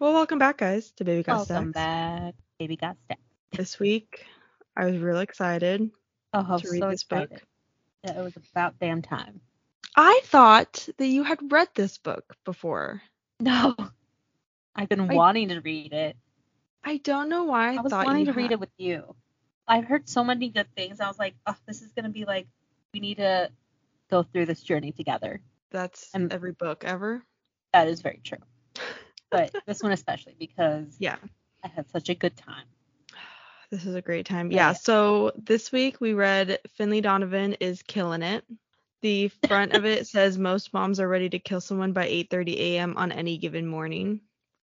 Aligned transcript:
Well, 0.00 0.12
welcome 0.12 0.38
back, 0.38 0.58
guys, 0.58 0.92
to 0.92 1.04
Baby 1.04 1.24
Got 1.24 1.48
Welcome 1.48 1.72
back, 1.72 2.34
baby 2.60 2.76
got. 2.76 2.96
This 3.50 3.80
week, 3.80 4.24
I 4.76 4.84
was 4.84 4.98
real 4.98 5.18
excited. 5.18 5.90
Oh, 6.32 6.46
I 6.48 6.52
was 6.52 6.62
To 6.62 6.70
read 6.70 6.82
so 6.82 6.90
this 6.90 7.02
book. 7.02 7.30
Yeah, 8.04 8.20
it 8.20 8.22
was 8.22 8.34
about 8.52 8.78
damn 8.78 9.02
time. 9.02 9.40
I 9.96 10.20
thought 10.22 10.88
that 10.98 11.06
you 11.06 11.24
had 11.24 11.50
read 11.50 11.66
this 11.74 11.98
book 11.98 12.36
before. 12.44 13.02
No, 13.40 13.74
I've 14.76 14.88
been 14.88 15.00
I- 15.00 15.14
wanting 15.14 15.48
to 15.48 15.60
read 15.60 15.92
it. 15.92 16.16
I 16.84 16.98
don't 16.98 17.28
know 17.28 17.44
why 17.44 17.72
I, 17.72 17.74
I, 17.74 17.80
was 17.80 17.90
thought 17.90 18.06
wanting 18.06 18.26
you 18.26 18.32
to 18.32 18.36
read 18.36 18.44
had. 18.44 18.52
it 18.52 18.60
with 18.60 18.70
you. 18.78 19.16
I've 19.66 19.84
heard 19.84 20.08
so 20.08 20.22
many 20.22 20.48
good 20.48 20.72
things. 20.76 21.00
I 21.00 21.08
was 21.08 21.18
like, 21.18 21.34
oh, 21.44 21.56
this 21.66 21.82
is 21.82 21.90
gonna 21.90 22.08
be 22.08 22.24
like, 22.24 22.46
we 22.94 23.00
need 23.00 23.16
to 23.16 23.50
go 24.10 24.22
through 24.22 24.46
this 24.46 24.62
journey 24.62 24.92
together. 24.92 25.40
That's 25.72 26.14
I'm- 26.14 26.28
every 26.30 26.52
book 26.52 26.84
ever. 26.84 27.20
That 27.72 27.88
is 27.88 28.00
very 28.00 28.20
true. 28.22 28.38
But 29.30 29.54
this 29.66 29.82
one 29.82 29.92
especially 29.92 30.34
because 30.38 30.96
Yeah, 30.98 31.16
I 31.62 31.68
had 31.68 31.90
such 31.90 32.08
a 32.08 32.14
good 32.14 32.36
time. 32.36 32.66
this 33.70 33.84
is 33.84 33.94
a 33.94 34.02
great 34.02 34.26
time. 34.26 34.50
Yeah. 34.50 34.68
Yeah, 34.68 34.72
so 34.72 35.32
this 35.36 35.70
week 35.70 36.00
we 36.00 36.14
read 36.14 36.58
Finlay 36.76 37.00
Donovan 37.00 37.54
is 37.54 37.82
killing 37.82 38.22
it. 38.22 38.44
The 39.02 39.28
front 39.28 39.72
of 39.74 39.84
it 39.84 40.06
says 40.08 40.38
most 40.38 40.72
moms 40.72 41.00
are 41.00 41.08
ready 41.08 41.28
to 41.30 41.38
kill 41.38 41.60
someone 41.60 41.92
by 41.92 42.08
8:30 42.08 42.56
a.m. 42.56 42.96
on 42.96 43.12
any 43.12 43.38
given 43.38 43.66
morning, 43.66 44.20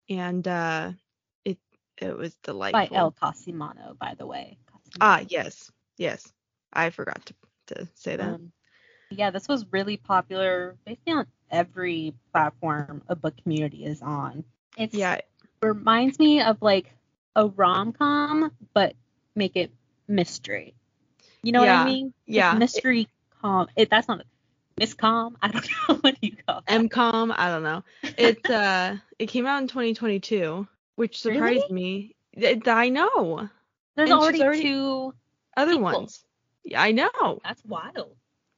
and 0.10 0.48
uh, 0.48 0.91
it 1.44 1.60
it 1.98 2.18
was 2.18 2.36
delightful. 2.44 2.90
By 2.90 2.96
Elle 2.96 3.12
Cosimano, 3.12 3.98
by 3.98 4.16
the 4.18 4.26
way. 4.26 4.58
Ah, 5.00 5.22
yes, 5.27 5.72
yes. 5.98 6.32
I 6.72 6.90
forgot 6.90 7.26
to, 7.26 7.34
to 7.76 7.88
say 7.96 8.16
that. 8.16 8.27
Um, 8.27 8.52
yeah, 9.10 9.30
this 9.30 9.48
was 9.48 9.66
really 9.72 9.98
popular 9.98 10.76
basically 10.86 11.13
on 11.13 11.27
every 11.52 12.13
platform 12.32 13.02
a 13.08 13.16
book 13.16 13.36
community 13.41 13.86
is 13.86 14.02
on. 14.02 14.44
It's 14.78 14.94
yeah, 14.94 15.20
reminds 15.62 16.20
me 16.20 16.42
of 16.42 16.62
like 16.62 16.92
a 17.36 17.48
rom 17.48 17.94
com, 17.94 18.52
but 18.74 18.94
make 19.36 19.55
it 19.55 19.72
mystery. 20.08 20.74
You 21.44 21.52
know 21.52 21.60
what 21.62 21.70
I 21.70 21.86
mean? 21.86 22.13
Yeah. 22.26 22.54
mystery 22.55 23.08
com. 23.41 23.68
It, 23.76 23.90
that's 23.90 24.08
not 24.08 24.26
miscom. 24.80 25.36
I 25.41 25.48
don't 25.49 25.66
know 25.90 25.96
what 26.02 26.16
you 26.24 26.34
call 26.48 26.60
it. 26.60 26.66
MCOM, 26.66 27.34
I 27.38 27.49
don't 27.49 27.64
know. 27.64 27.84
It 28.18 28.49
uh 28.49 28.96
it 29.20 29.27
came 29.27 29.46
out 29.46 29.62
in 29.62 29.68
2022, 29.68 30.68
which 30.96 31.21
surprised 31.21 31.42
Really? 31.70 31.74
me. 31.74 32.16
It- 32.34 32.68
I 32.68 32.90
know. 32.90 33.49
There's 33.96 34.12
already, 34.12 34.42
already- 34.44 34.62
two. 34.64 35.14
Other 35.58 35.71
Sequel. 35.71 35.84
ones. 35.84 36.26
Yeah, 36.66 36.82
I 36.82 36.92
know. 36.92 37.40
That's 37.46 37.64
wild. 37.64 38.14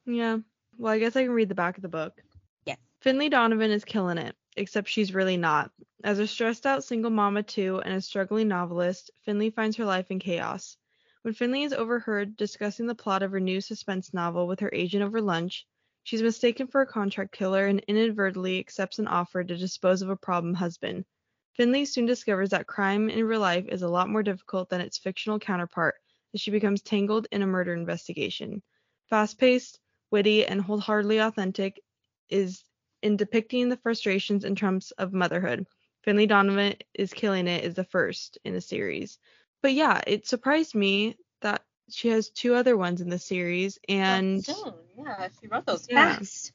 Yeah. 0.08 0.38
Well, 0.80 0.94
I 0.94 0.98
guess 1.00 1.16
I 1.16 1.24
can 1.24 1.32
read 1.32 1.50
the 1.50 1.54
back 1.56 1.78
of 1.78 1.84
the 1.84 1.90
book. 1.90 2.24
Yes. 2.66 2.78
Finlay 3.02 3.30
Donovan 3.30 3.70
is 3.70 3.86
killing 3.86 4.18
it, 4.18 4.36
except 4.58 4.90
she's 4.90 5.14
really 5.14 5.38
not. 5.38 5.72
As 6.04 6.20
a 6.20 6.28
stressed 6.28 6.66
out 6.66 6.84
single 6.84 7.12
mama 7.12 7.44
too 7.44 7.82
and 7.86 7.94
a 7.94 8.02
struggling 8.02 8.48
novelist, 8.48 9.12
Finlay 9.24 9.50
finds 9.52 9.78
her 9.78 9.86
life 9.86 10.12
in 10.12 10.20
chaos. 10.20 10.78
When 11.22 11.34
Finlay 11.34 11.64
is 11.64 11.74
overheard 11.74 12.36
discussing 12.38 12.86
the 12.86 12.96
plot 12.96 13.24
of 13.24 13.32
her 13.32 13.40
new 13.40 13.62
suspense 13.62 14.14
novel 14.14 14.48
with 14.48 14.60
her 14.60 14.70
agent 14.74 15.04
over 15.04 15.22
lunch, 15.22 15.66
she's 16.04 16.22
mistaken 16.22 16.68
for 16.68 16.82
a 16.82 16.88
contract 16.88 17.32
killer 17.32 17.68
and 17.68 17.80
inadvertently 17.88 18.60
accepts 18.60 19.00
an 19.00 19.08
offer 19.08 19.44
to 19.44 19.58
dispose 19.58 20.02
of 20.02 20.10
a 20.10 20.16
problem 20.16 20.54
husband. 20.54 21.06
Finlay 21.54 21.86
soon 21.86 22.06
discovers 22.06 22.52
that 22.52 22.68
crime 22.68 23.10
in 23.10 23.26
real 23.26 23.40
life 23.40 23.66
is 23.68 23.82
a 23.82 23.90
lot 23.90 24.10
more 24.10 24.24
difficult 24.24 24.70
than 24.70 24.82
its 24.82 24.98
fictional 24.98 25.40
counterpart 25.40 25.96
as 26.34 26.42
she 26.42 26.52
becomes 26.52 26.82
tangled 26.82 27.28
in 27.32 27.42
a 27.42 27.48
murder 27.48 27.74
investigation. 27.74 28.62
Fast 29.10 29.40
paced, 29.40 29.80
witty, 30.12 30.46
and 30.46 30.62
wholeheartedly 30.62 31.18
authentic 31.18 31.82
is 32.30 32.64
in 33.08 33.16
depicting 33.18 33.70
the 33.70 33.78
frustrations 33.78 34.44
and 34.44 34.58
trumps 34.58 34.92
of 34.92 35.14
motherhood. 35.14 35.66
Finlay 36.04 36.28
Donovan 36.28 36.76
is 36.94 37.14
killing 37.14 37.48
it 37.48 37.64
is 37.64 37.74
the 37.74 37.84
first 37.86 38.38
in 38.44 38.54
the 38.54 38.62
series. 38.62 39.18
But 39.62 39.74
yeah, 39.74 40.02
it 40.06 40.28
surprised 40.28 40.76
me 40.76 41.18
that 41.42 41.64
she 41.90 42.10
has 42.10 42.30
two 42.30 42.54
other 42.54 42.76
ones 42.78 43.02
in 43.02 43.10
the 43.10 43.18
series 43.20 43.80
and 43.88 44.46
soon, 44.46 44.74
yeah, 44.98 45.30
she 45.40 45.48
wrote 45.48 45.66
those 45.66 45.88
Yeah. 45.90 46.18
fast. 46.20 46.52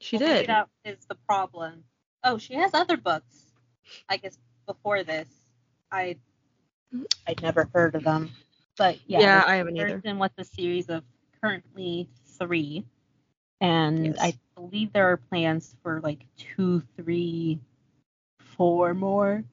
she 0.00 0.18
did. 0.18 0.48
That 0.48 0.68
is 0.84 1.06
the 1.06 1.14
problem. 1.14 1.84
Oh, 2.24 2.38
she 2.38 2.54
has 2.54 2.74
other 2.74 2.96
books. 2.96 3.52
I 4.08 4.16
guess 4.16 4.38
before 4.66 5.04
this, 5.04 5.28
I 5.92 6.16
I'd 7.26 7.42
never 7.42 7.68
heard 7.72 7.94
of 7.94 8.04
them. 8.04 8.30
But 8.76 8.98
yeah, 9.06 9.20
Yeah, 9.22 9.44
I 9.46 9.56
haven't 9.56 9.76
either. 9.76 10.02
And 10.04 10.18
with 10.20 10.34
the 10.36 10.44
series 10.44 10.88
of 10.88 11.04
currently 11.40 12.08
three, 12.38 12.84
and 13.62 14.06
Yes. 14.06 14.16
I 14.20 14.34
believe 14.56 14.92
there 14.92 15.10
are 15.12 15.16
plans 15.16 15.74
for 15.82 16.00
like 16.02 16.26
two, 16.36 16.82
three, 16.96 17.58
four 18.38 18.92
more. 18.92 19.44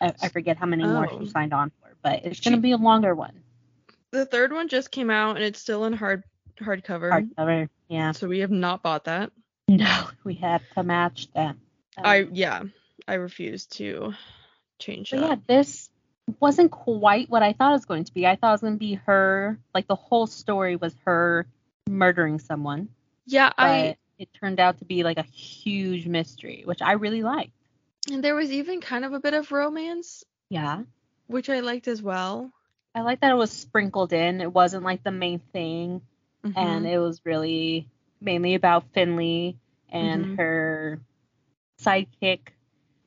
I, 0.00 0.14
I 0.22 0.28
forget 0.28 0.56
how 0.56 0.66
many 0.66 0.84
more 0.84 1.08
Oh. 1.12 1.18
she 1.20 1.26
signed 1.28 1.52
on 1.52 1.70
for, 1.82 1.94
but 2.02 2.24
it's 2.24 2.38
She- 2.38 2.48
gonna 2.48 2.62
be 2.62 2.72
a 2.72 2.76
longer 2.78 3.14
one. 3.14 3.42
The 4.12 4.24
third 4.24 4.52
one 4.52 4.68
just 4.68 4.90
came 4.90 5.10
out 5.10 5.36
and 5.36 5.44
it's 5.44 5.60
still 5.60 5.84
in 5.84 5.92
hard 5.92 6.22
hardcover. 6.58 7.10
Hardcover. 7.36 7.68
Yeah. 7.88 8.12
So 8.12 8.26
we 8.28 8.38
have 8.38 8.50
not 8.50 8.82
bought 8.82 9.04
that. 9.04 9.30
No, 9.68 10.08
we 10.24 10.34
have 10.36 10.62
to 10.76 10.82
match 10.82 11.28
that. 11.34 11.50
Um, 11.50 11.58
I 11.98 12.26
yeah, 12.32 12.62
I 13.06 13.14
refuse 13.14 13.66
to 13.66 14.14
change 14.78 15.10
that. 15.10 15.20
yeah, 15.20 15.36
this 15.46 15.90
wasn't 16.40 16.70
quite 16.70 17.28
what 17.28 17.42
I 17.42 17.52
thought 17.52 17.70
it 17.70 17.74
was 17.74 17.84
going 17.84 18.04
to 18.04 18.14
be. 18.14 18.26
I 18.26 18.36
thought 18.36 18.48
it 18.48 18.52
was 18.52 18.60
going 18.62 18.72
to 18.74 18.78
be 18.78 18.94
her, 19.04 19.58
like 19.74 19.86
the 19.88 19.94
whole 19.94 20.26
story 20.26 20.76
was 20.76 20.94
her 21.04 21.46
murdering 21.86 22.38
someone, 22.38 22.88
Yeah, 23.28 23.50
but 23.56 23.66
I 23.66 23.96
it 24.18 24.28
turned 24.34 24.58
out 24.58 24.78
to 24.78 24.84
be 24.84 25.04
like 25.04 25.18
a 25.18 25.22
huge 25.22 26.06
mystery, 26.06 26.62
which 26.64 26.82
I 26.82 26.92
really 26.92 27.22
liked. 27.22 27.52
and 28.10 28.24
there 28.24 28.34
was 28.34 28.50
even 28.50 28.80
kind 28.80 29.04
of 29.04 29.12
a 29.12 29.20
bit 29.20 29.34
of 29.34 29.52
romance, 29.52 30.24
Yeah. 30.48 30.84
which 31.26 31.50
I 31.50 31.60
liked 31.60 31.88
as 31.88 32.02
well. 32.02 32.50
I 32.94 33.02
like 33.02 33.20
that 33.20 33.30
it 33.30 33.36
was 33.36 33.52
sprinkled 33.52 34.12
in. 34.14 34.40
It 34.40 34.50
wasn't 34.52 34.82
like 34.82 35.02
the 35.04 35.10
main 35.12 35.38
thing, 35.52 36.00
and 36.42 36.86
Mhm. 36.86 36.90
it 36.90 36.98
was 36.98 37.20
really 37.26 37.86
mainly 38.20 38.54
about 38.54 38.84
Finlay 38.94 39.56
and 39.90 40.24
Mhm. 40.24 40.36
her 40.38 41.00
sidekick 41.80 42.48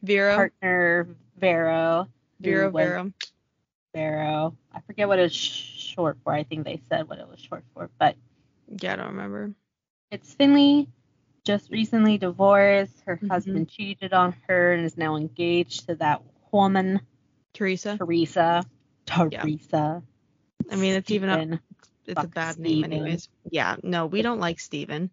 Vera, 0.04 0.36
partner 0.36 1.08
Vero. 1.38 2.08
was 2.40 2.74
Vera. 2.74 3.14
Vero. 3.96 4.56
I 4.72 4.80
forget 4.82 5.08
what 5.08 5.20
it's 5.20 5.36
short 5.36 6.18
for. 6.24 6.32
I 6.32 6.44
think 6.44 6.64
they 6.64 6.80
said 6.90 7.10
what 7.10 7.18
it 7.20 7.28
was 7.28 7.40
short 7.40 7.64
for, 7.74 7.90
but 7.98 8.16
Yeah, 8.82 8.94
I 8.94 8.96
don't 8.98 9.08
remember. 9.08 9.54
It's 10.12 10.34
Finlay, 10.34 10.88
just 11.46 11.72
recently 11.72 12.18
divorced. 12.18 13.02
Her 13.06 13.16
Mhm. 13.18 13.30
husband 13.30 13.70
cheated 13.70 14.12
on 14.14 14.34
her 14.48 14.74
and 14.74 14.86
is 14.86 14.98
now 14.98 15.16
engaged 15.16 15.88
to 15.88 15.96
that 15.96 16.22
woman, 16.52 17.00
Teresa. 17.54 17.98
Teresa. 17.98 18.66
Teresa. 19.06 20.04
I 20.70 20.76
mean, 20.76 20.96
it's 20.96 21.10
even 21.12 21.30
a, 21.30 21.38
Steven. 21.38 21.60
it's 22.06 22.12
a 22.12 22.16
fuck 22.16 22.34
bad 22.34 22.60
name 22.60 22.84
anyways. 22.84 23.30
Yeah, 23.50 23.78
no, 23.84 24.06
we 24.06 24.22
don't 24.22 24.40
like 24.40 24.60
Steven. 24.60 25.10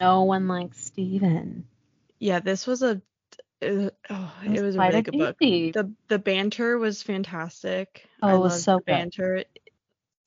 No 0.00 0.22
one 0.22 0.46
likes 0.46 0.84
Steven. 0.84 1.66
Yeah, 2.20 2.38
this 2.38 2.66
was 2.66 2.82
a 2.82 3.02
uh, 3.60 3.90
oh, 4.10 4.34
it 4.44 4.62
was 4.62 4.76
a 4.76 4.78
really 4.78 5.02
good 5.02 5.18
book. 5.18 5.36
The 5.40 5.92
the 6.06 6.18
banter 6.20 6.78
was 6.78 7.02
fantastic. 7.02 8.06
Oh, 8.22 8.28
I 8.28 8.34
it 8.34 8.38
was 8.38 8.62
so 8.62 8.76
the 8.76 8.78
good. 8.78 8.84
banter. 8.86 9.44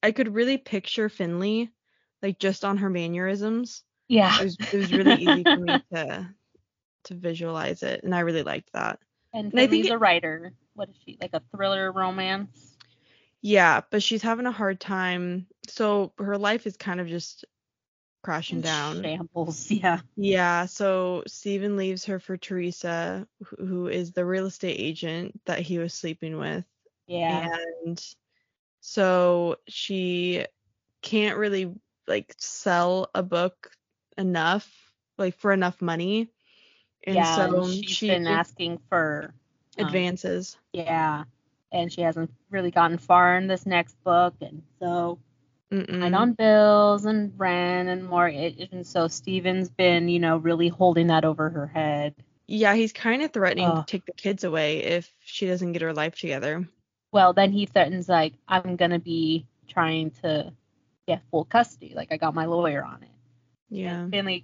I 0.04 0.12
could 0.12 0.34
really 0.34 0.58
picture 0.58 1.08
Finlay 1.08 1.70
like 2.22 2.40
just 2.40 2.66
on 2.66 2.78
her 2.78 2.90
mannerisms. 2.90 3.84
Yeah. 4.12 4.42
It 4.42 4.44
was 4.44 4.58
it 4.74 4.78
was 4.78 4.92
really 4.92 5.16
easy 5.16 5.44
for 5.44 5.58
me 5.58 5.82
to 5.94 6.28
to 7.06 7.16
visualize 7.16 7.82
it, 7.82 8.04
and 8.04 8.14
I 8.14 8.20
really 8.20 8.44
liked 8.44 8.74
that. 8.74 9.00
And 9.34 9.52
and 9.54 9.60
I 9.60 9.68
think 9.68 9.90
a 9.90 9.98
writer. 9.98 10.52
What 10.74 10.90
is 10.90 10.96
she? 11.06 11.18
Like 11.22 11.32
a 11.34 11.42
thriller 11.56 11.92
romance? 11.94 12.76
Yeah, 13.42 13.82
but 13.90 14.04
she's 14.04 14.22
having 14.22 14.46
a 14.46 14.52
hard 14.52 14.82
time. 14.82 15.48
So 15.68 16.12
her 16.18 16.38
life 16.38 16.68
is 16.68 16.76
kind 16.76 17.00
of 17.00 17.08
just 17.08 17.46
crashing 18.22 18.58
In 18.58 18.64
down. 18.64 19.02
Shambles. 19.02 19.72
Yeah. 19.72 20.02
Yeah, 20.18 20.66
so 20.66 21.24
Steven 21.26 21.78
leaves 21.78 22.04
her 22.06 22.20
for 22.20 22.36
Teresa, 22.36 23.26
who 23.46 23.66
who 23.66 23.88
is 23.88 24.12
the 24.12 24.26
real 24.26 24.46
estate 24.46 24.78
agent 24.78 25.40
that 25.46 25.60
he 25.60 25.78
was 25.78 25.94
sleeping 25.94 26.38
with. 26.38 26.66
Yeah. 27.08 27.56
And 27.86 28.06
so 28.82 29.56
she 29.70 30.46
can't 31.02 31.38
really 31.38 31.74
like 32.08 32.36
sell 32.38 33.10
a 33.16 33.24
book 33.24 33.72
enough, 34.18 34.70
like 35.18 35.36
for 35.36 35.52
enough 35.52 35.82
money. 35.82 36.30
And 37.04 37.16
yeah. 37.16 37.36
so 37.36 37.64
and 37.64 37.74
she's 37.74 37.90
she 37.90 38.08
been 38.08 38.28
asking 38.28 38.80
for 38.90 39.34
um, 39.78 39.86
advances. 39.86 40.58
Yeah. 40.74 41.24
And 41.72 41.92
she 41.92 42.02
hasn't 42.02 42.32
really 42.50 42.72
gotten 42.72 42.98
far 42.98 43.38
in 43.38 43.48
this 43.48 43.66
next 43.66 43.96
book. 44.04 44.36
And 44.42 44.62
so 44.80 45.20
Mm-mm. 45.72 45.88
behind 45.88 46.16
on 46.16 46.34
bills 46.34 47.06
and 47.06 47.34
rent 47.38 47.90
and 47.90 48.04
mortgage. 48.04 48.70
And 48.72 48.86
so 48.86 49.08
Steven's 49.08 49.70
been, 49.70 50.10
you 50.10 50.20
know, 50.20 50.38
really 50.38 50.68
holding 50.68 51.08
that 51.08 51.26
over 51.26 51.50
her 51.50 51.68
head. 51.68 52.14
Yeah, 52.48 52.76
he's 52.76 52.92
kind 52.92 53.22
of 53.22 53.32
threatening 53.32 53.70
Ugh. 53.70 53.88
to 53.88 53.92
take 53.92 54.06
the 54.06 54.12
kids 54.12 54.44
away 54.44 54.84
if 54.84 55.10
she 55.24 55.48
doesn't 55.48 55.72
get 55.72 55.82
her 55.82 55.94
life 55.94 56.20
together. 56.20 56.68
Well, 57.14 57.32
then 57.32 57.52
he 57.52 57.66
threatens, 57.66 58.10
like, 58.10 58.34
I'm 58.48 58.76
going 58.76 58.92
to 58.92 59.00
be 59.00 59.46
trying 59.70 60.12
to 60.22 60.52
get 61.08 61.22
full 61.32 61.46
custody. 61.46 61.94
Like, 61.96 62.12
I 62.12 62.18
got 62.18 62.36
my 62.36 62.46
lawyer 62.46 62.84
on 62.84 63.04
it. 63.04 63.10
Yeah. 63.72 64.02
And 64.02 64.12
Finlay 64.12 64.44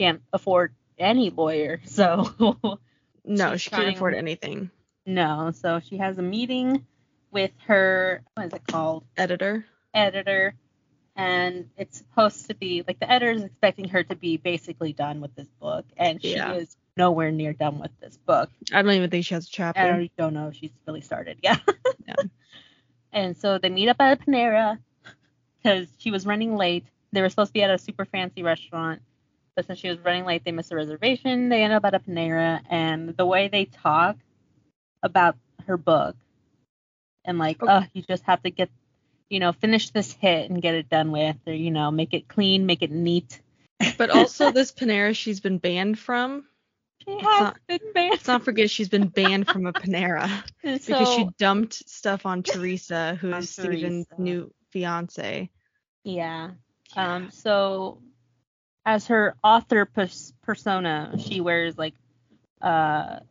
can't 0.00 0.22
afford 0.32 0.72
any 0.98 1.28
lawyer. 1.30 1.80
So, 1.84 2.56
No, 3.24 3.56
she 3.56 3.70
can't 3.70 3.94
afford 3.96 4.14
anything. 4.14 4.70
No, 5.04 5.50
so 5.52 5.80
she 5.80 5.98
has 5.98 6.16
a 6.18 6.22
meeting 6.22 6.86
with 7.30 7.50
her 7.66 8.22
what 8.34 8.46
is 8.46 8.52
it 8.54 8.66
called? 8.66 9.04
Editor. 9.16 9.64
Editor. 9.92 10.54
And 11.14 11.68
it's 11.76 11.98
supposed 11.98 12.46
to 12.48 12.54
be 12.54 12.84
like 12.86 12.98
the 12.98 13.10
editor 13.10 13.32
is 13.32 13.44
expecting 13.44 13.88
her 13.88 14.02
to 14.04 14.16
be 14.16 14.38
basically 14.38 14.92
done 14.94 15.20
with 15.20 15.34
this 15.34 15.48
book, 15.60 15.84
and 15.98 16.22
she 16.22 16.34
Yeah. 16.36 16.54
is 16.54 16.74
nowhere 16.96 17.30
near 17.30 17.52
done 17.52 17.78
with 17.78 17.90
this 18.00 18.16
book. 18.16 18.50
I 18.72 18.80
don't 18.80 18.92
even 18.92 19.10
think 19.10 19.26
she 19.26 19.34
has 19.34 19.46
a 19.46 19.50
chapter. 19.50 19.80
I 19.82 19.86
don't, 19.88 20.16
don't 20.16 20.34
know 20.34 20.48
if 20.48 20.56
she's 20.56 20.70
really 20.86 21.02
started. 21.02 21.38
Yeah. 21.42 21.56
Yeah. 22.08 22.14
And 23.12 23.36
so 23.36 23.58
they 23.58 23.68
meet 23.68 23.88
up 23.88 23.98
at 24.00 24.20
a 24.20 24.24
Panera 24.24 24.78
because 25.62 25.86
she 25.98 26.10
was 26.10 26.26
running 26.26 26.56
late. 26.56 26.84
They 27.12 27.20
were 27.20 27.28
supposed 27.28 27.50
to 27.50 27.52
be 27.54 27.62
at 27.62 27.70
a 27.70 27.78
super 27.78 28.04
fancy 28.04 28.42
restaurant, 28.42 29.02
but 29.54 29.66
since 29.66 29.78
she 29.78 29.88
was 29.88 29.98
running 30.00 30.24
late, 30.24 30.44
they 30.44 30.52
missed 30.52 30.72
a 30.72 30.76
reservation. 30.76 31.48
They 31.48 31.62
end 31.62 31.72
up 31.72 31.84
at 31.84 31.94
a 31.94 32.00
Panera, 32.00 32.60
and 32.70 33.16
the 33.16 33.26
way 33.26 33.48
they 33.48 33.66
talk 33.66 34.16
about 35.02 35.36
her 35.66 35.76
book 35.76 36.16
and 37.24 37.38
like, 37.38 37.62
Okay. 37.62 37.72
oh, 37.72 37.84
you 37.92 38.02
just 38.02 38.24
have 38.24 38.42
to 38.42 38.50
get, 38.50 38.70
you 39.28 39.40
know, 39.40 39.52
finish 39.52 39.90
this 39.90 40.12
hit 40.12 40.50
and 40.50 40.60
get 40.62 40.74
it 40.74 40.88
done 40.88 41.10
with, 41.12 41.36
or 41.46 41.52
you 41.52 41.70
know, 41.70 41.90
make 41.90 42.14
it 42.14 42.28
clean, 42.28 42.66
make 42.66 42.82
it 42.82 42.90
neat. 42.90 43.40
But 43.98 44.10
also 44.10 44.50
this 44.52 44.72
Panera 44.72 45.14
she's 45.14 45.40
been 45.40 45.58
banned 45.58 45.98
from. 45.98 46.46
She 47.04 47.12
has 47.14 47.22
not- 47.22 47.58
been 47.66 47.92
banned. 47.94 48.10
Let's 48.12 48.28
not 48.28 48.44
forget 48.44 48.70
she's 48.70 48.88
been 48.88 49.08
banned 49.08 49.48
from 49.48 49.66
a 49.66 49.72
Panera 49.72 50.30
And 50.62 50.80
because 50.86 51.14
she 51.14 51.28
dumped 51.38 51.74
stuff 51.88 52.26
on 52.26 52.42
Teresa, 52.44 53.16
who's 53.20 53.50
Steven's 53.50 54.06
new 54.18 54.52
fiance. 54.70 55.50
Yeah. 56.04 56.50
Um, 56.96 57.30
so 57.30 57.98
as 58.84 59.06
her 59.08 59.34
author 59.42 59.84
pers- 59.86 60.32
persona, 60.42 61.14
she 61.18 61.40
wears 61.40 61.78
like 61.78 61.94
a 62.60 63.22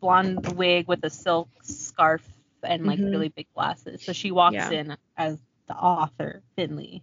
blonde 0.00 0.56
wig 0.56 0.86
with 0.88 1.04
a 1.04 1.10
silk 1.10 1.48
scarf 1.62 2.22
and 2.62 2.86
like 2.86 3.00
Mhm. 3.00 3.10
really 3.10 3.28
big 3.28 3.46
glasses. 3.54 4.02
So 4.02 4.12
she 4.12 4.30
walks 4.32 4.54
Yeah. 4.54 4.70
in 4.70 4.96
as 5.16 5.38
the 5.66 5.74
author, 5.74 6.42
Finlay. 6.56 7.02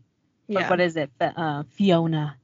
But 0.54 0.62
Yeah. 0.62 0.70
what 0.70 0.80
is 0.82 0.96
it? 0.98 1.12
Uh, 1.20 1.64
Fiona. 1.64 2.38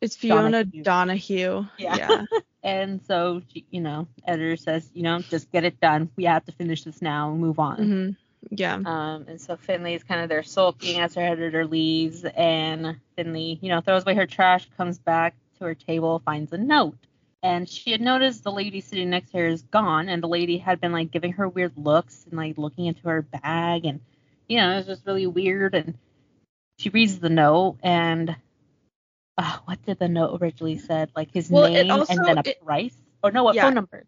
it's 0.00 0.16
Fiona 0.16 0.64
Donahue. 0.64 0.82
Donahue. 0.82 1.66
Yeah. 1.78 1.96
yeah. 1.96 2.24
And 2.62 3.02
so 3.02 3.42
she, 3.52 3.64
you 3.70 3.80
know, 3.80 4.08
editor 4.26 4.56
says, 4.56 4.90
you 4.94 5.02
know, 5.02 5.20
just 5.20 5.50
get 5.52 5.64
it 5.64 5.80
done. 5.80 6.10
We 6.16 6.24
have 6.24 6.44
to 6.46 6.52
finish 6.52 6.84
this 6.84 7.00
now 7.00 7.30
and 7.30 7.40
move 7.40 7.58
on. 7.58 7.76
hmm 7.76 8.10
Yeah. 8.50 8.74
Um, 8.74 9.26
and 9.28 9.40
so 9.40 9.56
Finlay 9.56 9.94
is 9.94 10.04
kind 10.04 10.20
of 10.20 10.28
there 10.28 10.42
sulking 10.42 11.00
as 11.00 11.14
her 11.14 11.20
editor 11.22 11.66
leaves, 11.66 12.24
and 12.24 12.96
Finlay, 13.16 13.58
you 13.60 13.68
know, 13.68 13.80
throws 13.80 14.02
away 14.02 14.14
her 14.14 14.26
trash, 14.26 14.68
comes 14.76 14.98
back 14.98 15.34
to 15.58 15.64
her 15.64 15.74
table, 15.74 16.20
finds 16.24 16.52
a 16.52 16.58
note. 16.58 16.96
And 17.42 17.68
she 17.68 17.92
had 17.92 18.00
noticed 18.00 18.42
the 18.42 18.50
lady 18.52 18.80
sitting 18.80 19.10
next 19.10 19.30
to 19.30 19.38
her 19.38 19.46
is 19.46 19.62
gone, 19.62 20.08
and 20.08 20.22
the 20.22 20.28
lady 20.28 20.58
had 20.58 20.80
been 20.80 20.92
like 20.92 21.10
giving 21.10 21.32
her 21.34 21.48
weird 21.48 21.72
looks 21.76 22.24
and 22.28 22.36
like 22.36 22.58
looking 22.58 22.86
into 22.86 23.08
her 23.08 23.22
bag, 23.22 23.84
and 23.84 24.00
you 24.48 24.56
know, 24.56 24.72
it 24.72 24.76
was 24.76 24.86
just 24.86 25.06
really 25.06 25.26
weird. 25.26 25.74
And 25.74 25.94
she 26.78 26.88
reads 26.90 27.18
the 27.18 27.28
note, 27.28 27.76
and 27.82 28.34
uh, 29.36 29.58
what 29.66 29.84
did 29.84 29.98
the 29.98 30.08
note 30.08 30.40
originally 30.40 30.78
said? 30.78 31.10
Like 31.14 31.30
his 31.32 31.50
Well, 31.50 31.70
name 31.70 31.90
also- 31.90 32.12
and 32.12 32.24
then 32.24 32.38
a 32.38 32.42
it- 32.44 32.64
price, 32.64 32.96
or 33.22 33.30
no, 33.30 33.44
what 33.44 33.54
Yeah. 33.54 33.64
phone 33.64 33.74
number? 33.74 34.04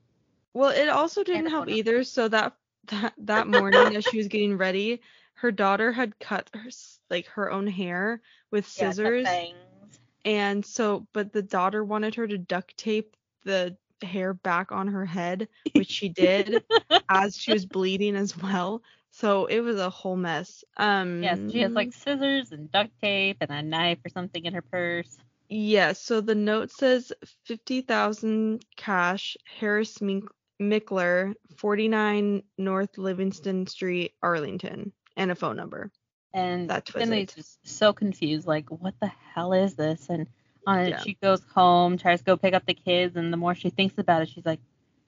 Well, 0.55 0.71
it 0.71 0.89
also 0.89 1.23
didn't 1.23 1.51
help 1.51 1.69
either. 1.69 2.03
So 2.03 2.27
that 2.29 2.55
that 2.89 3.15
that 3.19 3.47
morning 3.47 3.95
as 3.95 4.05
she 4.05 4.17
was 4.19 4.29
getting 4.29 4.57
ready, 4.57 5.01
her 5.35 5.51
daughter 5.53 5.93
had 5.93 6.19
cut 6.19 6.51
her 6.55 6.69
like 7.11 7.27
her 7.29 7.51
own 7.51 7.67
hair 7.67 8.21
with 8.51 8.67
Yeah, 8.77 8.93
scissors, 8.93 9.23
fangs. 9.23 10.01
and 10.25 10.65
so 10.65 11.07
but 11.13 11.33
the 11.33 11.43
daughter 11.43 11.85
wanted 11.85 12.15
her 12.17 12.27
to 12.27 12.39
duct 12.39 12.77
tape 12.77 13.17
the 13.45 13.77
hair 14.03 14.33
back 14.35 14.73
on 14.73 14.89
her 14.89 15.05
head, 15.07 15.49
which 15.75 15.91
she 15.91 16.09
did 16.09 16.63
as 17.09 17.37
she 17.37 17.53
was 17.53 17.67
bleeding 17.67 18.17
as 18.17 18.37
well. 18.37 18.83
So 19.11 19.47
it 19.47 19.61
was 19.61 19.77
a 19.77 19.91
whole 19.91 20.17
mess. 20.17 20.65
Um 20.77 21.23
Yes, 21.23 21.43
she 21.47 21.61
has 21.61 21.75
like 21.75 21.93
scissors 21.93 22.53
and 22.53 22.71
duct 22.71 22.99
tape 23.01 23.39
and 23.41 23.51
a 23.51 23.63
knife 23.63 23.99
or 24.05 24.09
something 24.11 24.45
in 24.45 24.55
her 24.55 24.63
purse. 24.63 25.19
Yeah, 25.49 25.93
so 25.93 26.21
the 26.21 26.35
note 26.35 26.71
says 26.71 27.13
50,000 27.45 28.65
cash, 28.77 29.37
Harris 29.45 30.01
Mink- 30.01 30.31
Mickler, 30.61 31.35
49 31.57 32.43
North 32.59 32.99
Livingston 32.99 33.67
Street, 33.67 34.13
Arlington, 34.23 34.93
and 35.17 35.31
a 35.31 35.35
phone 35.35 35.57
number. 35.57 35.91
And 36.33 36.71
That 36.71 36.93
was 36.95 37.03
Finlay's 37.03 37.31
it. 37.31 37.37
just 37.37 37.59
so 37.67 37.93
confused, 37.93 38.47
like, 38.47 38.69
what 38.71 38.95
the 39.01 39.11
hell 39.35 39.53
is 39.53 39.75
this? 39.75 40.09
And 40.09 40.29
on 40.67 40.89
Yeah. 40.89 40.99
she 41.01 41.15
goes 41.15 41.43
home, 41.55 41.97
tries 41.99 42.21
to 42.21 42.25
go 42.25 42.37
pick 42.37 42.55
up 42.55 42.67
the 42.67 42.75
kids, 42.75 43.17
and 43.17 43.33
the 43.33 43.37
more 43.37 43.55
she 43.55 43.71
thinks 43.71 43.99
about 43.99 44.23
it, 44.23 44.29
she's 44.29 44.45
like 44.47 44.61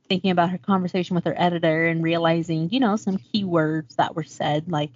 thinking 0.09 0.31
about 0.31 0.51
her 0.51 0.59
conversation 0.59 1.15
with 1.15 1.25
her 1.25 1.35
editor 1.37 1.87
and 1.87 2.03
realizing, 2.03 2.71
you 2.71 2.81
know, 2.81 2.97
some 2.97 3.19
key 3.19 3.45
words 3.45 3.97
that 3.97 4.17
were 4.17 4.25
said, 4.25 4.69
like 4.71 4.91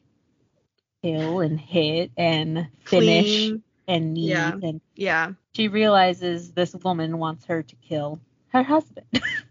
kill 1.02 1.40
and 1.40 1.60
hit 1.60 2.10
and 2.16 2.68
finish 2.84 3.48
Clean. 3.48 3.62
and 3.86 4.14
need. 4.14 4.28
Yeah. 4.30 4.52
And 4.62 4.80
Yeah. 4.94 5.32
she 5.54 5.68
realizes 5.68 6.52
this 6.52 6.74
woman 6.74 7.18
wants 7.18 7.44
her 7.46 7.62
to 7.62 7.76
kill 7.76 8.18
her 8.48 8.62
husband. 8.62 9.06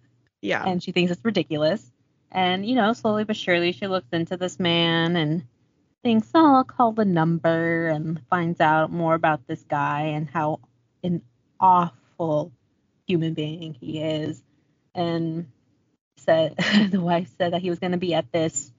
Yeah. 0.45 0.63
and 0.65 0.81
she 0.81 0.91
thinks 0.91 1.11
it's 1.11 1.23
ridiculous. 1.23 1.83
And 2.31 2.65
you 2.65 2.75
know, 2.75 2.93
slowly 2.93 3.23
but 3.23 3.35
surely, 3.35 3.71
she 3.71 3.87
looks 3.87 4.07
into 4.11 4.37
this 4.37 4.59
man 4.59 5.15
and 5.15 5.45
thinks, 6.03 6.29
"Oh, 6.33 6.55
I'll 6.55 6.63
call 6.63 6.91
the 6.91 7.05
number," 7.05 7.87
and 7.87 8.21
finds 8.29 8.59
out 8.59 8.91
more 8.91 9.13
about 9.13 9.47
this 9.47 9.63
guy 9.63 10.01
and 10.15 10.27
how 10.29 10.59
an 11.03 11.21
awful 11.59 12.51
human 13.07 13.33
being 13.33 13.73
he 13.73 14.01
is. 14.01 14.41
And 14.93 15.47
said 16.17 16.55
the 16.91 17.01
wife 17.01 17.29
said 17.37 17.53
that 17.53 17.61
he 17.61 17.69
was 17.69 17.79
going 17.79 17.93
to 17.93 17.97
be 17.97 18.13
at 18.13 18.31
this 18.31 18.71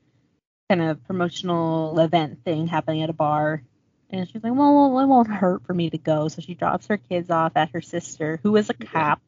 kind 0.69 0.83
of 0.83 1.05
promotional 1.07 1.99
event 2.01 2.45
thing 2.45 2.67
happening 2.67 3.03
at 3.03 3.11
a 3.11 3.15
bar. 3.15 3.63
And 4.11 4.29
she's 4.29 4.43
like, 4.43 4.55
well, 4.55 4.93
well, 4.93 5.01
it 5.01 5.07
won't 5.07 5.29
hurt 5.29 5.65
for 5.65 5.75
me 5.75 5.91
to 5.91 5.99
go. 5.99 6.29
So 6.29 6.41
she 6.41 6.55
drops 6.55 6.87
her 6.87 6.97
kids 6.97 7.31
off 7.31 7.53
at 7.57 7.71
her 7.71 7.81
sister, 7.81 8.39
who 8.43 8.55
is 8.57 8.71
a 8.71 8.75
cop 8.75 9.21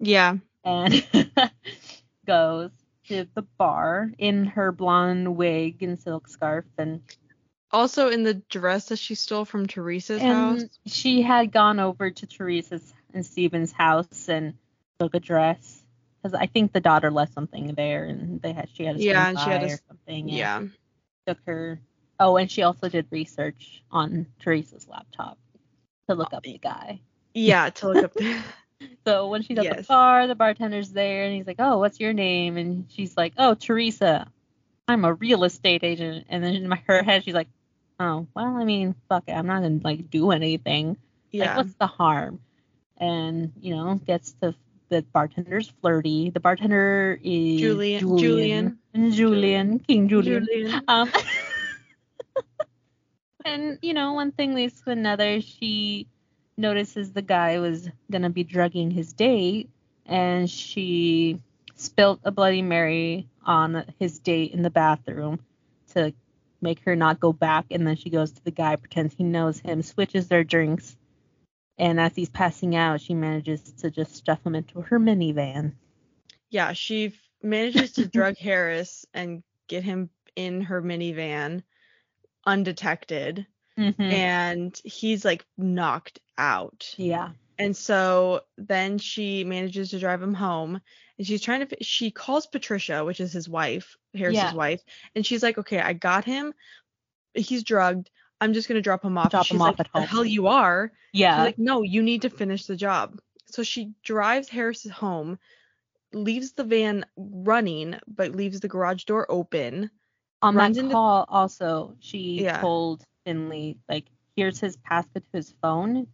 yeah. 0.00 0.36
And 0.68 1.30
goes 2.26 2.70
to 3.08 3.26
the 3.34 3.42
bar 3.56 4.12
in 4.18 4.44
her 4.44 4.70
blonde 4.72 5.36
wig 5.36 5.82
and 5.82 5.98
silk 5.98 6.28
scarf 6.28 6.64
and 6.76 7.00
Also 7.72 8.08
in 8.10 8.22
the 8.22 8.34
dress 8.34 8.88
that 8.88 8.98
she 8.98 9.14
stole 9.14 9.44
from 9.44 9.66
Teresa's 9.66 10.22
house. 10.22 10.64
she 10.86 11.22
had 11.22 11.52
gone 11.52 11.80
over 11.80 12.10
to 12.10 12.26
Teresa's 12.26 12.92
and 13.14 13.24
Steven's 13.24 13.72
house 13.72 14.28
and 14.28 14.54
took 14.98 15.14
a 15.14 15.20
dress 15.20 15.82
because 16.22 16.34
I 16.34 16.46
think 16.46 16.72
the 16.72 16.80
daughter 16.80 17.10
left 17.10 17.32
something 17.32 17.74
there 17.74 18.04
and 18.04 18.40
they 18.42 18.52
had 18.52 18.68
she 18.74 18.84
had 18.84 18.96
a 18.96 18.98
Yeah, 19.00 19.28
and 19.30 19.38
she 19.38 19.50
had 19.50 19.62
a 19.62 19.66
or 19.72 19.78
something 19.88 20.28
and 20.28 20.38
Yeah. 20.38 20.62
took 21.26 21.38
her 21.46 21.80
oh 22.20 22.36
and 22.36 22.50
she 22.50 22.62
also 22.62 22.88
did 22.88 23.06
research 23.10 23.82
on 23.90 24.26
Teresa's 24.40 24.86
laptop 24.88 25.38
to 26.08 26.14
look 26.14 26.32
up 26.34 26.42
the 26.42 26.58
guy 26.58 27.00
Yeah, 27.34 27.70
to 27.70 27.88
look 27.88 28.02
up 28.04 28.12
the 28.14 28.36
So 29.04 29.28
when 29.28 29.42
she's 29.42 29.58
at 29.58 29.64
the 29.64 29.76
Yes. 29.76 29.86
bar, 29.86 30.26
the 30.26 30.34
bartender's 30.34 30.92
there, 30.92 31.24
and 31.24 31.34
he's 31.34 31.46
like, 31.46 31.56
"Oh, 31.58 31.78
what's 31.78 31.98
your 31.98 32.12
name?" 32.12 32.56
And 32.56 32.86
she's 32.90 33.16
like, 33.16 33.32
"Oh, 33.36 33.54
Teresa. 33.54 34.26
I'm 34.86 35.04
a 35.04 35.14
real 35.14 35.44
estate 35.44 35.82
agent." 35.84 36.26
And 36.28 36.42
then 36.44 36.54
in 36.54 36.68
my, 36.68 36.80
her 36.86 37.02
head, 37.02 37.24
she's 37.24 37.34
like, 37.34 37.48
"Oh, 37.98 38.26
well, 38.34 38.56
I 38.56 38.64
mean, 38.64 38.94
fuck 39.08 39.24
it. 39.26 39.32
I'm 39.32 39.46
not 39.46 39.62
gonna 39.62 39.80
like 39.82 40.10
do 40.10 40.30
anything. 40.30 40.96
Like, 41.32 41.56
what's 41.56 41.74
the 41.74 41.86
harm?" 41.86 42.40
And 42.98 43.52
you 43.60 43.74
know, 43.74 43.94
gets 44.06 44.32
to 44.42 44.54
the 44.90 45.02
bartender's 45.12 45.68
flirty. 45.80 46.30
The 46.30 46.40
bartender 46.40 47.18
is 47.22 47.60
Julian- 47.60 48.00
Julian, 48.00 48.18
Julian. 48.18 48.78
and 48.94 49.12
Julian, 49.12 49.78
King 49.80 50.08
Julian. 50.08 50.46
Julian. 50.46 50.82
Um, 50.88 51.10
and 53.44 53.78
you 53.82 53.94
know, 53.94 54.12
one 54.14 54.32
thing 54.32 54.54
leads 54.54 54.80
to 54.82 54.90
another. 54.90 55.40
She 55.40 56.06
notices 56.58 57.12
the 57.12 57.22
guy 57.22 57.58
was 57.60 57.88
gonna 58.10 58.30
be 58.30 58.44
drugging 58.44 58.90
his 58.90 59.12
date, 59.12 59.70
and 60.04 60.50
she 60.50 61.40
spilt 61.76 62.20
a 62.24 62.30
Bloody 62.30 62.62
Mary 62.62 63.28
on 63.44 63.84
his 63.98 64.18
date 64.18 64.52
in 64.52 64.62
the 64.62 64.70
bathroom 64.70 65.38
to 65.94 66.12
make 66.60 66.80
her 66.80 66.96
not 66.96 67.20
go 67.20 67.32
back. 67.32 67.66
And 67.70 67.86
then 67.86 67.96
she 67.96 68.10
goes 68.10 68.32
to 68.32 68.44
the 68.44 68.50
guy, 68.50 68.76
pretends 68.76 69.14
he 69.14 69.24
knows 69.24 69.60
him, 69.60 69.82
switches 69.82 70.28
their 70.28 70.44
drinks, 70.44 70.96
and 71.78 72.00
as 72.00 72.14
he's 72.16 72.28
passing 72.28 72.74
out, 72.74 73.00
she 73.00 73.14
manages 73.14 73.62
to 73.62 73.90
just 73.90 74.16
stuff 74.16 74.44
him 74.44 74.56
into 74.56 74.80
her 74.82 74.98
minivan. 74.98 75.74
Yeah, 76.50 76.72
she 76.72 77.06
f- 77.06 77.12
manages 77.42 77.92
to 77.92 78.08
drug 78.08 78.36
Harris 78.38 79.06
and 79.14 79.44
get 79.68 79.84
him 79.84 80.10
in 80.34 80.62
her 80.62 80.82
minivan 80.82 81.62
undetected. 82.44 83.46
Mm-hmm. 83.78 84.02
and 84.02 84.80
he's 84.82 85.24
like 85.24 85.46
knocked 85.56 86.18
out. 86.38 86.94
Yeah. 86.96 87.30
And 87.58 87.76
so 87.76 88.42
then 88.56 88.98
she 88.98 89.44
manages 89.44 89.90
to 89.90 89.98
drive 89.98 90.22
him 90.22 90.34
home 90.34 90.80
and 91.18 91.26
she's 91.26 91.42
trying 91.42 91.66
to 91.66 91.76
she 91.82 92.10
calls 92.12 92.46
Patricia, 92.46 93.04
which 93.04 93.18
is 93.20 93.32
his 93.32 93.48
wife, 93.48 93.96
Harris's 94.14 94.36
Yeah. 94.36 94.54
wife, 94.54 94.80
and 95.16 95.26
she's 95.26 95.42
like, 95.42 95.58
"Okay, 95.58 95.80
I 95.80 95.92
got 95.92 96.24
him. 96.24 96.54
He's 97.34 97.64
drugged. 97.64 98.10
I'm 98.40 98.52
just 98.52 98.68
going 98.68 98.76
to 98.76 98.82
drop 98.82 99.04
him 99.04 99.18
off." 99.18 99.30
Drop 99.32 99.46
she's 99.46 99.54
him 99.56 99.60
like, 99.60 99.72
off 99.74 99.80
at 99.80 99.88
home. 99.88 100.02
"The 100.02 100.06
hell 100.06 100.24
you 100.24 100.46
are?" 100.46 100.92
Yeah. 101.12 101.34
She's 101.36 101.44
like, 101.44 101.58
"No, 101.58 101.82
you 101.82 102.02
need 102.02 102.22
to 102.22 102.30
finish 102.30 102.66
the 102.66 102.76
job." 102.76 103.18
So 103.46 103.64
she 103.64 103.92
drives 104.04 104.48
Harris 104.48 104.88
home 104.88 105.38
leaves 106.12 106.52
the 106.52 106.64
van 106.64 107.04
running, 107.16 107.98
but 108.06 108.34
leaves 108.34 108.60
the 108.60 108.68
garage 108.68 109.04
door 109.04 109.26
open. 109.30 109.90
On 110.40 110.54
that 110.54 110.76
into- 110.76 110.90
call, 110.92 111.26
also, 111.28 111.96
she 112.00 112.42
Yeah. 112.44 112.60
told 112.60 113.04
Finlay, 113.24 113.76
like, 113.88 114.06
here's 114.36 114.60
his 114.60 114.76
passcode 114.76 115.14
to 115.14 115.24
his 115.32 115.52
phone. 115.60 116.06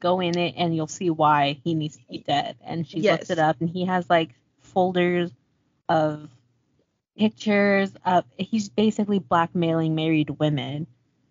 Go 0.00 0.20
in 0.20 0.36
it 0.36 0.54
and 0.56 0.76
you'll 0.76 0.86
see 0.86 1.10
why 1.10 1.58
he 1.64 1.74
needs 1.74 1.96
to 1.96 2.02
be 2.10 2.18
dead. 2.18 2.56
And 2.64 2.86
she 2.86 3.00
looks 3.00 3.30
it 3.30 3.38
up 3.38 3.60
and 3.60 3.68
he 3.70 3.84
has 3.86 4.08
like 4.10 4.30
folders 4.60 5.30
of 5.88 6.28
pictures 7.16 7.92
of 8.04 8.24
he's 8.36 8.68
basically 8.68 9.18
blackmailing 9.18 9.94
married 9.94 10.30
women. 10.30 10.86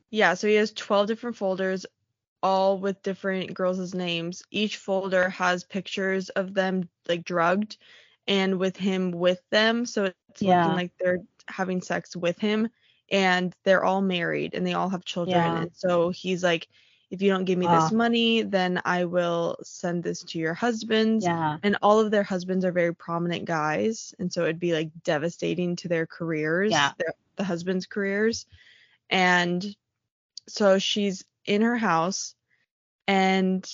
Yeah, 0.10 0.34
so 0.34 0.48
he 0.48 0.56
has 0.56 0.72
12 0.72 1.08
different 1.08 1.36
folders, 1.36 1.86
all 2.42 2.78
with 2.80 3.02
different 3.04 3.54
girls' 3.54 3.94
names. 3.94 4.44
Each 4.50 4.78
folder 4.78 5.30
has 5.30 5.64
pictures 5.64 6.30
of 6.30 6.54
them 6.54 6.90
like 7.08 7.24
drugged 7.24 7.78
and 8.28 8.58
with 8.58 8.78
him 8.78 9.12
with 9.12 9.42
them. 9.52 9.86
So 9.86 10.06
it's 10.30 10.42
Yeah. 10.42 10.60
looking 10.60 10.76
like 10.76 10.92
they're 11.00 11.22
having 11.48 11.82
sex 11.82 12.16
with 12.16 12.40
him 12.40 12.70
and 13.12 13.54
they're 13.64 13.84
all 13.84 14.02
married 14.02 14.56
and 14.56 14.66
they 14.66 14.74
all 14.74 14.90
have 14.90 15.06
children. 15.06 15.36
Yeah. 15.36 15.62
And 15.64 15.72
so 15.74 16.10
he's 16.10 16.44
like, 16.44 16.68
if 17.12 17.22
you 17.22 17.30
don't 17.30 17.46
give 17.46 17.58
me 17.60 17.66
Ah. 17.68 17.82
this 17.84 17.92
money, 17.92 18.42
then 18.42 18.82
I 18.84 19.06
will 19.06 19.58
send 19.64 20.04
this 20.04 20.24
to 20.24 20.40
your 20.40 20.54
husbands. 20.54 21.24
Yeah. 21.26 21.58
And 21.64 21.78
all 21.82 22.00
of 22.00 22.12
their 22.12 22.24
husbands 22.24 22.66
are 22.66 22.72
very 22.72 22.94
prominent 22.96 23.46
guys. 23.46 24.14
And 24.20 24.32
so 24.34 24.44
it'd 24.44 24.60
be 24.60 24.74
like 24.74 24.90
devastating 25.04 25.76
to 25.78 25.88
their 25.88 26.06
careers, 26.08 26.72
Yeah. 26.72 26.92
their, 26.98 27.14
the 27.36 27.44
husbands' 27.44 27.86
careers. 27.86 28.46
And 29.10 29.64
so 30.48 30.80
she's 30.80 31.24
in 31.46 31.62
her 31.62 31.78
house 31.78 32.34
and 33.08 33.70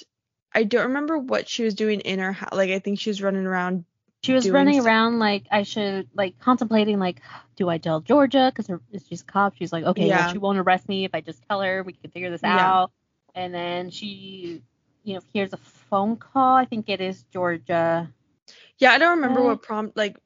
I 0.54 0.64
don't 0.64 0.88
remember 0.88 1.18
what 1.18 1.48
she 1.48 1.64
was 1.64 1.74
doing 1.74 2.02
in 2.02 2.20
her 2.20 2.34
house. 2.34 2.50
Like 2.52 2.70
I 2.72 2.80
think 2.80 3.00
she 3.00 3.10
was 3.10 3.22
running 3.22 3.46
around. 3.46 3.86
She 4.24 4.34
was 4.34 4.50
running 4.50 4.76
stuff. 4.76 4.86
around 4.86 5.20
like 5.20 5.46
I 5.50 5.64
should 5.64 6.10
like 6.14 6.38
contemplating 6.40 7.00
like 7.00 7.22
do 7.56 7.70
I 7.70 7.78
tell 7.78 8.02
Georgia 8.02 8.52
because 8.54 8.70
she's 9.08 9.22
a 9.22 9.26
cop. 9.26 9.56
She's 9.58 9.72
like 9.72 9.86
okay, 9.86 10.08
Yeah. 10.08 10.26
well, 10.26 10.32
she 10.34 10.38
won't 10.38 10.58
arrest 10.60 10.88
me 10.90 11.06
if 11.06 11.12
I 11.16 11.22
just 11.22 11.42
tell 11.50 11.62
her. 11.62 11.82
We 11.84 11.94
can 11.94 12.12
figure 12.12 12.30
this 12.30 12.42
Yeah. 12.44 12.58
out. 12.60 12.92
And 13.36 13.54
then 13.54 13.90
she, 13.90 14.62
you 15.04 15.16
know, 15.16 15.22
hears 15.34 15.54
a 15.54 15.58
phone 15.58 16.18
call. 16.18 16.56
I 16.56 16.66
think 16.66 16.90
it 16.90 17.02
is 17.02 17.24
Georgia. 17.32 18.10
Yeah, 18.78 18.92
I 18.92 18.98
don't 18.98 19.18
remember 19.18 19.42
Uh, 19.42 19.46
what 19.46 19.62
prompt 19.62 19.96
like 19.98 20.18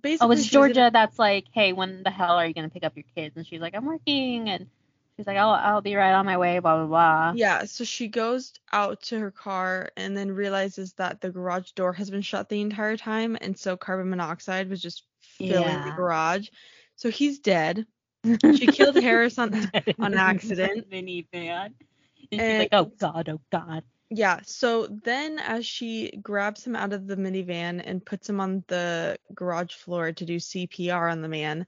basically 0.00 0.28
Oh, 0.28 0.30
it's 0.32 0.44
she 0.48 0.56
was 0.56 0.66
in- 0.68 0.74
Georgia 0.74 0.90
that's 0.92 1.18
like, 1.18 1.44
hey, 1.52 1.72
when 1.72 2.02
the 2.02 2.10
hell 2.10 2.36
are 2.36 2.46
you 2.46 2.54
gonna 2.54 2.70
pick 2.70 2.84
up 2.84 2.96
your 2.96 3.04
kids? 3.14 3.36
And 3.36 3.46
she's 3.46 3.60
like, 3.60 3.74
I'm 3.74 3.84
working, 3.84 4.48
and 4.48 4.66
she's 5.16 5.26
like, 5.26 5.36
I'll 5.36 5.50
I'll 5.50 5.80
be 5.82 5.94
right 5.94 6.12
on 6.12 6.24
my 6.26 6.36
way, 6.36 6.58
blah 6.58 6.76
blah 6.78 6.86
blah. 6.86 7.32
Yeah, 7.36 7.64
so 7.64 7.84
she 7.84 8.08
goes 8.08 8.52
out 8.72 9.02
to 9.04 9.18
her 9.18 9.30
car 9.30 9.90
and 9.96 10.16
then 10.16 10.32
realizes 10.32 10.92
that 10.94 11.20
the 11.20 11.30
garage 11.30 11.70
door 11.72 11.92
has 11.92 12.10
been 12.10 12.22
shut 12.22 12.48
the 12.48 12.60
entire 12.60 12.96
time 12.96 13.36
and 13.40 13.58
so 13.58 13.76
carbon 13.76 14.10
monoxide 14.10 14.68
was 14.70 14.80
just 14.80 15.04
filling 15.20 15.82
the 15.84 15.90
garage. 15.92 16.48
So 16.96 17.10
he's 17.10 17.38
dead. 17.40 17.86
She 18.56 18.66
killed 18.66 18.96
Harris 18.96 19.38
on 19.38 19.52
on 20.00 20.14
accident. 20.14 20.90
minivan. 20.90 21.72
And 22.32 22.40
she's 22.40 22.58
like, 22.58 22.68
oh 22.72 22.92
god, 22.98 23.28
oh 23.28 23.40
god. 23.50 23.82
Yeah, 24.10 24.40
so 24.44 24.86
then 24.86 25.38
as 25.38 25.66
she 25.66 26.16
grabs 26.22 26.64
him 26.66 26.76
out 26.76 26.92
of 26.92 27.06
the 27.06 27.16
minivan 27.16 27.82
and 27.84 28.04
puts 28.04 28.28
him 28.28 28.38
on 28.38 28.62
the 28.68 29.16
garage 29.34 29.72
floor 29.74 30.12
to 30.12 30.24
do 30.24 30.36
CPR 30.36 31.10
on 31.10 31.20
the 31.22 31.28
man, 31.28 31.66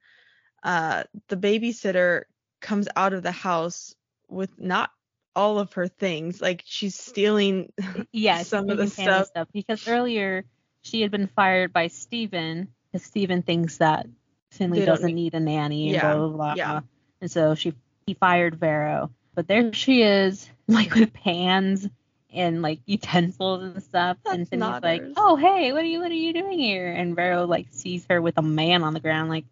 uh, 0.62 1.04
the 1.28 1.36
babysitter 1.36 2.24
comes 2.60 2.88
out 2.94 3.14
of 3.14 3.22
the 3.22 3.32
house 3.32 3.94
with 4.28 4.50
not 4.58 4.90
all 5.34 5.58
of 5.58 5.72
her 5.74 5.88
things. 5.88 6.40
Like 6.40 6.62
she's 6.66 6.94
stealing 6.94 7.72
Yeah, 8.12 8.42
some 8.42 8.68
of 8.70 8.78
the 8.78 8.86
family 8.86 9.24
stuff. 9.24 9.48
because 9.52 9.88
earlier 9.88 10.44
she 10.82 11.00
had 11.02 11.10
been 11.10 11.26
fired 11.28 11.72
by 11.72 11.88
Steven 11.88 12.68
because 12.92 13.04
Steven 13.06 13.42
thinks 13.42 13.78
that 13.78 14.06
Finlay 14.52 14.84
doesn't 14.84 15.06
need- 15.06 15.14
need 15.14 15.34
a 15.34 15.40
nanny 15.40 15.86
and 15.88 15.94
Yeah, 15.94 16.14
blah 16.14 16.28
blah 16.28 16.36
blah. 16.36 16.54
yeah. 16.54 16.80
And 17.20 17.30
so 17.30 17.54
she 17.54 17.72
he 18.06 18.14
fired 18.14 18.54
Vero. 18.60 19.10
But 19.36 19.46
there 19.46 19.72
she 19.72 20.02
is, 20.02 20.50
like 20.68 20.92
with 20.94 21.12
pans 21.12 21.88
and 22.32 22.62
like 22.62 22.80
utensils 22.86 23.62
and 23.62 23.82
stuff. 23.82 24.16
and 24.26 24.40
That's 24.40 24.50
Finlay's 24.50 24.58
not 24.60 24.82
like, 24.82 25.02
hers. 25.02 25.14
Oh 25.16 25.36
hey, 25.36 25.72
what 25.72 25.82
are 25.82 25.86
you 25.86 26.00
what 26.00 26.10
are 26.10 26.14
you 26.14 26.32
doing 26.32 26.58
here? 26.58 26.90
And 26.90 27.14
Vero 27.14 27.46
like 27.46 27.68
sees 27.70 28.04
her 28.10 28.20
with 28.20 28.38
a 28.38 28.42
man 28.42 28.82
on 28.82 28.94
the 28.94 29.00
ground, 29.00 29.28
like, 29.30 29.44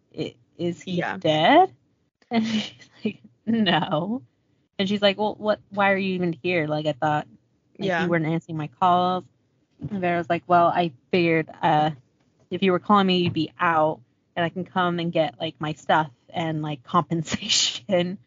is 0.57 0.81
he 0.81 0.93
Yeah. 0.93 1.15
dead? 1.17 1.71
And 2.31 2.45
she's 2.45 2.89
like, 3.05 3.19
No. 3.45 4.23
And 4.79 4.89
she's 4.89 5.01
like, 5.01 5.17
Well 5.17 5.35
what 5.37 5.59
why 5.69 5.91
are 5.93 5.97
you 5.97 6.15
even 6.15 6.33
here? 6.43 6.67
Like 6.67 6.87
I 6.87 6.93
thought 6.93 7.27
like 7.79 7.87
Yeah. 7.87 8.03
you 8.03 8.09
weren't 8.09 8.25
answering 8.25 8.57
my 8.57 8.67
calls. 8.79 9.23
And 9.89 10.01
Vera's 10.01 10.29
like, 10.29 10.43
well, 10.47 10.67
I 10.67 10.91
figured 11.11 11.49
uh, 11.61 11.91
if 12.49 12.63
you 12.63 12.71
were 12.71 12.79
calling 12.79 13.05
me, 13.05 13.17
you'd 13.17 13.33
be 13.33 13.51
out, 13.59 13.99
and 14.35 14.43
I 14.45 14.49
can 14.49 14.63
come 14.65 14.99
and 14.99 15.11
get 15.11 15.35
like 15.39 15.55
my 15.59 15.73
stuff 15.73 16.09
and 16.29 16.61
like 16.63 16.81
compensation. 17.29 18.17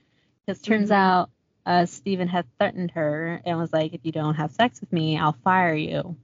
Because 0.47 0.63
turns 0.63 0.91
Mhm. 0.91 0.95
out 0.95 1.31
uh, 1.69 1.85
Steven 1.85 2.29
had 2.29 2.47
threatened 2.57 2.93
her 2.93 3.43
and 3.45 3.59
was 3.59 3.75
like, 3.75 3.93
if 3.93 4.01
you 4.03 4.11
don't 4.11 4.37
have 4.37 4.53
sex 4.53 4.81
with 4.81 4.91
me, 4.91 5.19
I'll 5.19 5.37
fire 5.45 5.75
you. 5.75 6.17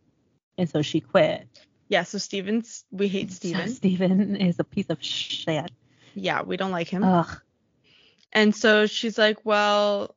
And 0.57 0.71
so 0.71 0.81
she 0.81 1.01
quit. 1.01 1.47
Yeah, 1.89 2.05
so 2.05 2.17
Steven's 2.17 2.87
we 2.91 3.09
hate 3.09 3.31
Steven. 3.31 3.69
So 3.69 3.75
Steven 3.75 4.37
is 4.41 4.59
a 4.59 4.65
piece 4.65 4.89
of 4.89 5.03
shit. 5.03 5.71
Yeah, 6.15 6.41
we 6.43 6.57
don't 6.57 6.71
like 6.71 6.89
him. 6.89 7.05
Ugh. 7.05 7.29
And 8.33 8.57
so 8.57 8.87
she's 8.87 9.19
like, 9.19 9.45
well, 9.45 10.17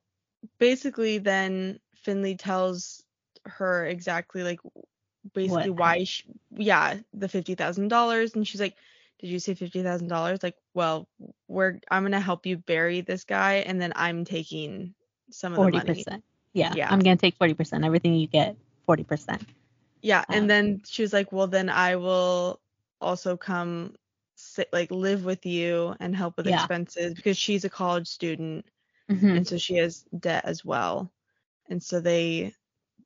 basically 0.59 1.17
then 1.17 1.81
Finlay 1.95 2.35
tells 2.35 3.03
her 3.45 3.85
exactly 3.85 4.43
like 4.43 4.61
basically 5.33 5.71
What? 5.71 5.79
why 5.79 6.03
she, 6.05 6.23
yeah, 6.55 6.99
the 7.13 7.27
$50,000 7.27 8.33
and 8.33 8.47
she's 8.47 8.61
like, 8.61 8.75
did 9.19 9.27
you 9.27 9.39
say 9.39 9.55
$50,000? 9.55 10.41
Like, 10.41 10.55
well, 10.73 11.09
we're 11.49 11.79
I'm 11.91 12.03
going 12.03 12.13
to 12.13 12.21
help 12.21 12.45
you 12.45 12.55
bury 12.55 13.01
this 13.01 13.25
guy 13.25 13.55
and 13.55 13.81
then 13.81 13.91
I'm 13.93 14.23
taking 14.23 14.93
some 15.31 15.53
of 15.53 15.61
Forty 15.61 15.69
the 15.69 15.69
money. 15.69 15.91
percent. 15.95 16.23
Yeah, 16.53 16.75
Yeah. 16.75 16.89
I'm 16.89 16.99
gonna 16.99 17.17
take 17.17 17.35
forty 17.37 17.53
percent. 17.53 17.83
Everything 17.85 18.13
you 18.15 18.27
get, 18.27 18.55
forty 18.85 19.03
percent. 19.03 19.43
Yeah, 20.01 20.25
Uh, 20.29 20.31
and 20.31 20.49
then 20.49 20.81
she 20.85 21.01
was 21.01 21.13
like, 21.13 21.31
well, 21.31 21.47
then 21.47 21.69
I 21.69 21.95
will 21.95 22.61
also 23.01 23.37
come 23.37 23.95
sit 24.35 24.69
like 24.71 24.91
live 24.91 25.25
with 25.25 25.45
you 25.45 25.95
and 25.99 26.15
help 26.15 26.37
with 26.37 26.47
Yeah. 26.47 26.47
expenses 26.47 27.13
because 27.13 27.37
she's 27.37 27.65
a 27.65 27.69
college 27.69 28.07
student 28.07 28.65
Mm-hmm. 29.09 29.37
and 29.37 29.47
so 29.47 29.57
she 29.57 29.75
has 29.77 30.03
debt 30.17 30.45
as 30.45 30.63
well. 30.65 31.11
And 31.69 31.81
so 31.81 31.99
they 31.99 32.53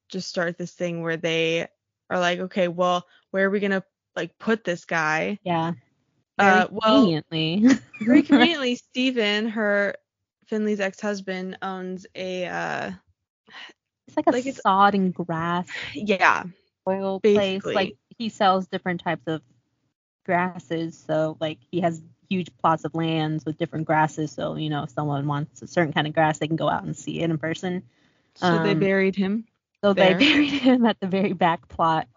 just 0.10 0.28
start 0.30 0.58
this 0.58 0.74
thing 0.74 1.02
where 1.02 1.18
they 1.18 1.68
are 2.10 2.20
like, 2.20 2.40
okay, 2.40 2.68
well, 2.68 3.06
where 3.32 3.48
are 3.48 3.50
we 3.50 3.60
gonna 3.60 3.84
like 4.16 4.38
put 4.40 4.64
this 4.64 4.86
guy? 4.86 5.40
Yeah. 5.44 5.74
Very 6.38 6.64
Uh, 6.64 6.68
well, 6.72 7.16
conveniently. 7.30 7.66
very 8.06 8.24
conveniently, 8.24 8.76
Steven, 8.76 9.50
her 9.50 9.96
Finlay's 10.52 10.82
ex-husband, 10.82 11.58
owns 11.64 12.08
a 12.16 12.48
uh, 12.48 12.92
It's 14.08 14.18
like 14.18 14.28
a 14.28 14.34
Like 14.34 14.46
sod 14.54 14.96
and 14.96 15.14
grass 15.14 15.86
yeah, 15.94 16.44
oil 16.88 17.22
place. 17.34 17.74
Like 17.74 17.96
he 18.18 18.30
sells 18.30 18.68
different 18.68 19.02
types 19.02 19.28
of 19.28 19.42
grasses. 20.26 20.98
So 20.98 21.38
like 21.40 21.60
he 21.72 21.82
has 21.82 22.02
huge 22.30 22.50
plots 22.58 22.86
of 22.86 22.96
lands 22.96 23.46
with 23.46 23.58
different 23.58 23.86
grasses. 23.88 24.32
So 24.32 24.56
you 24.56 24.70
know 24.70 24.84
if 24.84 24.90
someone 24.92 25.28
wants 25.28 25.62
a 25.62 25.68
certain 25.68 25.94
kind 25.94 26.08
of 26.08 26.14
grass, 26.14 26.40
they 26.40 26.48
can 26.48 26.58
go 26.58 26.70
out 26.70 26.84
and 26.84 26.96
see 26.96 27.22
it 27.22 27.30
in 27.30 27.38
person. 27.38 27.84
so 28.36 28.60
they 28.60 28.74
Um, 28.74 28.90
buried 28.90 29.16
him. 29.16 29.46
So 29.84 29.94
There. 29.94 30.12
they 30.12 30.14
buried 30.14 30.52
him 30.64 30.86
at 30.86 31.00
the 31.00 31.08
very 31.08 31.34
back 31.34 31.68
plot, 31.68 32.08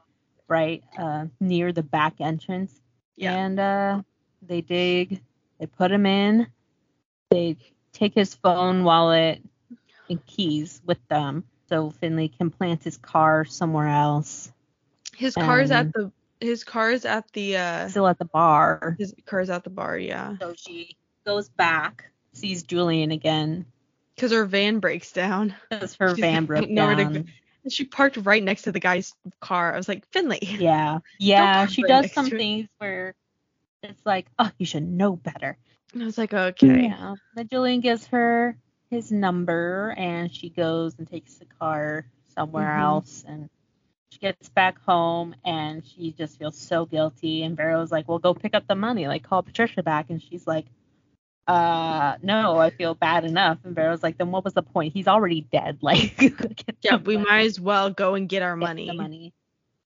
right 0.49 0.83
uh, 0.99 1.27
near 1.41 1.73
the 1.73 1.83
back 1.83 2.15
entrance. 2.21 2.81
Yeah, 3.17 3.39
And 3.43 3.59
uh, 3.59 4.03
they 4.43 4.61
dig. 4.63 5.21
They 5.59 5.67
put 5.67 5.93
him 5.93 6.07
in. 6.07 6.47
They 7.31 7.57
take 7.95 8.15
his 8.15 8.35
phone, 8.35 8.85
wallet, 8.85 9.41
and 10.11 10.25
keys 10.27 10.83
with 10.85 10.99
them. 11.09 11.45
So 11.69 11.91
Finlay 11.91 12.29
can 12.29 12.51
plant 12.51 12.85
his 12.85 12.99
car 12.99 13.47
somewhere 13.47 13.89
else. 13.89 14.53
his 15.17 15.35
car's 15.35 15.71
at 15.71 15.93
the 15.95 16.13
his 16.41 16.63
car's 16.63 17.07
at 17.07 17.25
the 17.33 17.57
uh 17.57 17.89
still 17.89 18.07
at 18.07 18.19
the 18.19 18.27
bar. 18.27 18.97
his 18.99 19.15
car's 19.25 19.49
at 19.49 19.65
the 19.65 19.71
bar, 19.71 19.97
yeah, 19.97 20.37
So 20.41 20.55
she 20.57 20.97
goes 21.25 21.49
back, 21.49 22.11
sees 22.33 22.65
Julian 22.65 23.13
again, 23.13 23.65
because 24.15 24.33
her 24.33 24.45
van 24.45 24.81
breaks 24.81 25.11
down. 25.13 25.55
because 25.71 25.95
her 25.95 26.11
She's 26.11 26.21
van 26.21 26.45
broke 26.45 26.69
down. 26.75 27.27
And 27.65 27.73
she 27.73 27.87
parked 27.87 28.19
right 28.19 28.43
next 28.43 28.63
to 28.63 28.73
the 28.73 28.81
guy's 28.81 29.15
car. 29.41 29.73
I 29.73 29.79
was 29.79 29.89
like, 29.89 30.07
Finlay. 30.11 30.41
Yeah, 30.43 30.99
yeah. 31.19 31.65
She 31.65 31.83
right 31.83 31.89
does 32.03 32.13
some 32.13 32.29
things 32.29 32.69
where 32.77 33.15
it's 33.83 34.05
like, 34.05 34.27
oh, 34.39 34.51
you 34.59 34.67
should 34.67 34.87
know 34.87 35.17
better. 35.17 35.57
And 35.95 36.03
I 36.03 36.07
was 36.07 36.19
like, 36.19 36.35
okay. 36.35 36.95
Yeah. 36.95 37.17
Then 37.35 37.49
Julian 37.49 37.81
gives 37.81 38.07
her 38.09 38.57
his 38.91 39.13
number, 39.13 39.95
and 39.97 40.33
she 40.35 40.51
goes 40.51 40.99
and 40.99 41.09
takes 41.09 41.35
the 41.37 41.47
car 41.47 42.07
somewhere 42.35 42.77
Mhm. 42.77 42.79
else, 42.79 43.25
and 43.27 43.51
she 44.11 44.19
gets 44.21 44.49
back 44.51 44.81
home, 44.83 45.35
and 45.45 45.85
she 45.85 46.13
just 46.13 46.39
feels 46.39 46.57
so 46.57 46.87
guilty. 46.87 47.43
And 47.43 47.57
Vero's 47.57 47.93
like, 47.93 48.09
well, 48.09 48.19
go 48.19 48.35
pick 48.35 48.55
up 48.55 48.67
the 48.67 48.75
money, 48.77 49.07
like 49.09 49.23
call 49.25 49.43
Patricia 49.43 49.83
back, 49.83 50.11
and 50.11 50.23
she's 50.23 50.47
like. 50.47 50.67
Uh 51.47 52.17
no, 52.23 52.57
I 52.59 52.71
feel 52.71 52.95
bad 52.95 53.25
enough. 53.25 53.59
And 53.65 53.75
Vero's 53.75 54.03
like, 54.03 54.17
then 54.19 54.31
what 54.31 54.45
was 54.45 54.55
the 54.55 54.63
point? 54.63 54.93
He's 54.95 55.09
already 55.09 55.43
dead. 55.43 55.79
Like, 55.83 56.17
get 56.17 56.77
Yeah, 56.83 56.97
we 56.97 57.17
money. 57.17 57.27
might 57.27 57.47
as 57.47 57.61
well 57.61 57.91
go 57.91 58.15
and 58.15 58.29
get 58.29 58.43
our 58.43 58.57
Get 58.61 58.61
money. 58.67 58.87
The 58.87 58.95
money. 58.95 59.35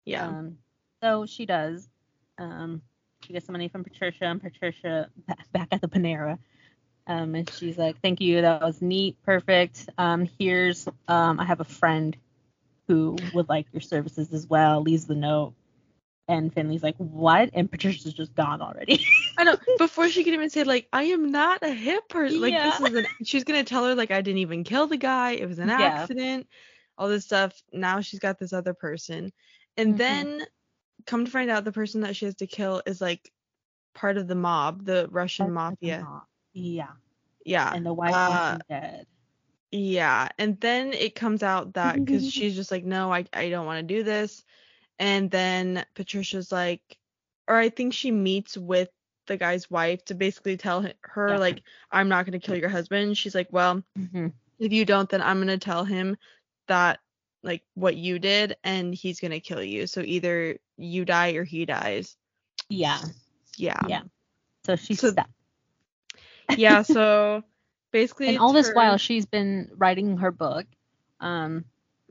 Yeah. 0.05 0.29
Um, 0.29 0.59
so 1.03 1.27
she 1.27 1.47
does. 1.47 1.89
Um, 2.39 2.83
she 3.23 3.33
gets 3.33 3.47
some 3.47 3.53
money 3.53 3.69
from 3.69 3.85
Patricia, 3.85 4.25
and 4.25 4.41
Patricia 4.41 5.09
back 5.53 5.69
at 5.73 5.81
the 5.81 5.89
Panera. 5.89 6.39
Um, 7.07 7.35
and 7.35 7.51
she's 7.51 7.79
like, 7.79 8.01
"Thank 8.03 8.21
you, 8.21 8.43
that 8.43 8.61
was 8.63 8.83
neat, 8.83 9.17
perfect. 9.25 9.89
Um, 9.99 10.29
here's, 10.39 10.87
um, 11.09 11.41
I 11.41 11.45
have 11.45 11.61
a 11.61 11.65
friend 11.65 12.17
who 12.87 13.17
would 13.33 13.49
like 13.49 13.67
your 13.73 13.81
services 13.81 14.33
as 14.33 14.47
well." 14.47 14.83
Leaves 14.83 15.07
the 15.07 15.15
note, 15.15 15.55
and 16.29 16.53
Finlay's 16.53 16.83
like, 16.83 16.97
"What?" 16.99 17.51
And 17.55 17.71
Patricia's 17.71 18.13
just 18.15 18.35
gone 18.35 18.61
already. 18.61 19.05
I 19.39 19.45
know. 19.45 19.57
Before 19.79 20.09
she 20.09 20.25
could 20.25 20.35
even 20.35 20.51
say 20.51 20.65
like, 20.65 20.89
"I 20.93 21.05
am 21.05 21.31
not 21.31 21.63
a 21.63 21.71
hit 21.73 22.09
person," 22.09 22.41
like 22.41 22.55
Yeah. 22.55 22.63
this 22.63 22.81
is 22.81 22.95
an. 22.95 23.07
She's 23.25 23.45
gonna 23.45 23.65
tell 23.65 23.85
her 23.87 23.95
like, 23.95 24.11
"I 24.11 24.21
didn't 24.21 24.39
even 24.39 24.65
kill 24.65 24.87
the 24.87 24.97
guy. 24.97 25.33
It 25.33 25.49
was 25.49 25.59
an 25.59 25.69
Yeah. 25.69 25.87
accident." 25.87 26.47
All 26.99 27.09
this 27.09 27.25
stuff. 27.25 27.63
Now 27.73 28.01
she's 28.01 28.19
got 28.19 28.39
this 28.39 28.53
other 28.53 28.75
person, 28.75 29.33
and 29.77 29.95
Mhm. 29.95 29.99
then 29.99 30.47
come 31.09 31.27
to 31.27 31.33
find 31.33 31.51
out 31.51 31.65
the 31.65 31.73
person 31.73 32.03
that 32.03 32.17
she 32.17 32.27
has 32.27 32.37
to 32.37 32.47
kill 32.49 32.83
is 32.87 33.03
like 33.03 33.33
part 33.95 34.19
of 34.19 34.29
the 34.29 34.37
mob, 34.37 34.85
the 34.87 35.09
Russian 35.11 35.53
mafia. 35.53 36.09
Yeah, 36.55 36.95
Yeah. 37.45 37.77
and 37.77 37.87
the 37.87 37.95
wife 37.95 38.19
Uh, 38.31 38.59
dead. 38.69 39.07
Yeah, 39.73 40.29
and 40.39 40.61
then 40.61 40.93
it 40.95 41.15
comes 41.15 41.43
out 41.43 41.75
that 41.75 42.05
because 42.05 42.29
she's 42.29 42.55
just 42.57 42.71
like, 42.73 42.85
no, 42.85 43.13
I 43.13 43.27
I 43.33 43.51
don't 43.51 43.67
want 43.67 43.87
to 43.87 43.95
do 43.95 44.03
this, 44.05 44.45
and 44.99 45.31
then 45.31 45.85
Patricia's 45.95 46.53
like, 46.53 46.83
or 47.49 47.57
I 47.57 47.69
think 47.71 47.93
she 47.95 48.11
meets 48.13 48.57
with 48.57 48.91
the 49.27 49.37
guy's 49.39 49.71
wife 49.71 50.05
to 50.07 50.15
basically 50.15 50.57
tell 50.57 50.87
her 51.03 51.39
Yeah. 51.39 51.39
like, 51.39 51.63
I'm 51.91 52.09
not 52.09 52.27
gonna 52.27 52.41
kill 52.41 52.57
your 52.57 52.69
husband. 52.71 53.19
She's 53.19 53.35
like, 53.35 53.49
well, 53.53 53.83
hmm 53.97 54.29
if 54.59 54.73
you 54.73 54.85
don't, 54.87 55.09
then 55.11 55.23
I'm 55.23 55.39
gonna 55.41 55.59
tell 55.59 55.85
him 55.85 56.17
that 56.69 57.01
like 57.43 57.65
what 57.75 57.97
you 57.97 58.19
did, 58.19 58.57
and 58.65 58.95
he's 58.95 59.21
gonna 59.21 59.41
kill 59.41 59.63
you. 59.63 59.87
So 59.87 60.01
either 60.03 60.59
you 60.79 61.05
die 61.05 61.33
or 61.33 61.45
he 61.45 61.67
dies. 61.67 62.17
Yeah, 62.69 63.01
Yeah. 63.57 63.81
yeah. 63.89 64.03
So 64.65 64.77
she's 64.77 65.01
So- 65.01 65.11
stuck. 65.11 65.29
Yeah. 66.57 66.83
So 66.87 67.43
basically, 67.93 68.29
And 68.29 68.39
all 68.39 68.53
this 68.53 68.71
while, 68.73 68.97
she's 68.97 69.27
been 69.27 69.71
writing 69.77 70.19
her 70.19 70.31
book. 70.31 70.67
Um, 71.21 71.65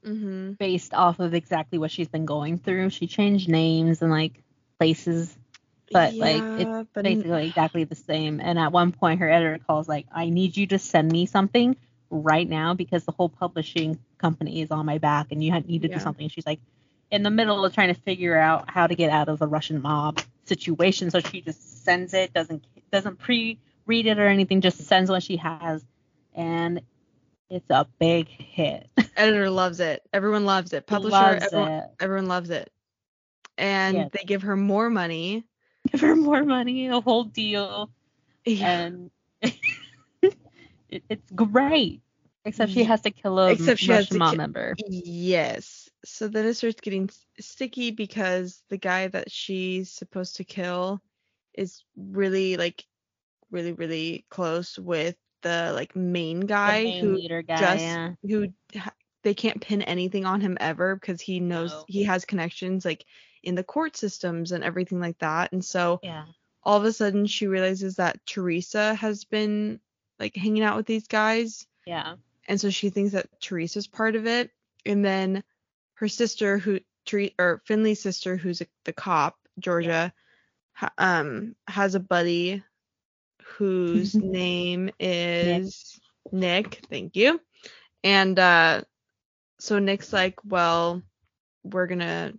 hmm 0.03 0.51
based 0.53 0.93
off 0.93 1.19
of 1.19 1.33
exactly 1.33 1.79
what 1.79 1.91
she's 1.91 2.07
been 2.07 2.25
going 2.25 2.59
through. 2.59 2.89
She 2.91 3.07
changed 3.07 3.49
names 3.49 4.01
and 4.01 4.11
like 4.11 4.43
places, 4.79 5.35
but 5.91 6.13
like 6.13 6.43
it's 6.59 6.89
but 6.93 7.03
basically 7.03 7.47
exactly 7.47 7.83
the 7.85 7.95
same. 7.95 8.39
And 8.39 8.59
at 8.59 8.71
one 8.71 8.91
point, 8.91 9.19
her 9.21 9.29
editor 9.29 9.57
calls 9.65 9.87
like, 9.87 10.05
"I 10.11 10.29
need 10.29 10.55
you 10.55 10.67
to 10.67 10.79
send 10.79 11.11
me 11.11 11.25
something 11.25 11.75
right 12.09 12.47
now 12.47 12.73
because 12.73 13.05
the 13.05 13.11
whole 13.11 13.29
publishing 13.29 13.97
company 14.17 14.61
is 14.61 14.71
on 14.71 14.85
my 14.85 14.97
back, 14.97 15.31
and 15.31 15.43
you 15.43 15.51
need 15.61 15.81
to 15.83 15.89
Yeah. 15.89 15.95
do 15.97 16.01
something." 16.03 16.29
She's 16.29 16.45
like, 16.45 16.59
in 17.11 17.23
the 17.23 17.29
middle 17.29 17.63
of 17.65 17.73
trying 17.73 17.93
to 17.93 17.99
figure 18.01 18.37
out 18.37 18.69
how 18.69 18.87
to 18.87 18.95
get 18.95 19.09
out 19.09 19.29
of 19.29 19.39
the 19.39 19.47
Russian 19.47 19.81
mob 19.81 20.19
situation, 20.45 21.09
so 21.11 21.19
she 21.19 21.41
just 21.41 21.83
sends 21.85 22.13
it, 22.13 22.33
doesn't 22.33 22.65
doesn't 22.91 23.17
pre-read 23.19 24.05
it 24.07 24.19
or 24.19 24.27
anything, 24.27 24.61
just 24.61 24.79
sends 24.79 25.09
what 25.09 25.23
she 25.23 25.37
has, 25.37 25.83
and 26.35 26.81
it's 27.49 27.69
a 27.69 27.87
big 27.99 28.27
hit. 28.27 28.87
editor 29.17 29.49
loves 29.49 29.79
it. 29.79 30.01
Everyone 30.13 30.45
loves 30.45 30.73
it. 30.73 30.85
Publisher, 30.85 31.11
Loves 31.11 31.45
everyone, 31.45 31.71
it. 31.71 31.85
everyone 31.99 32.27
loves 32.27 32.49
it. 32.49 32.71
And 33.57 33.97
Yeah. 33.97 34.07
they 34.11 34.23
give 34.25 34.41
her 34.43 34.55
more 34.57 34.89
money. 34.89 35.45
give 35.91 36.01
her 36.01 36.15
more 36.15 36.43
money, 36.43 36.87
a 36.87 36.99
whole 37.01 37.23
deal, 37.23 37.89
Yeah. 38.45 38.67
and 38.85 39.11
it, 40.89 41.03
it's 41.09 41.31
great. 41.31 42.01
Except 42.45 42.71
she 42.71 42.83
has 42.85 43.01
to 43.01 43.11
kill 43.11 43.39
a 43.39 43.51
Except 43.51 43.79
she 43.79 43.91
has 43.91 44.05
Russian 44.05 44.13
to 44.15 44.19
mob 44.19 44.31
ki- 44.31 44.37
member. 44.37 44.75
Yes. 44.87 45.86
So 46.05 46.27
then 46.27 46.45
it 46.45 46.53
starts 46.55 46.79
getting 46.81 47.09
sticky 47.39 47.91
because 47.91 48.63
the 48.69 48.77
guy 48.77 49.07
that 49.07 49.31
she's 49.31 49.91
supposed 49.91 50.37
to 50.37 50.43
kill 50.43 51.01
is 51.53 51.83
really 51.95 52.57
like 52.57 52.85
really 53.51 53.73
really 53.73 54.25
close 54.29 54.77
with 54.77 55.15
the 55.41 55.71
like 55.73 55.95
main 55.95 56.41
guy 56.41 56.83
main 56.83 57.03
who 57.03 57.41
guy. 57.43 57.55
just 57.57 57.79
yeah. 57.83 58.11
who 58.23 58.47
they 59.23 59.33
can't 59.33 59.61
pin 59.61 59.81
anything 59.81 60.25
on 60.25 60.39
him 60.41 60.57
ever 60.59 60.95
because 60.95 61.19
he 61.21 61.39
knows 61.39 61.71
No. 61.71 61.85
he 61.87 62.03
has 62.03 62.25
connections 62.25 62.85
like 62.85 63.05
in 63.43 63.55
the 63.55 63.63
court 63.63 63.95
systems 63.95 64.51
and 64.51 64.63
everything 64.63 64.99
like 64.99 65.17
that. 65.19 65.51
And 65.53 65.63
so 65.63 65.99
yeah. 66.03 66.25
all 66.63 66.77
of 66.77 66.85
a 66.85 66.91
sudden 66.93 67.25
she 67.25 67.47
realizes 67.47 67.95
that 67.95 68.23
Teresa 68.25 68.93
has 68.95 69.23
been 69.25 69.79
like 70.19 70.35
hanging 70.35 70.63
out 70.63 70.75
with 70.77 70.85
these 70.85 71.07
guys 71.07 71.65
Yeah. 71.85 72.15
and 72.47 72.59
so 72.59 72.69
she 72.69 72.89
thinks 72.89 73.13
that 73.13 73.27
Teresa's 73.41 73.87
part 73.87 74.15
of 74.15 74.27
it 74.27 74.51
and 74.85 75.03
then 75.03 75.43
her 75.97 76.07
sister 76.07 76.57
who 76.57 76.79
Tere- 77.05 77.33
or 77.39 77.61
Finlay's 77.65 78.01
sister 78.01 78.35
who's 78.37 78.61
a, 78.61 78.67
the 78.85 78.93
cop 78.93 79.35
Georgia 79.59 80.13
ha- 80.73 80.93
um 80.97 81.55
has 81.67 81.95
a 81.95 81.99
buddy 81.99 82.63
whose 83.43 84.13
name 84.15 84.89
is 84.99 85.99
Nick. 86.31 86.81
thank 86.89 87.15
you. 87.15 87.39
And 88.03 88.37
uh 88.37 88.81
so 89.59 89.79
Nick's 89.79 90.13
like 90.13 90.35
well 90.43 91.01
we're 91.63 91.87
gonna 91.87 92.33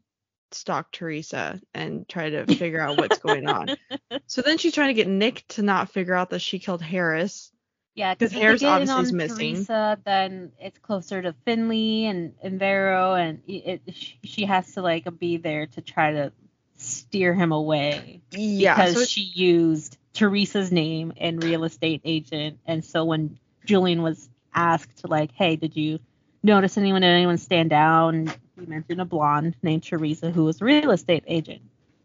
stalk 0.52 0.90
Teresa 0.92 1.60
and 1.74 2.08
try 2.08 2.30
to 2.30 2.46
figure 2.46 2.80
out 2.80 2.96
what's 2.98 3.18
going 3.18 3.48
on. 3.48 3.68
So 4.26 4.42
then 4.42 4.58
she's 4.58 4.74
trying 4.74 4.88
to 4.88 4.94
get 4.94 5.08
Nick 5.08 5.44
to 5.48 5.62
not 5.62 5.90
figure 5.90 6.14
out 6.14 6.30
that 6.30 6.40
she 6.40 6.58
killed 6.58 6.82
Harris 6.82 7.50
Yeah, 7.98 8.14
'Cause 8.14 8.30
because 8.30 8.32
if 8.32 8.38
Harris 8.38 8.60
they 8.60 8.66
get 8.66 8.82
in 8.82 8.90
obviously 8.90 9.02
is 9.02 9.12
missing. 9.12 9.54
Teresa, 9.56 9.98
then 10.04 10.52
it's 10.60 10.78
closer 10.78 11.20
to 11.20 11.32
Finlay 11.44 12.04
and, 12.04 12.32
and 12.40 12.56
Vero, 12.60 13.14
and 13.14 13.42
it, 13.48 13.82
she, 13.92 14.18
she 14.22 14.44
has 14.44 14.72
to 14.74 14.82
like 14.82 15.06
be 15.18 15.36
there 15.36 15.66
to 15.66 15.80
try 15.80 16.12
to 16.12 16.32
steer 16.76 17.34
him 17.34 17.50
away. 17.50 18.20
yeah 18.30 18.76
because 18.76 18.94
so 18.94 19.04
she 19.04 19.22
used 19.22 19.98
Teresa's 20.14 20.70
name 20.70 21.12
and 21.16 21.42
real 21.42 21.64
estate 21.64 22.00
agent. 22.04 22.60
And 22.66 22.84
so 22.84 23.04
when 23.04 23.36
Julian 23.64 24.02
was 24.02 24.28
asked 24.54 25.02
like, 25.08 25.32
hey, 25.32 25.56
did 25.56 25.76
you 25.76 25.98
notice 26.44 26.78
anyone 26.78 27.02
did 27.02 27.08
anyone 27.08 27.36
stand 27.38 27.72
out? 27.72 28.10
And 28.14 28.32
he 28.60 28.64
mentioned 28.66 29.00
a 29.00 29.04
blonde 29.04 29.56
named 29.60 29.82
Teresa 29.82 30.30
who 30.30 30.44
was 30.44 30.60
a 30.60 30.64
real 30.64 30.92
estate 30.92 31.24
agent. 31.26 31.62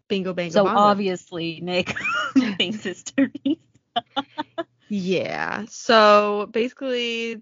bingo 0.07 0.33
bango 0.33 0.53
so 0.53 0.63
bongo. 0.63 0.79
obviously 0.79 1.59
Nick 1.61 1.95
thinks 2.57 2.83
it's 2.87 3.03
Teresa. 3.03 3.59
Yeah. 4.95 5.65
So 5.69 6.47
basically, 6.51 7.41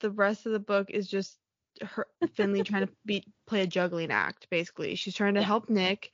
the 0.00 0.10
rest 0.10 0.46
of 0.46 0.52
the 0.52 0.58
book 0.60 0.90
is 0.90 1.08
just 1.08 1.38
her 1.82 2.06
Finlay 2.34 2.62
trying 2.62 2.86
to 2.86 2.92
be 3.04 3.22
play 3.46 3.62
a 3.62 3.66
juggling 3.66 4.10
act. 4.10 4.48
Basically, 4.50 4.94
she's 4.94 5.14
trying 5.14 5.34
to 5.34 5.42
help 5.42 5.68
Nick 5.68 6.12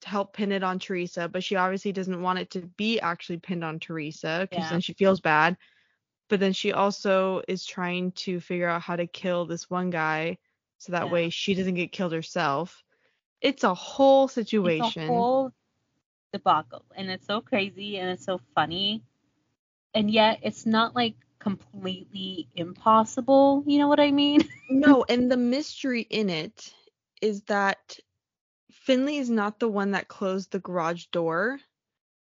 to 0.00 0.08
help 0.08 0.32
pin 0.32 0.50
it 0.50 0.62
on 0.62 0.78
Teresa, 0.78 1.28
but 1.28 1.44
she 1.44 1.56
obviously 1.56 1.92
doesn't 1.92 2.22
want 2.22 2.38
it 2.38 2.50
to 2.52 2.62
be 2.78 3.00
actually 3.00 3.36
pinned 3.38 3.64
on 3.64 3.78
Teresa 3.80 4.48
because 4.50 4.64
Yeah. 4.64 4.70
then 4.70 4.80
she 4.80 4.94
feels 4.94 5.20
bad. 5.20 5.58
But 6.30 6.40
then 6.40 6.54
she 6.54 6.72
also 6.72 7.42
is 7.46 7.66
trying 7.66 8.12
to 8.12 8.40
figure 8.40 8.68
out 8.68 8.80
how 8.80 8.96
to 8.96 9.06
kill 9.06 9.44
this 9.44 9.68
one 9.68 9.90
guy 9.90 10.38
so 10.78 10.92
that 10.92 11.06
Yeah. 11.06 11.12
way 11.12 11.28
she 11.28 11.54
doesn't 11.54 11.74
get 11.74 11.92
killed 11.92 12.12
herself. 12.12 12.82
It's 13.42 13.64
a 13.64 13.74
whole 13.74 14.26
situation. 14.26 15.02
It's 15.02 15.08
a 15.08 15.12
whole 15.12 15.52
debacle, 16.32 16.84
and 16.96 17.10
it's 17.10 17.26
so 17.26 17.42
crazy 17.42 17.98
and 17.98 18.08
it's 18.10 18.24
so 18.24 18.40
funny, 18.54 19.02
and 19.94 20.10
yet 20.10 20.40
it's 20.42 20.66
not 20.66 20.94
like 20.94 21.14
completely 21.38 22.48
impossible. 22.54 23.64
You 23.66 23.78
know 23.78 23.88
what 23.88 24.00
I 24.00 24.10
mean? 24.10 24.48
No, 24.70 25.04
and 25.06 25.30
the 25.30 25.36
mystery 25.36 26.00
in 26.00 26.30
it 26.30 26.72
is 27.20 27.42
that 27.42 27.98
Finlay 28.70 29.16
is 29.16 29.28
not 29.28 29.60
the 29.60 29.68
one 29.68 29.90
that 29.90 30.08
closed 30.08 30.50
the 30.50 30.60
garage 30.60 31.04
door. 31.12 31.60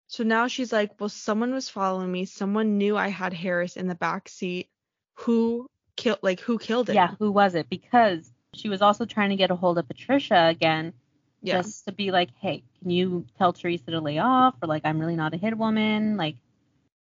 So 0.08 0.23
now 0.26 0.47
she's 0.47 0.73
like, 0.73 0.99
well, 0.99 1.08
someone 1.10 1.54
was 1.54 1.69
following 1.69 2.12
me. 2.12 2.26
Someone 2.26 2.78
knew 2.78 2.97
I 2.97 3.08
had 3.08 3.34
Harris 3.34 3.78
in 3.78 3.88
the 3.88 3.95
back 3.95 4.28
seat. 4.28 4.69
Who 5.15 5.69
killed? 5.95 6.19
Like, 6.21 6.41
who 6.41 6.60
killed 6.60 6.89
it? 6.89 6.95
Yeah, 6.95 7.15
who 7.17 7.32
was 7.32 7.56
it? 7.56 7.69
Because 7.69 8.30
she 8.54 8.67
was 8.69 8.82
also 8.82 9.06
trying 9.06 9.30
to 9.30 9.36
get 9.36 9.49
a 9.49 9.56
hold 9.56 9.78
of 9.78 9.88
Patricia 9.88 10.47
again, 10.47 10.93
yeah, 11.41 11.62
just 11.62 11.86
to 11.86 11.91
be 11.91 12.12
like, 12.12 12.30
hey, 12.41 12.63
can 12.80 12.89
you 12.89 13.26
tell 13.38 13.54
Teresa 13.54 13.91
to 13.91 14.02
lay 14.02 14.19
off? 14.19 14.56
Or 14.62 14.67
like, 14.67 14.84
I'm 14.86 14.99
really 14.99 15.15
not 15.15 15.34
a 15.34 15.38
hit 15.38 15.58
woman. 15.58 16.17
Like, 16.17 16.36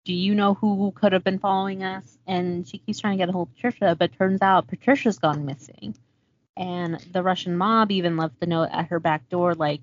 do 0.04 0.12
you 0.12 0.34
know 0.34 0.54
who 0.54 0.92
could 0.92 1.12
have 1.12 1.24
been 1.24 1.38
following 1.38 1.82
us? 1.84 2.18
And 2.26 2.66
she 2.66 2.78
keeps 2.78 3.00
trying 3.00 3.16
to 3.18 3.22
get 3.22 3.28
a 3.28 3.32
hold 3.32 3.48
of 3.48 3.54
Patricia, 3.54 3.96
but 3.98 4.12
turns 4.18 4.42
out 4.42 4.68
Patricia's 4.68 5.18
gone 5.18 5.46
missing. 5.46 5.96
And 6.56 6.98
the 7.12 7.22
Russian 7.22 7.56
mob 7.56 7.90
even 7.92 8.16
left 8.16 8.38
the 8.40 8.46
note 8.46 8.68
at 8.72 8.88
her 8.88 9.00
back 9.00 9.28
door, 9.28 9.54
like, 9.54 9.82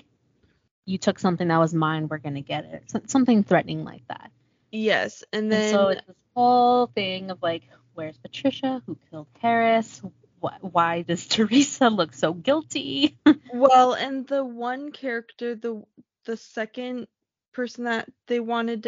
you 0.86 0.97
took 0.97 1.19
something 1.19 1.47
that 1.47 1.58
was 1.60 1.73
mine, 1.73 2.08
we're 2.08 2.17
gonna 2.17 2.41
get 2.41 2.65
it. 2.65 2.84
So, 2.91 3.01
something 3.08 3.43
threatening 3.43 3.84
like 3.86 4.08
that. 4.08 4.32
Yes, 4.71 5.23
and 5.34 5.51
And 5.51 5.51
then 5.51 5.63
so 5.63 5.88
it's 5.89 6.05
this 6.08 6.15
whole 6.36 6.88
thing 6.88 7.32
of 7.32 7.41
like, 7.41 7.63
where's 7.93 8.17
Patricia? 8.17 8.82
Who 8.86 8.97
killed 9.10 9.27
Harris? 9.39 10.01
Wh- 10.43 10.73
why 10.73 11.01
does 11.03 11.27
Teresa 11.29 11.89
look 11.89 12.13
so 12.13 12.34
guilty? 12.34 13.17
well, 13.53 13.93
and 13.93 14.27
the 14.27 14.43
one 14.43 14.91
character, 14.91 15.55
the 15.55 15.84
the 16.25 16.38
second 16.38 17.08
person 17.53 17.86
that 17.86 18.10
they 18.27 18.39
wanted 18.39 18.84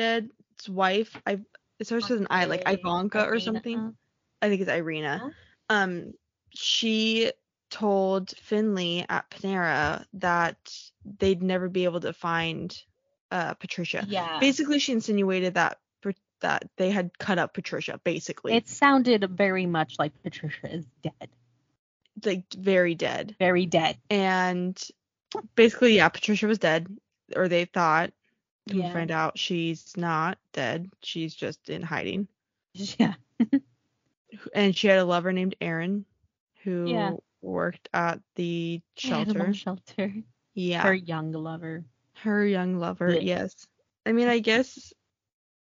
dead's 0.61 0.69
wife, 0.69 1.21
I 1.25 1.39
it 1.79 1.87
starts 1.87 2.09
with 2.09 2.19
an 2.19 2.27
I, 2.29 2.45
like 2.45 2.63
Ivanka 2.67 3.25
or 3.25 3.39
something. 3.39 3.95
I 4.41 4.49
think 4.49 4.61
it's 4.61 4.69
Irina. 4.69 5.31
Um, 5.69 6.13
she 6.51 7.31
told 7.69 8.31
Finlay 8.31 9.05
at 9.07 9.29
Panera 9.31 10.05
that 10.13 10.57
they'd 11.19 11.41
never 11.41 11.69
be 11.69 11.85
able 11.85 12.01
to 12.01 12.13
find 12.13 12.75
uh 13.31 13.53
Patricia. 13.55 14.05
Yeah. 14.07 14.39
Basically, 14.39 14.79
she 14.79 14.91
insinuated 14.91 15.55
that 15.55 15.77
that 16.41 16.67
they 16.75 16.89
had 16.89 17.17
cut 17.19 17.37
up 17.37 17.53
Patricia. 17.53 17.99
Basically, 18.03 18.53
It 18.53 18.67
sounded 18.67 19.29
very 19.29 19.67
much 19.67 19.95
like 19.99 20.11
Patricia 20.23 20.73
is 20.73 20.85
dead. 21.03 21.29
like 22.25 22.45
very 22.53 22.95
dead. 22.95 23.35
Very 23.39 23.67
dead. 23.67 23.97
And 24.09 24.79
basically, 25.55 25.97
yeah, 25.97 26.09
Patricia 26.09 26.47
was 26.47 26.57
dead, 26.57 26.87
or 27.35 27.47
they 27.47 27.65
thought. 27.65 28.11
We 28.67 28.81
find 28.83 29.11
out 29.11 29.37
she's 29.37 29.95
not 29.97 30.37
dead. 30.53 30.89
She's 31.01 31.33
just 31.35 31.69
in 31.69 31.81
hiding. 31.81 32.27
Yeah. 32.97 33.15
And 34.53 34.75
she 34.75 34.87
had 34.87 34.99
a 34.99 35.03
lover 35.05 35.33
named 35.33 35.55
Aaron, 35.59 36.05
who 36.63 36.85
Yeah. 36.87 37.13
worked 37.41 37.89
at 37.93 38.21
the 38.35 38.81
shelter. 38.95 39.31
Animal 39.31 39.53
shelter. 39.53 40.13
Yeah. 40.53 40.81
Her 40.83 40.93
young 40.93 41.31
lover. 41.33 41.83
Her 42.13 42.45
young 42.45 42.77
lover, 42.79 43.11
Yeah. 43.13 43.19
yes. 43.19 43.67
I 44.05 44.13
mean, 44.13 44.29
I 44.29 44.39
guess, 44.39 44.93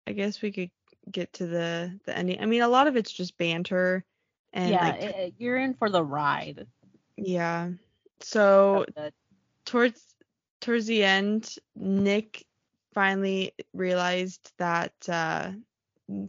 I 0.08 0.13
guess 0.13 0.41
we 0.41 0.51
could 0.51 0.71
get 1.12 1.31
to 1.34 1.45
the 1.45 1.99
the 2.05 2.17
ending. 2.17 2.41
I 2.41 2.45
mean, 2.47 2.63
a 2.63 2.67
lot 2.67 2.88
of 2.88 2.95
it's 2.95 3.12
just 3.12 3.38
banter, 3.38 4.03
and 4.51 4.71
yeah, 4.71 4.84
like, 4.89 5.01
eh, 5.01 5.29
you're 5.38 5.58
in 5.58 5.73
for 5.75 5.89
the 5.89 6.03
ride. 6.03 6.65
yeah. 7.17 7.69
So 8.21 8.86
towards 9.65 10.01
towards 10.62 10.88
the 10.88 11.03
end, 11.03 11.55
Nick 11.75 12.45
finally 12.95 13.53
realized 13.73 14.51
that 14.60 14.93
uh, 15.10 15.51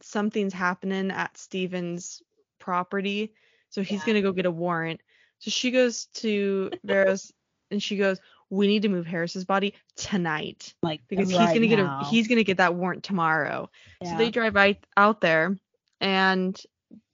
something's 0.02 0.54
happening 0.54 1.10
at 1.10 1.38
Steven's 1.38 2.22
property, 2.58 3.32
so 3.70 3.82
he's 3.82 4.02
Yeah. 4.02 4.06
gonna 4.06 4.22
go 4.22 4.32
get 4.32 4.46
a 4.46 4.52
warrant. 4.52 5.00
So 5.38 5.50
she 5.50 5.70
goes 5.72 6.06
to 6.16 6.70
Veros 6.84 7.32
and 7.70 7.82
she 7.82 7.96
goes, 7.96 8.20
"We 8.50 8.68
need 8.68 8.82
to 8.82 8.88
move 8.88 9.06
Harris's 9.06 9.44
body 9.44 9.74
tonight." 9.96 10.74
like 10.82 11.02
because 11.08 11.30
he's 11.30 11.52
gonna 11.52 11.68
get 11.68 11.80
a 11.80 11.92
he's 12.04 12.28
gonna 12.28 12.44
get 12.44 12.58
that 12.58 12.74
warrant 12.74 13.04
tomorrow. 13.04 13.70
So 14.04 14.16
they 14.16 14.30
drive 14.30 14.54
right 14.54 14.78
out 14.96 15.20
there 15.20 15.56
and 16.00 16.60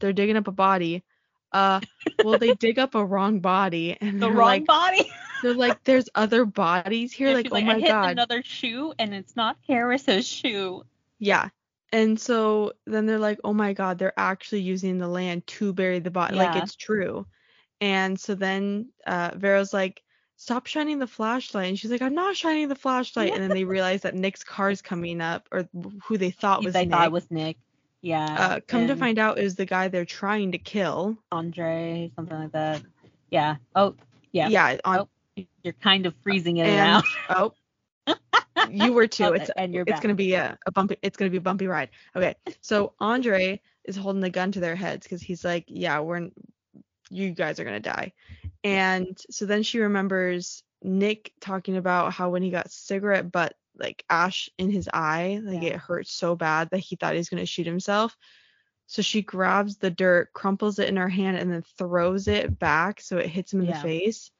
they're 0.00 0.12
digging 0.12 0.36
up 0.36 0.48
a 0.48 0.52
body. 0.52 1.02
Uh, 1.52 1.80
well, 2.22 2.36
they 2.36 2.52
dig 2.60 2.78
up 2.78 2.94
a 2.94 3.04
wrong 3.04 3.40
body 3.40 3.96
and 4.00 4.20
the 4.20 4.30
wrong 4.30 4.46
like, 4.60 4.66
body. 4.66 5.10
They're 5.42 5.54
like, 5.54 5.82
there's 5.84 6.08
other 6.14 6.44
bodies 6.44 7.12
here. 7.12 7.28
Yeah, 7.28 7.34
like, 7.34 7.48
oh 7.52 7.56
I 7.56 7.64
my 7.64 7.78
hit 7.78 7.88
god, 7.88 8.10
another 8.12 8.42
shoe 8.42 8.94
and 8.98 9.12
it's 9.14 9.36
not 9.36 9.56
Harris's 9.68 10.26
shoe. 10.26 10.84
yeah. 11.18 11.48
And 11.94 12.18
so 12.18 12.72
then 12.86 13.04
they're 13.04 13.18
like, 13.18 13.38
oh 13.44 13.52
my 13.52 13.74
god, 13.74 13.98
they're 13.98 14.18
actually 14.18 14.62
using 14.62 14.96
the 14.96 15.08
land 15.08 15.46
to 15.48 15.74
bury 15.74 15.98
the 15.98 16.10
body. 16.10 16.36
Like 16.36 16.56
it's 16.62 16.74
true. 16.74 17.26
And 17.82 18.18
so 18.18 18.34
then 18.34 18.88
uh, 19.06 19.32
Vera's 19.36 19.74
like, 19.74 20.02
stop 20.36 20.66
shining 20.66 20.98
the 20.98 21.06
flashlight. 21.06 21.68
And 21.68 21.78
she's 21.78 21.90
like, 21.90 22.00
I'm 22.00 22.14
not 22.14 22.34
shining 22.34 22.68
the 22.68 22.74
flashlight. 22.74 23.34
And 23.34 23.42
then 23.42 23.50
they 23.50 23.64
realize 23.76 24.00
that 24.02 24.14
Nick's 24.14 24.42
car's 24.42 24.80
coming 24.80 25.20
up, 25.20 25.48
or 25.52 25.68
who 26.06 26.16
they 26.16 26.30
thought 26.30 26.64
was 26.64 26.72
they 26.72 26.86
Nick. 26.86 26.92
thought 26.92 27.12
was 27.12 27.30
Nick. 27.30 27.58
Yeah. 28.00 28.24
uh, 28.38 28.60
come 28.66 28.86
to 28.88 28.96
find 28.96 29.18
out 29.18 29.38
is 29.38 29.54
the 29.56 29.66
guy 29.66 29.88
they're 29.88 30.04
trying 30.06 30.52
to 30.52 30.58
kill. 30.58 31.18
Andre, 31.30 32.10
something 32.16 32.38
like 32.38 32.52
that. 32.52 32.82
Yeah. 33.30 33.56
Oh, 33.76 33.94
yeah. 34.32 34.48
Yeah, 34.48 34.78
on, 34.84 34.98
Oh, 35.00 35.08
You're 35.62 35.74
kind 35.74 36.06
of 36.06 36.14
freezing 36.22 36.56
it 36.58 36.66
and 36.68 36.80
out. 36.80 37.04
oh, 38.06 38.16
you 38.70 38.92
were 38.92 39.06
too. 39.06 39.32
It's 39.32 39.50
and 39.56 39.72
you're 39.72 39.82
it's 39.82 39.92
back. 39.92 40.02
gonna 40.02 40.14
be 40.14 40.34
a, 40.34 40.58
a 40.66 40.72
bumpy. 40.72 40.96
It's 41.02 41.16
gonna 41.16 41.30
be 41.30 41.36
a 41.36 41.42
bumpy 41.42 41.66
ride. 41.66 41.90
Okay, 42.16 42.34
so 42.60 42.94
Andre 43.00 43.60
is 43.84 43.96
holding 43.96 44.20
the 44.22 44.30
gun 44.30 44.52
to 44.52 44.60
their 44.60 44.76
heads 44.76 45.04
because 45.06 45.22
he's 45.22 45.44
like, 45.44 45.64
yeah, 45.68 46.00
we're 46.00 46.30
you 47.10 47.30
guys 47.30 47.60
are 47.60 47.64
gonna 47.64 47.80
die. 47.80 48.12
And 48.64 49.18
so 49.30 49.46
then 49.46 49.62
she 49.62 49.78
remembers 49.80 50.62
Nick 50.82 51.32
talking 51.40 51.76
about 51.76 52.12
how 52.12 52.30
when 52.30 52.42
he 52.42 52.50
got 52.50 52.70
cigarette 52.70 53.30
butt 53.30 53.54
like 53.76 54.04
ash 54.10 54.50
in 54.58 54.70
his 54.70 54.88
eye, 54.92 55.40
like 55.42 55.62
Yeah. 55.62 55.70
it 55.70 55.76
hurt 55.76 56.06
so 56.06 56.34
bad 56.36 56.70
that 56.70 56.78
he 56.78 56.96
thought 56.96 57.12
he 57.12 57.18
was 57.18 57.28
gonna 57.28 57.46
shoot 57.46 57.66
himself. 57.66 58.16
So 58.86 59.00
she 59.00 59.22
grabs 59.22 59.76
the 59.78 59.90
dirt, 59.90 60.32
crumples 60.34 60.78
it 60.78 60.88
in 60.88 60.96
her 60.96 61.08
hand, 61.08 61.38
and 61.38 61.50
then 61.50 61.64
throws 61.78 62.28
it 62.28 62.58
back 62.58 63.00
so 63.00 63.16
it 63.16 63.26
hits 63.26 63.52
him 63.52 63.60
in 63.60 63.66
Yeah. 63.68 63.76
the 63.76 63.82
face. 63.82 64.30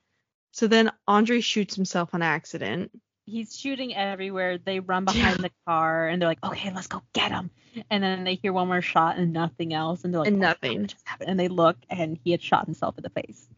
So 0.53 0.69
then 0.69 0.93
Andre 1.09 1.41
shoots 1.41 1.75
himself 1.75 2.11
on 2.15 2.23
accident. 2.23 2.91
He's 3.25 3.57
shooting 3.57 3.95
everywhere. 3.95 4.59
They 4.59 4.81
run 4.81 5.05
behind 5.05 5.39
the 5.39 5.51
car 5.67 6.09
and 6.09 6.21
they're 6.21 6.29
like, 6.29 6.45
okay, 6.45 6.73
let's 6.75 6.89
go 6.89 7.03
get 7.13 7.31
him. 7.31 7.51
And 7.91 8.03
then 8.03 8.25
they 8.25 8.35
hear 8.35 8.53
one 8.53 8.69
more 8.69 8.83
shot 8.83 9.17
and 9.17 9.33
nothing 9.33 9.73
else. 9.73 10.05
And 10.05 10.13
they're 10.13 10.21
like, 10.21 10.29
And 10.29 10.37
"Oh 10.37 10.49
nothing. 10.49 10.87
just 10.87 11.07
happened?" 11.07 11.31
And 11.31 11.41
they 11.41 11.49
look 11.49 11.77
and 11.89 12.19
he 12.23 12.33
had 12.33 12.43
shot 12.43 12.67
himself 12.67 12.99
in 12.99 13.03
the 13.03 13.11
face. 13.11 13.49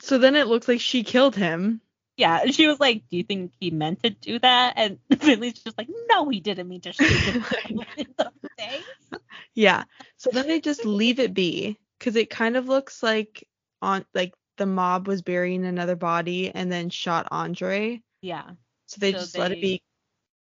So 0.00 0.18
then 0.18 0.36
it 0.36 0.46
looks 0.46 0.68
like 0.68 0.80
she 0.80 1.02
killed 1.02 1.34
him. 1.34 1.80
Yeah. 2.16 2.40
And 2.42 2.54
she 2.54 2.66
was 2.66 2.78
like, 2.78 3.02
do 3.10 3.16
you 3.16 3.22
think 3.22 3.52
he 3.58 3.70
meant 3.70 4.02
to 4.02 4.10
do 4.10 4.38
that? 4.40 4.74
And 4.76 4.98
Finlay's 5.20 5.54
just 5.62 5.78
like, 5.78 5.88
no, 6.08 6.28
he 6.28 6.40
didn't 6.40 6.68
mean 6.68 6.80
to 6.82 6.92
shoot 6.92 7.08
himself 7.10 7.52
in 7.96 8.06
the 8.16 8.32
face. 8.58 9.20
Yeah. 9.54 9.84
So 10.16 10.30
then 10.32 10.46
they 10.46 10.60
just 10.60 10.84
leave 10.84 11.18
it 11.20 11.34
be 11.34 11.78
because 11.98 12.16
it 12.16 12.30
kind 12.30 12.56
of 12.56 12.68
looks 12.68 13.02
like 13.02 13.48
on 13.80 14.04
like 14.14 14.34
the 14.58 14.66
mob 14.66 15.06
was 15.08 15.22
burying 15.22 15.64
another 15.64 15.96
body 15.96 16.50
and 16.54 16.70
then 16.70 16.90
shot 16.90 17.28
Andre. 17.30 18.02
Yeah. 18.20 18.50
So 18.86 18.98
they 19.00 19.12
So 19.12 19.18
just 19.20 19.38
let 19.38 19.52
it 19.52 19.60
be 19.60 19.82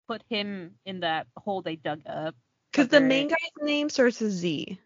Put 0.06 0.22
him 0.30 0.76
in 0.86 1.00
that 1.00 1.26
hole 1.36 1.60
they 1.60 1.76
dug 1.76 2.00
up. 2.06 2.34
because 2.72 2.88
the 2.88 3.00
main 3.00 3.28
guy's 3.28 3.36
name 3.60 3.90
starts 3.90 4.20
with 4.20 4.30
Z. 4.32 4.78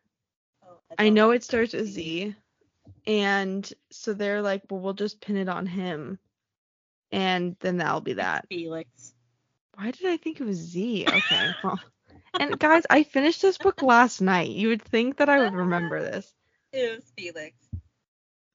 Oh, 0.66 0.76
I 0.98 1.10
know 1.10 1.30
it 1.30 1.44
starts 1.44 1.74
with 1.74 1.86
Z. 1.86 2.34
And 3.06 3.72
so 3.92 4.14
they're 4.14 4.42
like, 4.42 4.62
well, 4.68 4.80
we'll 4.80 4.94
just 4.94 5.20
pin 5.20 5.36
it 5.36 5.48
on 5.48 5.66
him. 5.66 6.18
And 7.12 7.54
then 7.60 7.76
that'll 7.76 8.00
be 8.00 8.14
that. 8.14 8.46
Felix. 8.48 9.14
Why 9.74 9.92
did 9.92 10.06
I 10.06 10.16
think 10.16 10.40
it 10.40 10.44
was 10.44 10.56
Z? 10.56 11.04
Okay. 11.08 11.50
Well, 11.62 11.78
and 12.40 12.58
guys, 12.58 12.84
I 12.90 13.02
finished 13.04 13.42
this 13.42 13.58
book 13.58 13.82
last 13.82 14.20
night. 14.20 14.50
You 14.50 14.68
would 14.68 14.82
think 14.82 15.18
that 15.18 15.28
I 15.28 15.38
would 15.38 15.54
remember 15.54 16.00
this. 16.02 16.32
It 16.72 16.96
was 16.96 17.12
Felix. 17.18 17.54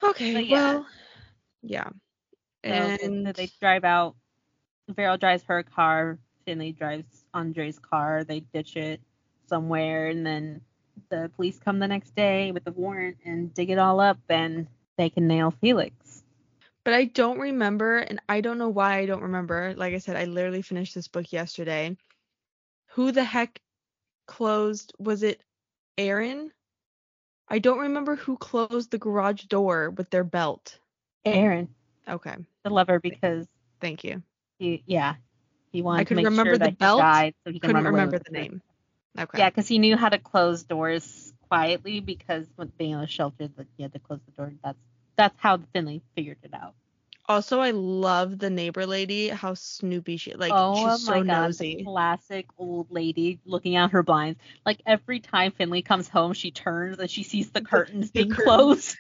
Okay, 0.04 0.42
yeah. 0.42 0.74
well, 0.74 0.86
yeah. 1.64 1.90
So, 2.66 2.72
And 2.72 3.28
they 3.36 3.50
drive 3.60 3.84
out. 3.84 4.16
Vero 4.90 5.18
drives 5.18 5.44
her 5.44 5.64
car. 5.64 6.18
Finlay 6.46 6.72
drives 6.72 7.26
Andre's 7.34 7.80
car. 7.80 8.24
They 8.24 8.40
ditch 8.40 8.76
it 8.78 9.02
somewhere, 9.48 10.08
and 10.08 10.26
then 10.26 10.62
the 11.10 11.30
police 11.36 11.60
come 11.60 11.80
the 11.80 11.88
next 11.88 12.16
day 12.16 12.52
with 12.52 12.64
the 12.64 12.72
warrant 12.72 13.18
and 13.26 13.54
dig 13.54 13.70
it 13.70 13.78
all 13.80 14.00
up, 14.00 14.20
and 14.30 14.68
they 14.98 15.10
can 15.10 15.28
nail 15.28 15.52
Felix. 15.52 16.24
but 16.84 16.94
I 16.94 17.06
don't 17.06 17.40
remember, 17.40 17.98
and 17.98 18.22
I 18.30 18.40
don't 18.42 18.58
know 18.58 18.70
why 18.70 18.98
I 19.00 19.06
don't 19.06 19.24
remember. 19.24 19.74
Like 19.76 19.94
I 19.94 19.98
said, 19.98 20.16
I 20.16 20.24
literally 20.26 20.62
finished 20.62 20.96
this 20.96 21.08
book 21.10 21.32
yesterday. 21.34 21.98
Who 22.92 23.12
the 23.12 23.24
heck 23.26 23.60
closed? 24.26 24.94
Was 24.98 25.24
it 25.24 25.42
Aaron? 25.98 26.52
I 27.50 27.60
don't 27.60 27.80
remember 27.80 28.16
who 28.16 28.38
closed 28.38 28.92
the 28.92 28.98
garage 28.98 29.44
door 29.44 29.90
with 29.92 30.10
their 30.10 30.24
belt. 30.24 30.80
Aaron, 31.26 31.70
Okay, 32.08 32.36
the 32.64 32.70
lover, 32.70 33.00
because 33.00 33.48
thank 33.82 34.04
you. 34.04 34.22
he, 34.60 34.84
yeah, 34.86 35.16
he 35.72 35.82
wanted 35.82 36.02
I 36.02 36.04
to 36.06 36.16
make 36.16 36.26
remember 36.26 36.52
sure 36.52 36.54
the 36.54 36.60
that 36.60 36.70
he 36.72 36.76
belt, 36.76 37.00
died 37.00 37.34
so 37.46 37.52
he 37.52 37.60
Couldn't 37.60 37.84
remember 37.84 38.18
the 38.20 38.26
it. 38.28 38.32
name. 38.32 38.62
Okay. 39.20 39.40
Yeah, 39.40 39.50
because 39.50 39.68
he 39.68 39.80
knew 39.80 39.98
how 39.98 40.10
to 40.10 40.20
close 40.20 40.64
doors 40.64 41.34
quietly 41.50 42.00
because 42.02 42.46
with 42.56 42.78
being 42.78 42.92
in 42.92 43.00
a 43.00 43.08
shelter, 43.08 43.48
that 43.48 43.68
he 43.76 43.84
had 43.84 43.94
to 43.94 44.00
close 44.00 44.20
the 44.26 44.32
door. 44.32 44.54
That's 44.64 44.78
that's 45.16 45.40
how 45.40 45.58
Finlay 45.74 46.02
figured 46.16 46.38
it 46.44 46.54
out. 46.54 46.76
Also, 47.28 47.60
I 47.60 47.72
love 47.72 48.40
the 48.40 48.50
neighbor 48.50 48.86
lady. 48.86 49.28
How 49.30 49.54
snoopy 49.54 50.18
she 50.18 50.34
like. 50.34 50.54
oh 50.54 50.74
she's 50.74 51.06
my 51.06 51.20
so 51.20 51.24
god, 51.24 51.50
nosy. 51.50 51.84
classic 51.84 52.46
old 52.58 52.90
lady 52.92 53.40
looking 53.46 53.76
out 53.76 53.92
her 53.92 54.04
blinds. 54.04 54.40
Like 54.66 54.82
every 54.86 55.20
time 55.20 55.52
Finlay 55.52 55.82
comes 55.82 56.08
home, 56.08 56.34
she 56.34 56.52
turns 56.52 57.00
and 57.00 57.10
she 57.10 57.24
sees 57.24 57.52
the 57.52 57.62
curtains 57.64 58.12
the 58.14 58.24
being 58.24 58.30
curtains. 58.30 58.46
closed. 58.46 58.98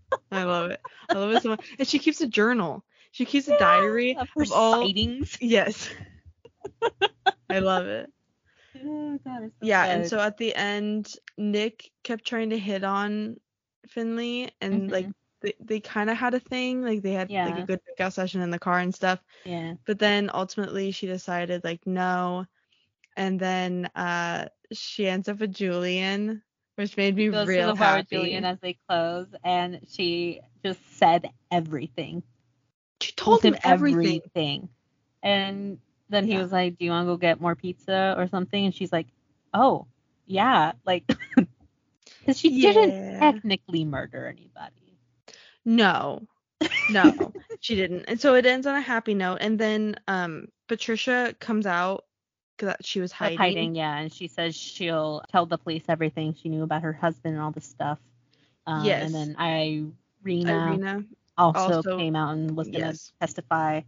I 0.32 0.42
love 0.44 0.70
it. 0.70 0.80
I 1.12 1.18
love 1.18 1.30
it 1.32 1.42
so 1.42 1.50
much. 1.50 1.64
And 1.78 1.86
she 1.88 1.98
keeps 1.98 2.20
a 2.20 2.26
journal. 2.26 2.84
She 3.12 3.24
keeps 3.24 3.48
a 3.48 3.56
diary 3.56 4.16
of 4.16 4.28
her 4.36 4.42
of 4.42 4.52
all. 4.52 4.80
sightings. 4.82 5.38
Yes. 5.40 5.88
I 7.50 7.60
love 7.60 7.86
it. 7.86 8.10
Oh, 8.84 9.18
God, 9.24 9.50
so 9.60 9.66
Yeah, 9.66 9.84
and 9.84 10.06
so 10.06 10.18
at 10.20 10.36
the 10.36 10.54
end, 10.54 11.14
Nick 11.36 11.90
kept 12.02 12.24
trying 12.24 12.50
to 12.50 12.58
hit 12.58 12.84
on 12.84 13.38
Finlay, 13.88 14.50
and 14.60 14.90
like 14.90 15.06
Mhm. 15.06 15.14
They, 15.42 15.54
they 15.60 15.80
kind 15.80 16.10
of 16.10 16.16
had 16.16 16.34
a 16.34 16.40
thing, 16.40 16.82
like 16.82 17.02
they 17.02 17.12
had 17.12 17.30
like 17.44 17.56
a 17.56 17.62
good 17.62 17.80
makeout 17.98 18.12
session 18.12 18.40
in 18.42 18.50
the 18.50 18.58
car 18.58 18.78
and 18.78 18.94
stuff. 18.94 19.22
yeah, 19.44 19.74
But 19.86 19.98
then 19.98 20.30
ultimately 20.32 20.90
she 20.92 21.06
decided 21.06 21.64
like 21.64 21.86
no, 21.86 22.46
and 23.16 23.38
then 23.40 23.86
uh 23.94 24.48
she 24.72 25.08
ends 25.08 25.28
up 25.28 25.40
with 25.40 25.54
Julian, 25.54 26.42
which 26.76 26.96
made 26.96 27.16
me 27.16 27.28
goes 27.30 27.46
real 27.46 27.54
to 27.54 27.64
the 27.64 27.74
bar 27.74 27.96
with 27.96 28.08
happy. 28.08 28.28
Julian 28.28 28.44
as 28.44 28.58
they 28.60 28.76
close, 28.88 29.28
and 29.44 29.80
she 29.88 30.40
just 30.64 30.80
said 30.98 31.30
everything. 31.50 32.22
she 33.00 33.12
told 33.12 33.44
him 33.44 33.56
everything. 33.64 34.22
everything. 34.34 34.68
And 35.22 35.78
then 36.08 36.26
he 36.26 36.36
Yeah. 36.36 36.38
was 36.38 36.52
like, 36.52 36.78
"Do 36.78 36.84
you 36.84 36.90
want 36.90 37.06
to 37.06 37.12
go 37.12 37.16
get 37.16 37.40
more 37.40 37.54
pizza 37.56 38.14
or 38.16 38.26
something?" 38.28 38.64
And 38.66 38.74
she's 38.74 38.92
like, 38.92 39.06
"Oh, 39.54 39.86
yeah," 40.26 40.72
like 40.86 41.04
because 42.20 42.38
she 42.38 42.50
Yeah. 42.50 42.60
didn't 42.60 42.96
technically 43.20 43.84
murder 43.84 44.26
anybody. 44.26 44.77
No, 45.68 46.26
No, 46.90 47.32
she 47.60 47.76
didn't. 47.76 48.06
And 48.08 48.18
so 48.18 48.34
it 48.34 48.46
ends 48.46 48.66
on 48.66 48.74
a 48.74 48.80
happy 48.80 49.12
note. 49.14 49.38
And 49.42 49.58
then 49.58 49.96
um 50.08 50.48
Patricia 50.66 51.34
comes 51.38 51.66
out 51.66 52.04
that 52.58 52.84
she 52.84 53.00
was 53.00 53.12
hiding. 53.12 53.38
hiding, 53.38 53.74
yeah, 53.74 53.98
and 53.98 54.12
she 54.12 54.26
says 54.28 54.56
she'll 54.56 55.22
tell 55.30 55.46
the 55.46 55.58
police 55.58 55.84
everything 55.88 56.34
she 56.34 56.48
knew 56.48 56.62
about 56.62 56.82
her 56.82 56.92
husband 56.92 57.34
and 57.34 57.42
all 57.42 57.52
this 57.52 57.66
stuff. 57.66 57.98
Um, 58.66 58.84
Yes. 58.84 59.04
And 59.04 59.14
then 59.14 59.36
Irina, 60.24 60.66
Irina. 60.66 61.04
also, 61.36 61.74
also- 61.76 61.98
came 61.98 62.16
out 62.16 62.32
and 62.32 62.56
was 62.56 62.68
going 62.68 62.80
to 62.80 62.86
Yes. 62.88 63.12
testify. 63.20 63.82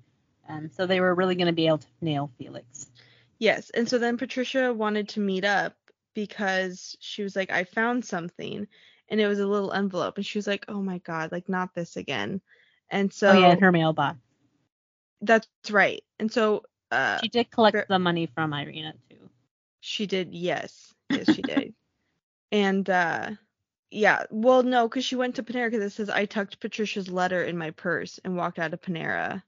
Um, 0.49 0.69
so 0.71 0.87
they 0.87 1.01
were 1.01 1.15
really 1.15 1.35
going 1.35 1.47
to 1.47 1.53
be 1.53 1.67
able 1.67 1.79
to 1.79 1.87
nail 2.03 2.31
Felix. 2.39 2.91
Yes. 3.39 3.71
And 3.71 3.89
so 3.89 3.99
then 3.99 4.19
Patricia 4.19 4.73
wanted 4.75 5.09
to 5.11 5.21
meet 5.21 5.45
up 5.45 5.75
because 6.15 6.97
she 7.01 7.23
was 7.23 7.35
like, 7.37 7.51
I 7.51 7.65
found 7.65 8.05
something. 8.05 8.67
And 9.11 9.21
it 9.21 9.27
was 9.27 9.41
a 9.41 9.47
little 9.47 9.73
envelope. 9.73 10.17
And 10.17 10.27
she 10.27 10.39
was 10.39 10.47
like, 10.47 10.65
Oh 10.69 10.81
my 10.83 10.99
God, 10.99 11.33
like 11.33 11.49
not 11.49 11.75
this 11.75 11.97
again. 11.97 12.41
And 12.91 13.13
so 13.13 13.31
oh 13.31 13.41
yeah, 13.41 13.53
in 13.53 13.61
her 13.61 13.73
mailbox. 13.73 14.19
that's 15.23 15.49
right. 15.71 16.03
And 16.19 16.33
so 16.33 16.63
uh 16.91 17.19
She 17.21 17.29
did 17.29 17.51
collect 17.51 17.89
the 17.89 17.99
money 17.99 18.27
from 18.35 18.53
Irina 18.53 18.95
too. 19.11 19.29
She 19.81 20.07
did, 20.07 20.33
yes. 20.35 20.95
Yes, 21.11 21.29
she 21.29 21.43
did. 21.43 21.75
And 22.53 22.89
uh 22.91 23.31
yeah, 23.93 24.25
well 24.31 24.63
no, 24.65 24.89
because 24.89 25.05
she 25.05 25.17
went 25.17 25.37
to 25.37 25.43
Panera 25.43 25.71
because 25.71 25.85
it 25.85 25.91
says 25.91 26.11
I 26.11 26.25
tucked 26.27 26.61
Patricia's 26.61 27.09
letter 27.09 27.45
in 27.45 27.57
my 27.59 27.71
purse 27.71 28.19
and 28.25 28.37
walked 28.37 28.59
out 28.59 28.73
of 28.73 28.81
Panera. 28.81 29.43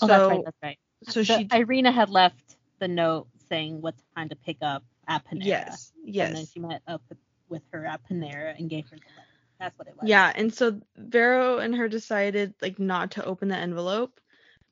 Oh, 0.00 0.06
so 0.06 0.06
that's 0.06 0.28
right. 0.30 0.44
That's 0.44 0.56
right. 0.62 0.78
so 1.04 1.20
The- 1.20 1.24
she 1.24 1.48
Irina 1.52 1.92
had 1.92 2.10
left 2.10 2.56
the 2.78 2.88
note 2.88 3.28
saying 3.48 3.80
what 3.80 3.94
time 4.16 4.28
to 4.28 4.36
pick 4.36 4.58
up 4.62 4.84
at 5.08 5.24
Panera. 5.24 5.44
yes, 5.46 5.92
yes. 6.04 6.26
And 6.28 6.36
then 6.36 6.46
she 6.46 6.60
met 6.60 6.82
up 6.86 7.02
with, 7.08 7.18
with 7.48 7.62
her 7.72 7.86
at 7.86 8.00
Panera 8.08 8.58
and 8.58 8.68
gave 8.70 8.88
her 8.88 8.96
the 8.96 9.02
letter. 9.16 9.28
That's 9.58 9.78
what 9.78 9.88
it 9.88 9.94
was. 9.96 10.08
Yeah, 10.08 10.32
and 10.34 10.52
so 10.52 10.80
Vero 10.96 11.58
and 11.58 11.74
her 11.74 11.88
decided 11.88 12.54
like 12.60 12.78
not 12.78 13.12
to 13.12 13.24
open 13.24 13.48
the 13.48 13.56
envelope, 13.56 14.20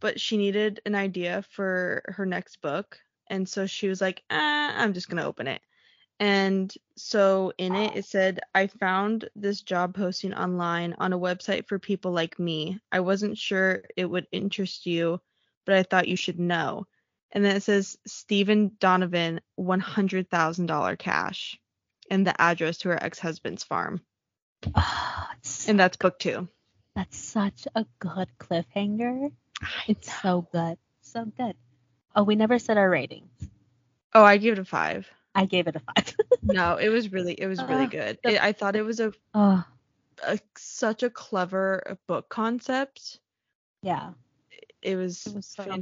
but 0.01 0.21
she 0.21 0.37
needed 0.37 0.81
an 0.85 0.95
idea 0.95 1.43
for 1.51 2.03
her 2.09 2.27
next 2.27 2.61
book, 2.61 2.99
and 3.31 3.49
so 3.49 3.67
she 3.67 3.89
was 3.89 4.01
like, 4.01 4.23
ah, 4.31 4.75
I'm 4.77 4.93
just 4.93 5.09
gonna 5.09 5.27
open 5.27 5.47
it. 5.47 5.63
And 6.21 6.73
so 6.97 7.53
in 7.59 7.75
it 7.75 7.97
it 7.97 8.05
said, 8.05 8.41
I 8.55 8.69
found 8.69 9.29
this 9.35 9.63
job 9.63 9.97
posting 9.97 10.33
online 10.35 10.95
on 10.99 11.13
a 11.13 11.19
website 11.19 11.67
for 11.67 11.79
people 11.79 12.13
like 12.13 12.39
me. 12.39 12.79
I 12.93 13.01
wasn't 13.01 13.39
sure 13.39 13.83
it 13.97 14.05
would 14.05 14.27
interest 14.31 14.87
you, 14.87 15.21
but 15.67 15.75
I 15.75 15.83
thought 15.83 16.09
you 16.09 16.17
should 16.17 16.39
know. 16.39 16.87
And 17.33 17.45
then 17.45 17.57
it 17.57 17.65
says 17.65 17.97
Steven 18.07 18.73
Donovan, 18.79 19.41
one 19.57 19.81
hundred 19.81 20.31
thousand 20.31 20.67
dollar 20.67 20.95
cash, 20.95 21.59
and 22.11 22.27
the 22.27 22.40
address 22.40 22.79
to 22.79 22.88
her 22.90 23.03
ex-husband's 23.03 23.64
farm. 23.64 24.01
Oh, 24.75 25.27
it's, 25.38 25.69
And 25.69 25.79
that's 25.79 25.97
book 25.97 26.19
two. 26.19 26.49
that's 26.95 27.17
such 27.17 27.67
a 27.75 27.85
good 27.99 28.29
cliffhanger. 28.38 29.31
It's 29.87 30.12
so 30.23 30.47
good. 30.53 30.79
So 31.03 31.25
good. 31.25 31.55
Oh, 32.17 32.23
we 32.23 32.35
never 32.37 32.59
said 32.59 32.77
our 32.79 32.88
ratings. 32.88 33.31
Oh, 34.14 34.25
I 34.25 34.37
gave 34.37 34.53
it 34.55 34.59
a 34.59 34.64
five. 34.64 35.09
I 35.35 35.47
gave 35.47 35.67
it 35.67 35.77
a 35.77 35.81
five. 35.81 36.14
No, 36.43 36.77
it 36.77 36.90
was 36.90 37.11
really, 37.11 37.33
it 37.33 37.47
was 37.47 37.59
really 37.62 37.85
Ah, 37.85 37.88
good. 37.88 38.19
the- 38.23 38.35
It, 38.35 38.43
I 38.45 38.53
thought 38.53 38.77
it 38.77 38.83
was 38.85 39.01
a, 39.01 39.12
oh, 39.33 39.64
a 40.23 40.38
such 40.57 41.03
a 41.03 41.09
clever 41.11 41.97
book 42.07 42.29
concept. 42.29 43.19
yeah. 43.83 44.11
It 44.83 44.97
was, 44.97 45.27
It 45.27 45.35
was 45.37 45.47
so 45.47 45.64
fun. 45.64 45.81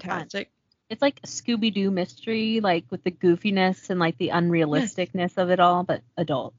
It's 0.92 1.02
like 1.02 1.18
a 1.24 1.26
Scooby 1.26 1.72
Doo 1.72 1.90
mystery, 1.90 2.60
like 2.60 2.84
with 2.90 3.02
the 3.02 3.10
goofiness 3.10 3.88
and 3.90 3.98
like 3.98 4.18
the 4.18 4.28
unrealisticness 4.28 5.38
of 5.38 5.50
it 5.50 5.58
all, 5.58 5.84
but 5.84 6.02
adult. 6.18 6.54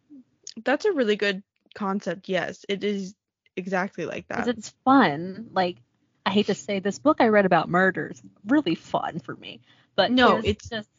That's 0.64 0.86
a 0.86 0.92
really 0.92 1.16
good 1.16 1.44
concept. 1.76 2.28
Yes, 2.30 2.66
it 2.68 2.84
is 2.84 3.14
exactly 3.56 4.06
like 4.06 4.28
Because 4.28 4.46
that. 4.46 4.58
it's 4.58 4.70
fun. 4.84 5.50
Like, 5.54 5.78
I 6.26 6.32
hate 6.32 6.48
to 6.48 6.56
say 6.56 6.80
this 6.80 6.98
book 7.00 7.18
I 7.20 7.28
read 7.28 7.46
about 7.46 7.70
murders, 7.70 8.22
really 8.48 8.76
fun 8.76 9.20
for 9.20 9.36
me. 9.36 9.62
But 9.96 10.12
No, 10.12 10.38
it's, 10.38 10.48
it's- 10.48 10.70
just, 10.70 10.90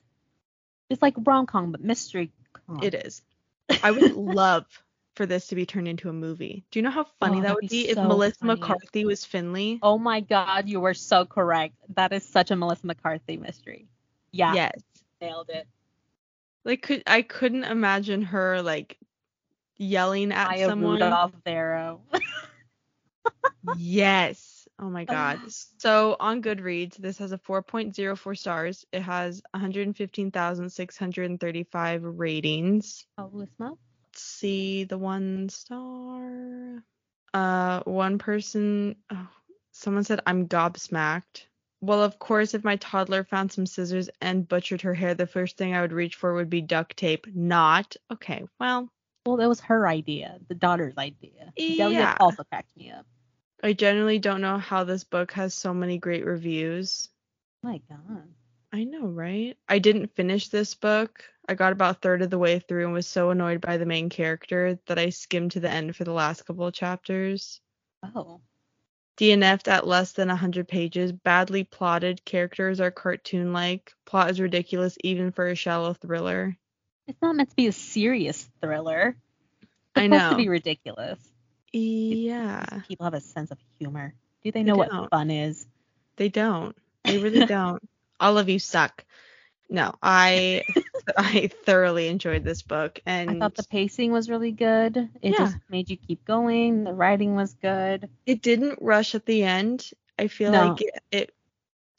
it's 0.89 1.03
like 1.03 1.15
rom 1.19 1.47
com, 1.47 1.73
but 1.73 1.83
mystery. 1.83 2.31
com. 2.67 2.81
It 2.83 2.95
is. 2.95 3.23
I 3.83 3.91
would 3.91 4.13
love 4.15 4.67
for 5.15 5.27
this 5.27 5.47
to 5.49 5.55
be 5.55 5.67
turned 5.67 5.89
into 5.89 6.09
a 6.09 6.13
movie. 6.13 6.65
Do 6.71 6.79
you 6.79 6.83
know 6.83 6.91
how 6.91 7.07
funny 7.21 7.39
Oh, 7.39 7.43
that 7.43 7.55
that'd 7.55 7.71
be 7.71 7.89
if 7.89 7.97
Melissa 7.97 8.39
funny. 8.41 8.55
McCarthy 8.55 9.05
was 9.05 9.25
Finlay? 9.25 9.79
Oh 9.83 9.99
my 9.99 10.21
God, 10.21 10.69
you 10.69 10.81
were 10.81 10.95
so 10.95 11.25
correct. 11.25 11.75
That 11.95 12.13
is 12.13 12.25
such 12.25 12.51
a 12.51 12.57
Melissa 12.57 12.87
McCarthy 12.87 13.37
mystery. 13.37 13.87
Yeah, 14.33 14.55
Yes. 14.55 14.81
nailed 15.21 15.51
it. 15.51 15.67
Like 16.65 16.83
could 16.83 17.03
I 17.07 17.23
couldn't 17.23 17.65
imagine 17.65 18.23
her 18.23 18.63
like 18.63 18.99
yelling 19.77 20.33
at 20.33 20.51
Maya 20.51 20.67
someone. 20.69 20.95
Rudolph 20.95 21.33
Vero. 21.45 22.01
Yes. 23.79 24.69
Oh 24.79 24.91
my 24.91 25.05
god. 25.05 25.41
So 25.79 26.17
on 26.21 26.43
Goodreads, 26.43 26.97
this 26.97 27.17
has 27.19 27.33
a 27.33 27.39
4.04 27.39 28.37
stars. 28.39 28.85
It 28.93 29.01
has 29.03 29.41
115,635 29.53 32.03
ratings. 32.05 33.07
Oh, 33.17 33.29
Holy 33.31 33.47
smoke. 33.57 33.79
See 34.27 34.85
the 34.85 34.97
one 34.99 35.49
star. 35.51 36.83
Uh 37.35 37.81
one 37.85 38.19
person 38.19 38.97
oh, 39.13 39.29
someone 39.73 40.05
said 40.05 40.21
I'm 40.27 40.49
gobsmacked. 40.49 41.45
Well, 41.83 42.03
of 42.03 42.19
course, 42.19 42.55
if 42.55 42.65
my 42.65 42.77
toddler 42.77 43.25
found 43.25 43.53
some 43.53 43.67
scissors 43.67 44.09
and 44.23 44.49
butchered 44.49 44.81
her 44.83 44.95
hair, 44.95 45.13
the 45.15 45.27
first 45.27 45.59
thing 45.59 45.75
I 45.75 45.83
would 45.83 45.93
reach 45.93 46.17
for 46.17 46.33
would 46.35 46.49
be 46.49 46.63
duct 46.63 46.97
tape. 46.97 47.27
Not. 47.35 47.97
Okay. 48.11 48.45
Well, 48.59 48.89
Well, 49.27 49.37
that 49.37 49.49
was 49.49 49.61
her 49.61 49.87
idea, 49.87 50.39
the 50.49 50.55
daughter's 50.55 50.97
idea. 50.97 51.53
Delia 51.59 51.91
Yeah. 51.91 52.17
also 52.21 52.45
cracked 52.45 52.75
me 52.77 52.91
up. 52.91 53.07
I 53.63 53.75
generally 53.75 54.19
don't 54.19 54.41
know 54.41 54.57
how 54.57 54.85
this 54.85 55.05
book 55.05 55.33
has 55.33 55.53
so 55.55 55.75
many 55.75 55.99
great 55.99 56.25
reviews. 56.25 57.09
My 57.63 57.83
God. 57.91 58.33
I 58.73 58.85
know, 58.85 59.07
right? 59.07 59.59
I 59.69 59.79
didn't 59.79 60.15
finish 60.15 60.49
this 60.49 60.75
book. 60.75 61.25
I 61.49 61.55
got 61.55 61.73
about 61.73 61.97
a 61.97 61.99
third 62.01 62.23
of 62.23 62.31
the 62.31 62.39
way 62.39 62.59
through 62.59 62.85
and 62.85 62.93
was 62.95 63.07
so 63.07 63.31
annoyed 63.31 63.61
by 63.61 63.77
the 63.77 63.87
main 63.87 64.09
character 64.09 64.79
that 64.87 64.99
I 64.99 65.11
skimmed 65.11 65.53
to 65.53 65.61
the 65.61 65.71
end 65.71 65.95
for 65.95 66.05
the 66.05 66.13
last 66.13 66.47
couple 66.47 66.67
of 66.67 66.73
chapters. 66.75 67.61
Oh. 68.15 68.41
DNF'd 69.19 69.69
at 69.69 69.87
less 69.87 70.13
than 70.13 70.29
100 70.29 70.67
pages, 70.67 71.13
badly 71.13 71.63
plotted, 71.65 72.25
characters 72.25 72.81
are 72.81 72.91
cartoon 72.91 73.53
like, 73.53 73.93
plot 74.07 74.31
is 74.31 74.41
ridiculous 74.41 74.97
even 75.05 75.31
for 75.31 75.47
a 75.49 75.55
shallow 75.55 75.93
thriller. 75.93 76.57
It's 77.07 77.21
not 77.23 77.37
meant 77.37 77.51
to 77.51 77.57
be 77.57 77.67
a 77.69 77.73
serious 77.73 78.49
thriller. 78.61 79.15
It's 79.63 79.71
I 79.97 80.05
supposed 80.07 80.23
know. 80.23 80.31
to 80.31 80.37
be 80.37 80.49
ridiculous. 80.49 81.19
Yeah, 81.73 82.65
People 82.89 83.05
have 83.05 83.15
a 83.15 83.21
sense 83.21 83.51
of 83.51 83.59
humor. 83.79 84.15
Do 84.43 84.51
they 84.53 84.63
know 84.63 84.77
what 84.77 85.11
fun 85.11 85.31
is? 85.31 85.67
they 86.17 86.29
don't. 86.29 86.77
They 87.05 87.19
really 87.19 87.45
don't. 87.47 87.83
All 88.21 88.39
of 88.39 88.49
you 88.49 88.59
suck. 88.59 89.05
No, 89.71 89.95
I 90.03 90.63
I 91.17 91.49
thoroughly 91.65 92.09
enjoyed 92.09 92.45
this 92.45 92.63
book 92.63 93.01
and 93.07 93.31
I 93.31 93.39
thought 93.39 93.55
the 93.55 93.65
pacing 93.65 94.13
was 94.13 94.29
really 94.31 94.53
good. 94.53 94.97
It 95.23 95.33
Yeah. 95.33 95.39
just 95.39 95.57
made 95.69 95.91
you 95.91 95.97
keep 95.97 96.25
going. 96.25 96.85
The 96.85 96.93
writing 96.95 97.35
was 97.35 97.55
good. 97.55 98.09
it 98.27 98.43
didn't 98.43 98.79
rush 98.81 99.15
at 99.15 99.27
the 99.27 99.43
end. 99.43 99.91
I 100.19 100.29
feel 100.29 100.53
No. 100.53 100.69
like 100.69 100.83
it, 100.83 101.01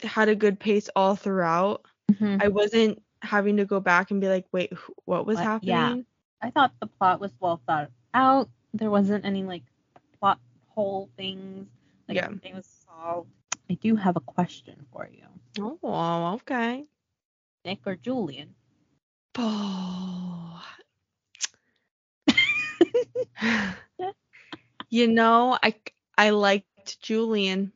it 0.02 0.08
had 0.08 0.30
a 0.30 0.36
good 0.36 0.60
pace 0.60 0.90
all 0.96 1.16
throughout. 1.16 1.86
Mhm. 2.12 2.42
I 2.42 2.48
wasn't 2.50 3.02
having 3.22 3.58
to 3.58 3.66
go 3.66 3.80
back 3.80 4.12
and 4.12 4.22
be 4.22 4.28
like, 4.30 4.46
wait, 4.52 4.74
what 5.06 5.26
was 5.26 5.36
What? 5.38 5.44
happening? 5.44 5.70
Yeah. 5.98 6.02
I 6.42 6.52
thought 6.52 6.74
the 6.80 6.88
plot 6.88 7.20
was 7.20 7.32
well 7.40 7.60
thought 7.66 7.90
out. 8.14 8.50
There 8.74 8.92
wasn't 8.92 9.26
any 9.26 9.44
like 9.44 9.64
plot 10.20 10.40
hole 10.70 11.10
things. 11.18 11.68
Like 12.08 12.18
Yeah. 12.18 12.26
everything 12.26 12.56
was 12.56 12.68
solved. 12.86 13.30
I 13.70 13.74
do 13.76 13.96
have 13.96 14.16
a 14.16 14.20
question 14.22 14.86
for 14.92 15.10
you. 15.12 15.26
Oh, 15.82 16.34
okay. 16.36 16.86
Nick 17.66 17.80
or 17.88 17.96
Julian? 17.96 18.54
Oh. 19.38 20.62
you 24.90 25.08
know, 25.08 25.58
I 25.62 25.74
I 26.18 26.30
liked 26.30 27.02
Julian. 27.02 27.74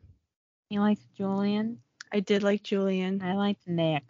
You 0.70 0.82
liked 0.82 1.02
Julian? 1.18 1.80
I 2.14 2.20
did 2.20 2.44
like 2.44 2.62
Julian. 2.64 3.22
I 3.24 3.34
liked 3.34 3.68
Nick. 3.68 4.04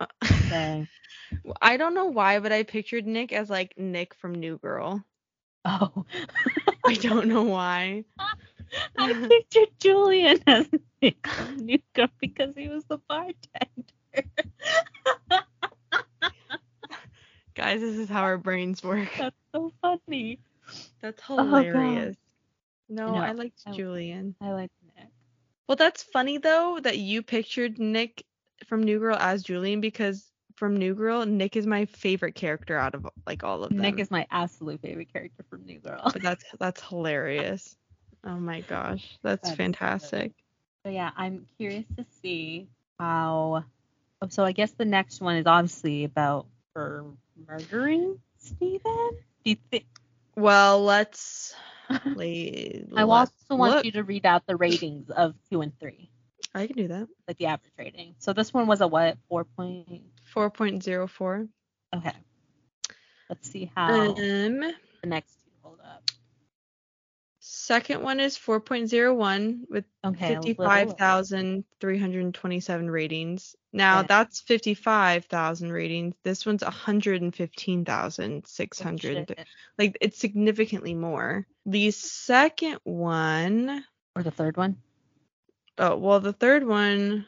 Uh, 0.00 0.06
so. 0.50 0.86
I 1.62 1.76
don't 1.76 1.94
know 1.94 2.06
why, 2.06 2.40
but 2.40 2.50
I 2.50 2.64
pictured 2.64 3.06
Nick 3.06 3.32
as 3.32 3.48
like 3.48 3.74
Nick 3.78 4.14
from 4.14 4.34
New 4.34 4.58
Girl. 4.58 5.04
Oh. 5.64 6.04
I 6.86 6.94
don't 6.94 7.28
know 7.28 7.42
why. 7.42 8.04
I 8.98 9.12
pictured 9.28 9.68
Julian 9.78 10.40
as 10.46 10.68
Nick 11.00 11.24
from 11.26 11.56
New 11.56 11.78
Girl 11.94 12.08
because 12.20 12.56
he 12.56 12.68
was 12.68 12.84
the 12.86 12.98
bartender. 13.08 13.94
Guys, 17.70 17.80
this 17.82 17.98
is 17.98 18.08
how 18.08 18.22
our 18.22 18.36
brains 18.36 18.82
work. 18.82 19.08
That's 19.16 19.36
so 19.54 19.70
funny. 19.80 20.40
That's 21.00 21.22
Oh, 21.28 21.36
hilarious. 21.44 22.16
no, 22.88 23.06
No, 23.06 23.14
I 23.14 23.30
liked 23.30 23.62
I- 23.64 23.70
Julian. 23.70 24.34
I 24.40 24.50
liked 24.50 24.74
Nick. 24.96 25.06
Well, 25.68 25.76
that's 25.76 26.02
funny 26.02 26.38
though 26.38 26.80
that 26.82 26.98
you 26.98 27.22
pictured 27.22 27.78
Nick 27.78 28.24
from 28.66 28.82
New 28.82 28.98
Girl 28.98 29.16
as 29.16 29.44
Julian 29.44 29.80
because 29.80 30.28
from 30.56 30.78
New 30.78 30.96
Girl, 30.96 31.24
Nick 31.24 31.54
is 31.54 31.64
my 31.64 31.84
favorite 31.84 32.34
character 32.34 32.76
out 32.76 32.96
of 32.96 33.06
like 33.24 33.44
all 33.44 33.62
of 33.62 33.70
them. 33.70 33.78
Nick 33.78 34.00
is 34.00 34.10
my 34.10 34.26
absolute 34.32 34.80
favorite 34.82 35.12
character 35.12 35.44
from 35.48 35.64
New 35.64 35.78
Girl. 35.78 36.00
but 36.12 36.20
that's 36.22 36.44
that's 36.58 36.82
hilarious. 36.82 37.76
Oh 38.24 38.34
my 38.36 38.62
gosh, 38.62 39.16
that's, 39.22 39.48
so 39.48 39.54
fantastic. 39.54 40.32
So 40.84 40.90
yeah, 40.90 41.12
I'm 41.16 41.46
curious 41.56 41.86
to 41.96 42.04
see 42.20 42.66
how. 42.98 43.64
oh, 44.20 44.28
So 44.28 44.44
I 44.44 44.50
guess 44.50 44.72
the 44.72 44.84
next 44.84 45.20
one 45.20 45.36
is 45.36 45.46
obviously 45.46 46.02
about 46.02 46.46
her 46.74 47.04
murdering 47.46 48.18
Steven. 48.38 49.10
Do 49.44 49.50
you 49.50 49.56
think? 49.70 49.86
Well, 50.36 50.82
let's 50.84 51.54
play. 52.14 52.84
I 52.96 53.02
let's 53.04 53.32
also 53.50 53.56
want 53.56 53.74
look. 53.76 53.84
you 53.84 53.92
to 53.92 54.04
read 54.04 54.26
out 54.26 54.46
the 54.46 54.56
ratings 54.56 55.10
of 55.10 55.34
two 55.50 55.60
and 55.60 55.72
three, 55.78 56.10
I 56.54 56.66
can 56.66 56.76
do 56.76 56.88
that. 56.88 57.08
like 57.28 57.36
the 57.38 57.46
average 57.46 57.72
rating. 57.78 58.14
So 58.18 58.32
this 58.32 58.52
one 58.52 58.66
was 58.66 58.80
a 58.80 58.86
what? 58.86 59.18
Four 59.28 59.44
point. 59.44 60.02
4.04. 60.34 61.48
Okay. 61.96 62.12
Let's 63.28 63.50
see 63.50 63.70
how 63.74 63.90
Um, 63.92 64.14
the 64.18 65.06
next 65.06 65.06
two 65.06 65.06
hold 65.06 65.28
up. 65.28 65.39
Second 67.70 68.02
one 68.02 68.18
is 68.18 68.36
4.01 68.36 69.60
with 69.70 69.84
Okay. 70.04 70.34
55,327 70.34 72.90
ratings. 72.90 73.54
Now 73.72 74.00
Okay. 74.00 74.08
that's 74.08 74.40
55,000 74.40 75.70
ratings. 75.70 76.16
This 76.24 76.44
one's 76.44 76.64
Oh, 76.64 76.66
115,600. 76.66 79.28
shit. 79.28 79.46
like 79.78 79.96
it's 80.00 80.18
significantly 80.18 80.94
more. 80.94 81.46
The 81.64 81.92
second 81.92 82.80
one, 82.82 83.84
Or 84.16 84.24
the 84.24 84.32
third 84.32 84.56
one. 84.56 84.78
oh 85.78 85.96
well, 85.96 86.18
the 86.18 86.32
third 86.32 86.66
one, 86.66 87.24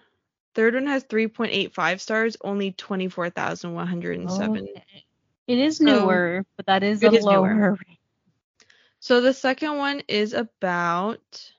third 0.56 0.74
one 0.74 0.88
has 0.88 1.04
3.85 1.04 2.00
stars, 2.00 2.36
only 2.42 2.72
24,107. 2.72 4.62
Okay. 4.76 5.04
It 5.46 5.58
is 5.58 5.76
So- 5.78 5.84
newer, 5.84 6.44
but 6.56 6.66
that 6.66 6.82
is 6.82 7.00
a 7.04 7.12
is 7.12 7.24
newer. 7.24 7.32
lower 7.32 7.70
rate. 7.74 7.98
So 9.02 9.20
the 9.20 9.34
second 9.34 9.78
one 9.78 10.02
is 10.06 10.32
about 10.32 11.52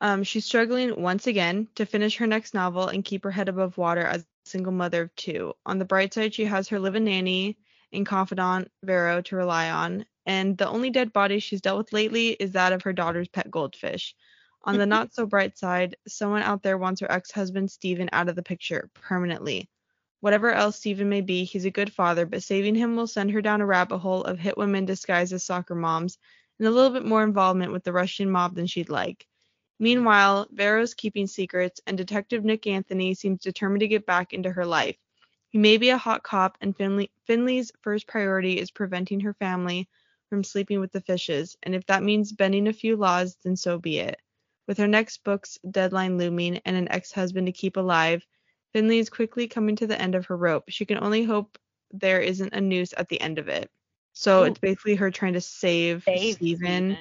um 0.00 0.22
she's 0.22 0.46
struggling 0.46 1.02
once 1.02 1.26
again 1.26 1.68
to 1.74 1.84
finish 1.84 2.16
her 2.16 2.26
next 2.26 2.54
novel 2.54 2.88
and 2.88 3.04
keep 3.04 3.24
her 3.24 3.30
head 3.30 3.50
above 3.50 3.76
water 3.76 4.00
as 4.00 4.22
a 4.22 4.48
single 4.48 4.72
mother 4.72 5.02
of 5.02 5.14
two. 5.14 5.52
On 5.66 5.78
the 5.78 5.84
bright 5.84 6.14
side, 6.14 6.32
she 6.32 6.46
has 6.46 6.68
her 6.68 6.80
live-in 6.80 7.04
nanny 7.04 7.58
and 7.92 8.06
confidant 8.06 8.70
Vero 8.82 9.20
to 9.20 9.36
rely 9.36 9.68
on, 9.68 10.06
and 10.24 10.56
the 10.56 10.66
only 10.66 10.88
dead 10.88 11.12
body 11.12 11.38
she's 11.38 11.60
dealt 11.60 11.76
with 11.76 11.92
lately 11.92 12.28
is 12.28 12.52
that 12.52 12.72
of 12.72 12.80
her 12.84 12.94
daughter's 12.94 13.28
pet 13.28 13.50
goldfish. 13.50 14.14
On 14.62 14.78
the 14.78 14.86
not 14.86 15.12
so 15.12 15.26
bright 15.26 15.58
side, 15.58 15.98
someone 16.08 16.40
out 16.40 16.62
there 16.62 16.78
wants 16.78 17.02
her 17.02 17.12
ex-husband 17.12 17.70
Steven 17.70 18.08
out 18.10 18.30
of 18.30 18.36
the 18.36 18.42
picture 18.42 18.88
permanently. 18.94 19.68
Whatever 20.22 20.52
else 20.52 20.76
Steven 20.76 21.08
may 21.08 21.20
be, 21.20 21.42
he's 21.42 21.64
a 21.64 21.70
good 21.72 21.92
father, 21.92 22.26
but 22.26 22.44
saving 22.44 22.76
him 22.76 22.94
will 22.94 23.08
send 23.08 23.32
her 23.32 23.42
down 23.42 23.60
a 23.60 23.66
rabbit 23.66 23.98
hole 23.98 24.22
of 24.22 24.38
hit 24.38 24.56
women 24.56 24.84
disguised 24.84 25.32
as 25.32 25.42
soccer 25.42 25.74
moms 25.74 26.16
and 26.60 26.68
a 26.68 26.70
little 26.70 26.90
bit 26.90 27.04
more 27.04 27.24
involvement 27.24 27.72
with 27.72 27.82
the 27.82 27.92
Russian 27.92 28.30
mob 28.30 28.54
than 28.54 28.68
she'd 28.68 28.88
like. 28.88 29.26
Meanwhile, 29.80 30.46
Vero's 30.52 30.94
keeping 30.94 31.26
secrets, 31.26 31.80
and 31.88 31.98
Detective 31.98 32.44
Nick 32.44 32.68
Anthony 32.68 33.14
seems 33.14 33.40
determined 33.40 33.80
to 33.80 33.88
get 33.88 34.06
back 34.06 34.32
into 34.32 34.52
her 34.52 34.64
life. 34.64 34.94
He 35.48 35.58
may 35.58 35.76
be 35.76 35.88
a 35.88 35.98
hot 35.98 36.22
cop, 36.22 36.56
and 36.60 36.76
Finlay, 36.76 37.10
Finlay's 37.26 37.72
first 37.80 38.06
priority 38.06 38.60
is 38.60 38.70
preventing 38.70 39.18
her 39.22 39.34
family 39.34 39.88
from 40.30 40.44
sleeping 40.44 40.78
with 40.78 40.92
the 40.92 41.00
fishes, 41.00 41.56
and 41.64 41.74
if 41.74 41.84
that 41.86 42.04
means 42.04 42.30
bending 42.30 42.68
a 42.68 42.72
few 42.72 42.94
laws, 42.94 43.36
then 43.42 43.56
so 43.56 43.76
be 43.76 43.98
it. 43.98 44.20
With 44.68 44.78
her 44.78 44.86
next 44.86 45.24
book's 45.24 45.58
deadline 45.68 46.16
looming 46.16 46.60
and 46.64 46.76
an 46.76 46.92
ex-husband 46.92 47.46
to 47.48 47.52
keep 47.52 47.76
alive, 47.76 48.24
Finlay 48.72 48.98
is 48.98 49.10
quickly 49.10 49.48
coming 49.48 49.76
to 49.76 49.86
the 49.86 50.00
end 50.00 50.14
of 50.14 50.26
her 50.26 50.36
rope. 50.36 50.64
She 50.68 50.84
can 50.84 50.98
only 51.02 51.24
hope 51.24 51.58
there 51.92 52.20
isn't 52.20 52.54
a 52.54 52.60
noose 52.60 52.94
at 52.96 53.08
the 53.08 53.20
end 53.20 53.38
of 53.38 53.48
it. 53.48 53.70
So 54.14 54.40
Ooh. 54.42 54.44
it's 54.44 54.58
basically 54.58 54.94
her 54.96 55.10
trying 55.10 55.34
to 55.34 55.40
save, 55.40 56.04
Save 56.04 56.34
Steven, 56.36 56.96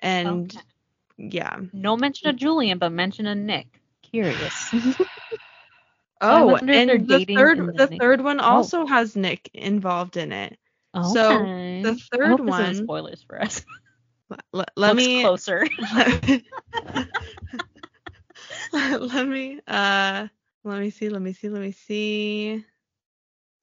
and 0.00 0.52
Okay. 0.54 0.64
yeah. 1.18 1.60
No 1.72 1.96
mention 1.96 2.28
of 2.28 2.36
Julian, 2.36 2.78
but 2.78 2.90
mention 2.90 3.26
of 3.26 3.36
Nick. 3.38 3.80
Curious. 4.02 4.72
Oh, 6.20 6.46
wonder 6.46 6.72
if 6.72 6.86
they're 6.86 6.96
and 6.96 7.08
the 7.08 7.24
third 7.26 7.76
the 7.76 7.86
third 7.98 8.20
one 8.22 8.40
Oh. 8.40 8.44
also 8.44 8.86
has 8.86 9.14
Nick 9.14 9.50
involved 9.52 10.16
in 10.16 10.32
it. 10.32 10.56
okay. 10.94 11.12
So 11.12 11.92
the 11.92 12.00
third 12.10 12.40
one- 12.40 12.76
spoilers 12.76 13.22
for 13.24 13.42
us. 13.42 13.62
L- 14.30 14.38
let 14.54 14.68
Looks 14.76 14.96
me 14.96 15.20
closer. 15.22 15.66
let 18.72 19.28
me 19.28 19.60
uh 19.66 20.28
let 20.64 20.80
me 20.80 20.90
see, 20.90 21.08
let 21.08 21.22
me 21.22 21.32
see, 21.32 21.48
let 21.48 21.62
me 21.62 21.72
see. 21.72 22.64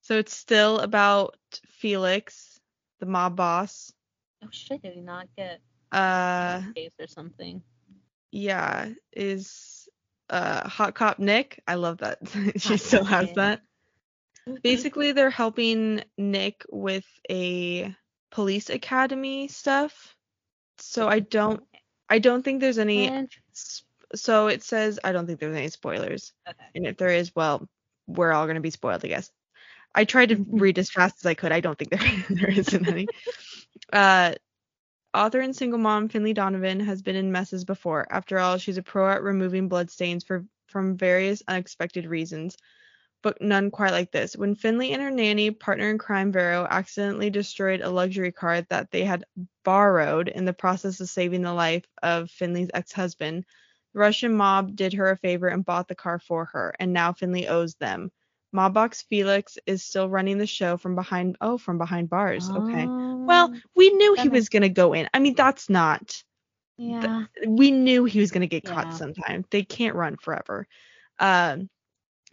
So 0.01 0.17
it's 0.17 0.35
still 0.35 0.79
about 0.79 1.35
Felix, 1.67 2.59
the 2.99 3.05
mob 3.05 3.35
boss. 3.35 3.91
Oh 4.43 4.47
shit! 4.51 4.81
Did 4.81 4.93
he 4.93 5.01
not 5.01 5.27
get 5.37 5.61
Uh 5.91 6.61
case 6.75 6.91
or 6.99 7.07
something? 7.07 7.61
yeah, 8.31 8.89
is 9.13 9.89
uh 10.29 10.67
Hot 10.69 10.95
Cop 10.95 11.19
Nick. 11.19 11.61
I 11.67 11.75
love 11.75 11.99
that. 11.99 12.19
she 12.57 12.69
Hot 12.69 12.79
still 12.79 13.03
has 13.03 13.33
that. 13.33 13.61
Basically, 14.63 15.11
they're 15.11 15.29
helping 15.29 16.03
Nick 16.17 16.65
with 16.71 17.05
a 17.29 17.95
police 18.31 18.69
academy 18.69 19.47
stuff. 19.47 20.15
So 20.77 21.07
I 21.07 21.19
don't 21.19 21.63
I 22.09 22.19
don't 22.19 22.43
think 22.43 22.59
there's 22.59 22.79
any 22.79 23.27
so 24.15 24.47
it 24.47 24.63
says 24.63 25.00
I 25.04 25.12
don't 25.12 25.28
think 25.28 25.39
there's 25.39 25.56
any 25.56 25.69
spoilers. 25.69 26.34
Okay. 26.47 26.58
And 26.76 26.88
if 26.88 26.97
there 26.97 27.10
is, 27.10 27.36
well, 27.36 27.67
we're 28.08 28.32
all 28.32 28.45
going 28.45 28.56
to 28.56 28.62
be 28.62 28.69
spoiled, 28.69 29.06
I 29.06 29.10
guess. 29.10 29.32
I 29.93 30.06
tried 30.06 30.30
to 30.30 30.45
read 30.50 30.80
as 30.80 30.89
fast 30.89 31.17
as 31.21 31.26
I 31.26 31.34
could. 31.34 31.52
I 31.52 31.60
don't 31.60 31.78
think 31.78 31.91
there, 31.91 32.26
there 32.30 32.50
isn't 32.50 32.88
any. 32.88 33.08
Uh, 33.91 34.34
author 35.13 35.41
and 35.41 35.56
single 35.56 35.80
mom 35.80 36.10
Finlay 36.10 36.34
Donovan 36.34 36.80
has 36.80 37.02
been 37.02 37.15
in 37.15 37.32
messes 37.32 37.65
before. 37.65 38.08
After 38.10 38.39
all, 38.39 38.58
she's 38.58 38.78
a 38.78 38.84
pro 38.84 39.10
at 39.10 39.24
removing 39.24 39.67
bloodstains 39.67 40.24
for 40.24 40.45
from 40.67 40.95
various 40.95 41.43
unexpected 41.50 42.06
reasons, 42.06 42.56
but 43.21 43.41
none 43.41 43.71
quite 43.71 43.91
like 43.91 44.12
this. 44.12 44.38
When 44.38 44.56
Finlay 44.56 44.93
and 44.93 45.02
her 45.02 45.12
nanny, 45.12 45.52
partner 45.52 45.89
in 45.89 45.97
crime 45.97 46.32
Vero, 46.32 46.65
accidentally 46.69 47.30
destroyed 47.30 47.82
a 47.82 47.89
luxury 47.89 48.32
car 48.32 48.62
that 48.69 48.89
they 48.89 49.04
had 49.04 49.26
borrowed 49.65 50.30
in 50.30 50.45
the 50.45 50.54
process 50.54 51.02
of 51.02 51.10
saving 51.10 51.41
the 51.41 51.54
life 51.54 51.86
of 52.02 52.32
Finlay's 52.32 52.69
ex-husband, 52.74 53.45
the 53.93 53.99
Russian 53.99 54.34
mob 54.34 54.75
did 54.75 54.93
her 54.93 55.10
a 55.12 55.17
favor 55.17 55.47
and 55.47 55.65
bought 55.65 55.88
the 55.88 55.95
car 55.95 56.19
for 56.19 56.45
her, 56.45 56.73
and 56.80 56.93
now 56.93 57.13
Finlay 57.13 57.47
owes 57.47 57.75
them. 57.75 58.12
Mob 58.54 58.73
boss 58.73 59.01
Felix 59.04 59.58
is 59.65 59.84
still 59.84 60.10
running 60.10 60.38
the 60.38 60.47
show 60.47 60.77
from 60.77 60.95
behind 60.95 61.38
oh, 61.41 61.58
from 61.58 61.77
behind 61.77 62.10
bars. 62.10 62.49
Okay. 62.56 62.91
Well, 63.25 63.51
Oh, 63.54 63.60
we 63.75 63.89
knew 63.91 64.13
he 64.15 64.30
was 64.30 64.49
gonna 64.49 64.69
go 64.69 64.93
in. 64.93 65.10
I 65.13 65.19
mean, 65.19 65.36
that's 65.36 65.69
not 65.69 66.23
yeah. 66.77 67.25
we 67.47 67.71
knew 67.71 68.06
he 68.06 68.19
was 68.19 68.32
gonna 68.32 68.47
get 68.47 68.65
caught 68.65 68.88
Yeah. 68.91 68.97
sometime. 68.97 69.45
They 69.51 69.63
can't 69.63 69.95
run 69.95 70.17
forever. 70.17 70.67
Um 71.19 71.69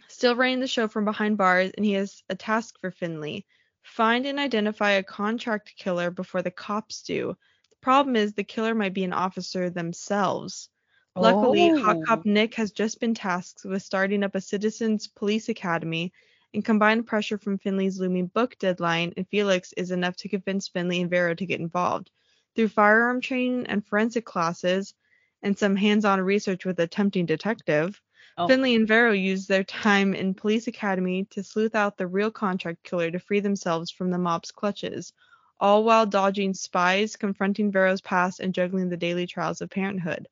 still 0.08 0.34
running 0.36 0.60
the 0.60 0.66
show 0.66 0.88
from 0.88 1.04
behind 1.04 1.36
bars, 1.38 1.70
and 1.76 1.84
he 1.84 1.92
has 1.92 2.22
a 2.28 2.34
task 2.34 2.78
for 2.80 2.90
Finlay. 2.90 3.44
Find 3.82 4.26
and 4.26 4.38
identify 4.38 4.92
a 4.92 5.02
contract 5.02 5.74
killer 5.76 6.10
before 6.10 6.42
the 6.42 6.50
cops 6.50 7.02
do. 7.02 7.36
The 7.70 7.76
problem 7.80 8.16
is 8.16 8.32
the 8.34 8.44
killer 8.44 8.74
might 8.74 8.94
be 8.94 9.04
an 9.04 9.12
officer 9.12 9.70
themselves. 9.70 10.68
Luckily, 11.16 11.68
Hot 11.80 11.96
Oh. 11.96 12.02
Cop 12.06 12.24
Nick 12.26 12.54
has 12.54 12.70
just 12.70 13.00
been 13.00 13.14
tasked 13.14 13.64
with 13.64 13.82
starting 13.82 14.22
up 14.22 14.34
a 14.34 14.40
citizens 14.40 15.08
police 15.08 15.48
academy, 15.48 16.12
and 16.54 16.64
combined 16.64 17.06
pressure 17.06 17.38
from 17.38 17.58
Finlay's 17.58 17.98
looming 18.00 18.26
book 18.26 18.56
deadline 18.58 19.12
and 19.16 19.28
Felix 19.28 19.72
is 19.74 19.90
enough 19.90 20.16
to 20.16 20.28
convince 20.28 20.68
Finlay 20.68 21.00
and 21.00 21.10
Vero 21.10 21.34
to 21.34 21.46
get 21.46 21.60
involved. 21.60 22.10
Through 22.54 22.68
firearm 22.68 23.20
training 23.20 23.66
and 23.66 23.84
forensic 23.86 24.24
classes, 24.24 24.94
and 25.42 25.56
some 25.58 25.76
hands-on 25.76 26.20
research 26.20 26.64
with 26.64 26.78
a 26.80 26.86
tempting 26.86 27.26
detective, 27.26 28.00
Oh. 28.36 28.46
Finlay 28.46 28.74
and 28.76 28.86
Vero 28.86 29.12
use 29.12 29.46
their 29.46 29.64
time 29.64 30.14
in 30.14 30.32
police 30.34 30.68
academy 30.68 31.24
to 31.30 31.42
sleuth 31.42 31.74
out 31.74 31.96
the 31.96 32.06
real 32.06 32.30
contract 32.30 32.84
killer 32.84 33.10
to 33.10 33.18
free 33.18 33.40
themselves 33.40 33.90
from 33.90 34.10
the 34.10 34.18
mob's 34.18 34.52
clutches, 34.52 35.12
all 35.58 35.82
while 35.82 36.06
dodging 36.06 36.54
spies, 36.54 37.16
confronting 37.16 37.72
Vero's 37.72 38.00
past, 38.00 38.38
and 38.38 38.54
juggling 38.54 38.88
the 38.88 38.96
daily 38.96 39.26
trials 39.26 39.60
of 39.60 39.70
parenthood. 39.70 40.28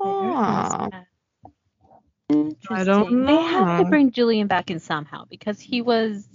Huh. 0.00 0.90
I 2.70 2.84
don't 2.84 3.10
Interesting. 3.10 3.24
They 3.26 3.38
have 3.38 3.76
to 3.76 3.84
bring 3.84 4.10
Julian 4.12 4.46
back 4.48 4.70
in 4.70 4.80
somehow 4.80 5.24
because 5.30 5.60
he 5.60 5.82
was 5.82 6.28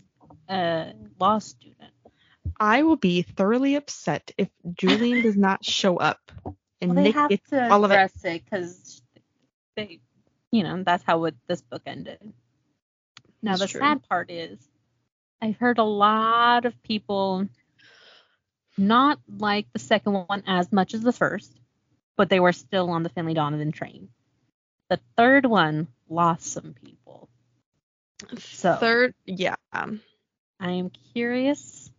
a 0.49 0.93
law 1.19 1.39
student. 1.39 1.91
I 2.59 2.83
will 2.83 2.97
be 2.97 3.21
thoroughly 3.23 3.75
upset 3.75 4.31
if 4.37 4.49
Julian 4.73 5.21
does 5.21 5.37
not 5.37 5.65
show 5.65 5.97
up 5.97 6.19
and 6.81 6.95
Well, 6.95 6.95
they 6.95 7.03
Nick 7.03 7.15
have 7.15 7.29
gets 7.29 7.49
to 7.49 7.61
all 7.69 7.85
of 7.85 7.91
it. 7.91 7.95
address 7.95 8.25
it 8.25 8.43
because 8.45 9.01
they, 9.75 10.01
you 10.51 10.63
know, 10.63 10.83
that's 10.83 11.03
how 11.03 11.25
it, 11.25 11.35
this 11.47 11.61
book 11.61 11.83
ended. 11.85 12.19
Now 13.41 13.53
That's 13.53 13.61
the 13.61 13.67
true. 13.67 13.81
sad 13.81 14.07
part 14.09 14.31
is, 14.31 14.59
I've 15.41 15.57
heard 15.57 15.77
a 15.79 15.83
lot 15.83 16.65
of 16.65 16.81
people 16.83 17.47
not 18.77 19.19
like 19.39 19.67
the 19.73 19.79
second 19.79 20.13
one 20.27 20.43
as 20.47 20.71
much 20.71 20.93
as 20.93 21.01
the 21.01 21.13
first, 21.13 21.51
but 22.17 22.29
they 22.29 22.39
were 22.39 22.51
still 22.53 22.89
on 22.89 23.03
the 23.03 23.09
Finlay 23.09 23.33
Donovan 23.33 23.71
train. 23.71 24.09
The 24.89 24.99
third 25.17 25.45
one 25.45 25.87
lost 26.09 26.45
some 26.47 26.73
people. 26.73 27.29
So 28.37 28.75
Third, 28.79 29.13
yeah. 29.25 29.55
I 29.73 29.89
am 30.71 30.89
curious 31.13 31.91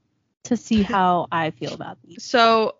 to 0.44 0.56
see 0.56 0.82
how 0.82 1.26
I 1.30 1.50
feel 1.50 1.74
about 1.74 1.98
these. 2.02 2.24
So 2.24 2.76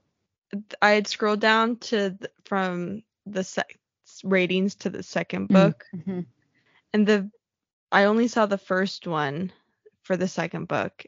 I 0.80 0.90
had 0.90 1.06
scrolled 1.06 1.40
down 1.40 1.76
to 1.78 2.16
from 2.44 3.02
the 3.26 3.44
sec- 3.44 3.78
ratings 4.22 4.76
to 4.76 4.90
the 4.90 5.02
second 5.02 5.48
Mm. 5.48 5.52
book, 5.52 5.84
Mhm. 5.94 6.26
and 6.92 7.06
the 7.06 7.30
I 7.92 8.04
only 8.04 8.28
saw 8.28 8.46
the 8.46 8.58
first 8.58 9.06
one 9.06 9.52
for 10.02 10.16
the 10.16 10.28
second 10.28 10.66
book, 10.68 11.04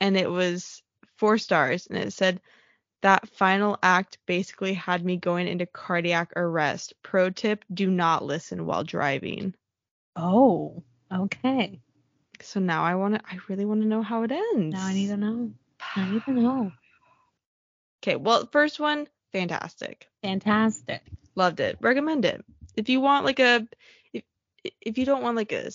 and 0.00 0.16
it 0.16 0.30
was 0.30 0.82
four 1.16 1.38
stars, 1.38 1.86
and 1.86 1.98
it 1.98 2.12
said 2.12 2.40
that 3.02 3.28
final 3.30 3.78
act 3.82 4.18
basically 4.26 4.74
had 4.74 5.04
me 5.04 5.16
going 5.16 5.48
into 5.48 5.66
cardiac 5.66 6.32
arrest. 6.36 6.94
Pro 7.02 7.30
tip: 7.30 7.64
Do 7.72 7.90
not 7.90 8.24
listen 8.24 8.66
while 8.66 8.84
driving. 8.84 9.54
Oh, 10.16 10.82
okay. 11.12 11.80
So 12.40 12.60
now 12.60 12.84
I 12.84 12.94
want 12.94 13.14
to. 13.14 13.20
I 13.24 13.38
really 13.48 13.64
want 13.64 13.82
to 13.82 13.88
know 13.88 14.02
how 14.02 14.22
it 14.22 14.32
ends. 14.32 14.74
Now 14.74 14.86
I 14.86 14.94
need 14.94 15.08
to 15.08 15.16
know. 15.16 15.52
I 15.96 16.10
need 16.10 16.24
to 16.24 16.32
know. 16.32 16.72
Okay, 18.02 18.16
well, 18.16 18.48
first 18.50 18.80
one, 18.80 19.08
fantastic. 19.32 20.08
Fantastic. 20.22 21.02
Loved 21.34 21.60
it. 21.60 21.76
Recommend 21.80 22.24
it. 22.24 22.44
If 22.76 22.88
you 22.88 23.00
want 23.00 23.24
like 23.24 23.40
a 23.40 23.66
if 24.12 24.24
if 24.80 24.98
you 24.98 25.04
don't 25.04 25.22
want 25.22 25.36
like 25.36 25.52
a 25.52 25.70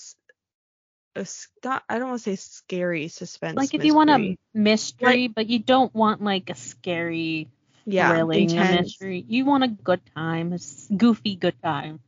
a 1.15 1.25
not 1.63 1.83
I 1.89 1.99
don't 1.99 2.09
want 2.09 2.21
to 2.21 2.23
say 2.23 2.35
scary 2.35 3.07
suspense. 3.07 3.57
Like 3.57 3.73
if 3.73 3.83
you 3.83 3.93
want 3.95 4.09
a 4.09 4.19
mystery. 4.19 4.37
mystery, 4.53 5.27
but 5.27 5.47
you 5.47 5.59
don't 5.59 5.93
want 5.93 6.21
like 6.21 6.49
a 6.49 6.55
scary, 6.55 7.49
yeah, 7.85 8.07
thrilling 8.07 8.49
mystery. 8.69 9.25
You 9.27 9.45
want 9.45 9.63
a 9.63 9.67
good 9.69 10.01
time, 10.15 10.53
a 10.53 10.59
goofy 10.95 11.35
good 11.35 11.61
time. 11.61 11.99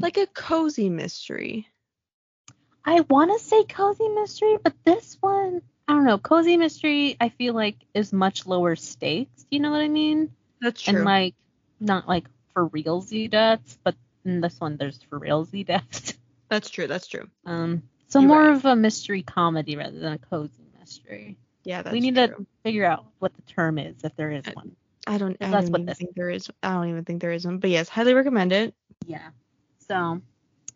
like 0.00 0.16
a 0.18 0.26
cozy 0.26 0.88
mystery. 0.90 1.68
I 2.84 3.00
want 3.00 3.30
to 3.32 3.38
say 3.38 3.64
cozy 3.64 4.08
mystery, 4.08 4.56
but 4.62 4.74
this 4.84 5.16
one, 5.20 5.62
I 5.88 5.92
don't 5.92 6.04
know. 6.04 6.18
Cozy 6.18 6.56
mystery, 6.56 7.16
I 7.20 7.28
feel 7.28 7.54
like 7.54 7.76
is 7.94 8.12
much 8.12 8.46
lower 8.46 8.76
stakes. 8.76 9.46
You 9.50 9.60
know 9.60 9.70
what 9.70 9.80
I 9.82 9.88
mean? 9.88 10.30
That's 10.60 10.82
true. 10.82 11.00
And 11.00 11.04
like 11.04 11.34
not 11.80 12.08
like 12.08 12.26
for 12.52 12.68
realsy 12.68 13.30
deaths, 13.30 13.78
but 13.84 13.96
in 14.24 14.40
this 14.40 14.60
one 14.60 14.76
there's 14.76 15.02
for 15.02 15.20
realsy 15.20 15.66
deaths. 15.66 16.14
that's 16.48 16.70
true. 16.70 16.86
That's 16.86 17.06
true. 17.08 17.28
Um, 17.46 17.82
so 18.10 18.20
You're 18.20 18.28
more 18.28 18.42
right. 18.48 18.56
of 18.56 18.64
a 18.64 18.76
mystery 18.76 19.22
comedy 19.22 19.76
rather 19.76 19.98
than 19.98 20.12
a 20.14 20.18
cozy 20.18 20.64
mystery. 20.78 21.38
Yeah, 21.64 21.82
that's 21.82 21.92
we 21.92 22.00
need 22.00 22.16
true. 22.16 22.26
to 22.28 22.46
figure 22.64 22.84
out 22.84 23.06
what 23.18 23.34
the 23.34 23.42
term 23.42 23.78
is 23.78 23.96
if 24.04 24.14
there 24.16 24.30
is 24.32 24.46
Uh, 24.46 24.52
one. 24.54 24.76
I 25.06 25.18
don't. 25.18 25.36
I 25.40 25.50
that's 25.50 25.70
don't 25.70 25.72
what 25.72 25.80
even 25.80 25.86
this 25.86 25.98
think 25.98 26.14
there 26.14 26.30
is. 26.30 26.50
I 26.62 26.72
don't 26.72 26.88
even 26.88 27.04
think 27.04 27.20
there 27.22 27.32
is 27.32 27.46
one. 27.46 27.58
But 27.58 27.70
yes, 27.70 27.88
highly 27.88 28.14
recommend 28.14 28.52
it. 28.52 28.74
Yeah. 29.06 29.30
So 29.88 30.20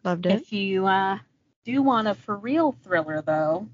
Loved 0.05 0.27
it. 0.27 0.33
if 0.43 0.53
you 0.53 0.87
uh, 0.87 1.19
do 1.65 1.83
want 1.83 2.09
a 2.09 2.15
for 2.15 2.37
real 2.37 2.73
thriller 2.85 3.23
though, 3.23 3.69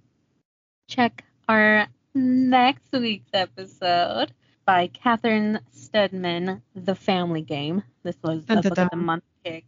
check 0.89 1.25
our 1.49 1.87
next 2.15 2.93
week's 2.93 3.31
episode 3.33 4.33
by 4.65 4.89
Catherine 4.89 5.61
Steadman, 5.73 6.63
The 6.75 6.95
Family 6.95 7.43
Game. 7.43 7.83
This 8.03 8.17
was 8.23 8.45
Dun, 8.45 8.59
a 8.59 8.63
book 8.63 8.79
of 8.79 8.91
the 8.91 8.97
month 8.97 9.25
pick 9.45 9.65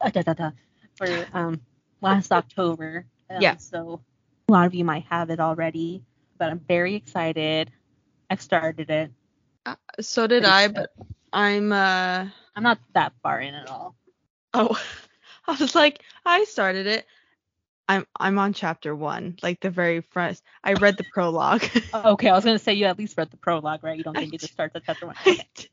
uh, 0.00 0.10
da, 0.10 0.22
da, 0.22 0.34
da, 0.34 0.50
for 0.96 1.26
um, 1.32 1.60
last 2.00 2.32
October. 2.32 3.06
Um, 3.30 3.36
Yeah. 3.38 3.56
So 3.58 4.00
a 4.48 4.52
lot 4.52 4.66
of 4.66 4.74
you 4.74 4.84
might 4.84 5.04
have 5.10 5.30
it 5.30 5.40
already, 5.40 6.02
but 6.38 6.50
I'm 6.50 6.60
very 6.60 6.94
excited. 6.94 7.70
I've 8.30 8.40
started 8.42 8.90
it. 8.90 9.10
So 10.00 10.26
did 10.26 10.44
I, 10.44 10.68
but 10.68 10.90
I'm 11.32 11.72
uh 11.72 12.28
I'm 12.56 12.62
not 12.62 12.78
that 12.94 13.12
far 13.22 13.40
in 13.40 13.54
at 13.54 13.66
all. 13.68 13.94
oh 14.54 14.80
I 15.46 15.52
was 15.58 15.74
like 15.74 16.02
I 16.24 16.44
started 16.44 16.86
it. 16.86 17.06
I'm 17.88 18.06
I'm 18.18 18.38
on 18.38 18.52
chapter 18.52 18.94
one, 18.94 19.36
like 19.42 19.60
the 19.60 19.70
very 19.70 20.00
front. 20.00 20.40
I 20.64 20.74
read 20.74 20.96
the 20.96 21.04
prologue. 21.04 21.64
Okay, 21.94 22.28
I 22.28 22.34
was 22.34 22.44
gonna 22.44 22.58
say 22.58 22.74
you 22.74 22.84
at 22.86 22.98
least 22.98 23.16
read 23.16 23.30
the 23.30 23.36
prologue, 23.36 23.82
right? 23.84 23.96
You 23.96 24.04
don't 24.04 24.16
I 24.16 24.18
think 24.18 24.32
you 24.32 24.38
just 24.38 24.52
start 24.52 24.72
the 24.72 24.80
chapter 24.80 25.06
one. 25.06 25.16
I 25.26 25.38
Okay. 25.38 25.46
did, 25.54 25.70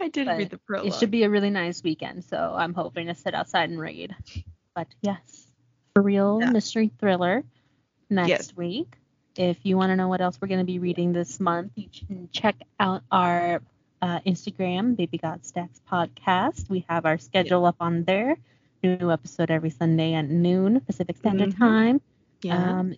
I 0.00 0.08
did 0.08 0.26
But 0.26 0.36
read 0.36 0.50
the 0.50 0.58
prologue. 0.58 0.86
It 0.86 0.94
should 0.94 1.10
be 1.10 1.22
a 1.24 1.30
really 1.30 1.50
nice 1.50 1.82
weekend, 1.82 2.24
so 2.24 2.54
I'm 2.56 2.74
hoping 2.74 3.06
to 3.06 3.14
sit 3.14 3.34
outside 3.34 3.70
and 3.70 3.78
read. 3.80 4.14
But 4.74 4.88
yes, 5.02 5.49
for 5.94 6.02
real 6.02 6.38
Yeah. 6.40 6.50
mystery 6.50 6.90
thriller 6.98 7.44
next 8.08 8.28
Yes. 8.28 8.56
week. 8.56 8.96
If 9.36 9.58
you 9.64 9.76
want 9.76 9.90
to 9.90 9.96
know 9.96 10.08
what 10.08 10.20
else 10.20 10.38
we're 10.40 10.48
going 10.48 10.60
to 10.60 10.64
be 10.66 10.78
reading 10.78 11.12
this 11.12 11.38
month, 11.40 11.72
you 11.76 11.88
can 11.88 12.28
check 12.32 12.56
out 12.78 13.02
our 13.10 13.62
uh, 14.02 14.18
Instagram, 14.20 14.96
Baby 14.96 15.18
God 15.18 15.44
Stacks 15.44 15.80
Podcast. 15.90 16.70
We 16.70 16.86
have 16.88 17.04
our 17.04 17.18
schedule 17.18 17.66
up 17.66 17.76
on 17.80 18.04
there. 18.04 18.36
New 18.82 19.10
episode 19.10 19.50
every 19.50 19.68
Sunday 19.70 20.14
at 20.14 20.26
noon 20.26 20.80
Pacific 20.80 21.18
Standard 21.18 21.50
Mhm. 21.50 21.58
Time. 21.58 22.00
yeah. 22.42 22.78
Um, 22.80 22.94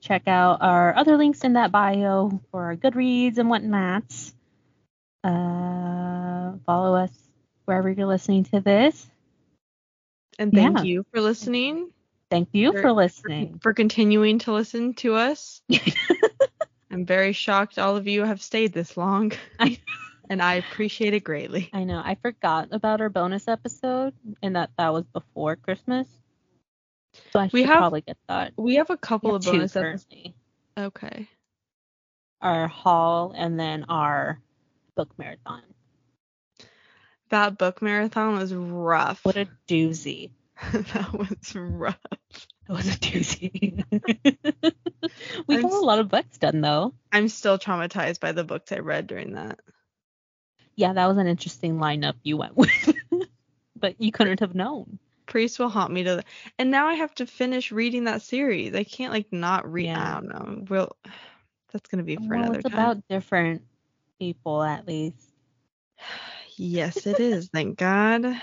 check 0.00 0.28
out 0.28 0.60
our 0.60 0.94
other 0.94 1.16
links 1.16 1.42
in 1.42 1.54
that 1.54 1.72
bio 1.72 2.38
for 2.50 2.64
our 2.64 2.76
Goodreads 2.76 3.38
and 3.38 3.48
whatnot. 3.48 4.04
Uh, 5.24 6.58
follow 6.66 6.96
us 6.96 7.12
wherever 7.64 7.88
you're 7.90 8.06
listening 8.06 8.44
to 8.44 8.60
this. 8.60 9.08
and 10.38 10.52
thank 10.52 10.78
yeah. 10.78 10.84
you 10.84 11.04
for 11.12 11.20
listening. 11.20 11.90
Thank 12.32 12.48
you 12.52 12.72
for- 12.72 12.78
for 12.78 12.82
For, 12.82 12.92
listening. 12.92 13.58
for 13.62 13.74
continuing 13.74 14.38
to 14.40 14.52
listen 14.54 14.94
to 14.94 15.14
us. 15.14 15.60
I'm 16.90 17.04
very 17.04 17.32
shocked 17.34 17.78
all 17.78 17.96
of 17.96 18.08
you 18.08 18.24
have 18.24 18.40
stayed 18.40 18.72
this 18.72 18.96
long. 18.96 19.32
I- 19.60 19.78
and 20.30 20.40
I 20.42 20.54
appreciate 20.54 21.12
it 21.12 21.24
greatly. 21.24 21.68
I 21.74 21.84
know 21.84 21.98
I 22.02 22.14
forgot 22.22 22.68
about 22.72 23.02
our 23.02 23.10
bonus 23.10 23.48
episode 23.48 24.14
and 24.42 24.56
that 24.56 24.70
that 24.78 24.92
was 24.94 25.04
before 25.12 25.56
Christmas. 25.56 26.08
So 27.34 27.40
I 27.40 27.48
should 27.48 27.52
We 27.52 27.62
have- 27.64 27.78
probably 27.78 28.00
get 28.00 28.16
that. 28.28 28.54
We 28.56 28.76
have 28.76 28.88
a 28.88 28.96
couple 28.96 29.30
We 29.32 29.36
of 29.36 29.44
have 29.44 29.52
bonus 29.54 29.76
episodes. 29.76 30.06
Okay. 30.78 31.28
Our 32.40 32.66
haul 32.66 33.34
and 33.36 33.60
then 33.60 33.84
our 33.90 34.40
book 34.96 35.10
marathon. 35.18 35.62
That 37.28 37.58
book 37.58 37.82
marathon 37.82 38.38
was 38.38 38.54
rough. 38.54 39.22
What 39.24 39.36
a 39.36 39.48
doozy. 39.68 40.30
that 40.72 41.12
was 41.12 41.54
rough. 41.54 41.98
It 42.68 42.72
was 42.72 42.86
a 42.88 42.98
doozy. 42.98 43.84
we 45.46 45.56
I'm 45.56 45.62
got 45.62 45.72
a 45.72 45.78
lot 45.80 45.98
of 45.98 46.08
books 46.08 46.38
done 46.38 46.60
though. 46.60 46.94
I'm 47.10 47.28
still 47.28 47.58
traumatized 47.58 48.20
by 48.20 48.32
the 48.32 48.44
books 48.44 48.72
I 48.72 48.78
read 48.78 49.06
during 49.06 49.34
that. 49.34 49.58
Yeah, 50.76 50.92
that 50.92 51.06
was 51.06 51.18
an 51.18 51.26
interesting 51.26 51.76
lineup 51.78 52.14
you 52.22 52.36
went 52.36 52.56
with. 52.56 52.96
but 53.76 54.00
you 54.00 54.12
couldn't 54.12 54.40
have 54.40 54.54
known. 54.54 54.98
Priest 55.26 55.58
will 55.58 55.68
haunt 55.68 55.92
me 55.92 56.04
to 56.04 56.16
the 56.16 56.24
and 56.58 56.70
now 56.70 56.86
I 56.88 56.94
have 56.94 57.14
to 57.16 57.26
finish 57.26 57.72
reading 57.72 58.04
that 58.04 58.22
series. 58.22 58.74
I 58.74 58.84
can't 58.84 59.12
like 59.12 59.32
not 59.32 59.70
read 59.70 59.86
Yeah. 59.86 60.00
I 60.00 60.20
don't 60.20 60.28
know. 60.28 60.64
We'll 60.68 60.96
that's 61.72 61.88
gonna 61.88 62.02
be 62.04 62.16
for 62.16 62.36
well, 62.36 62.40
another 62.44 62.58
it's 62.60 62.68
time. 62.68 62.78
about 62.78 63.08
different 63.08 63.62
people 64.18 64.62
at 64.62 64.86
least. 64.86 65.16
Yes, 66.58 67.06
it 67.06 67.18
is, 67.18 67.48
thank 67.48 67.78
God. 67.78 68.36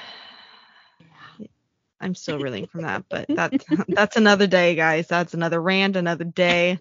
I'm 1.99 2.15
still 2.15 2.39
reeling 2.39 2.67
from 2.67 2.81
that, 2.83 3.05
but 3.09 3.29
that's 3.35 3.67
that's 3.95 4.17
another 4.17 4.47
day, 4.47 4.75
guys. 4.75 5.07
That's 5.07 5.33
another 5.33 5.61
rant, 5.61 5.95
another 5.95 6.25
day. 6.25 6.79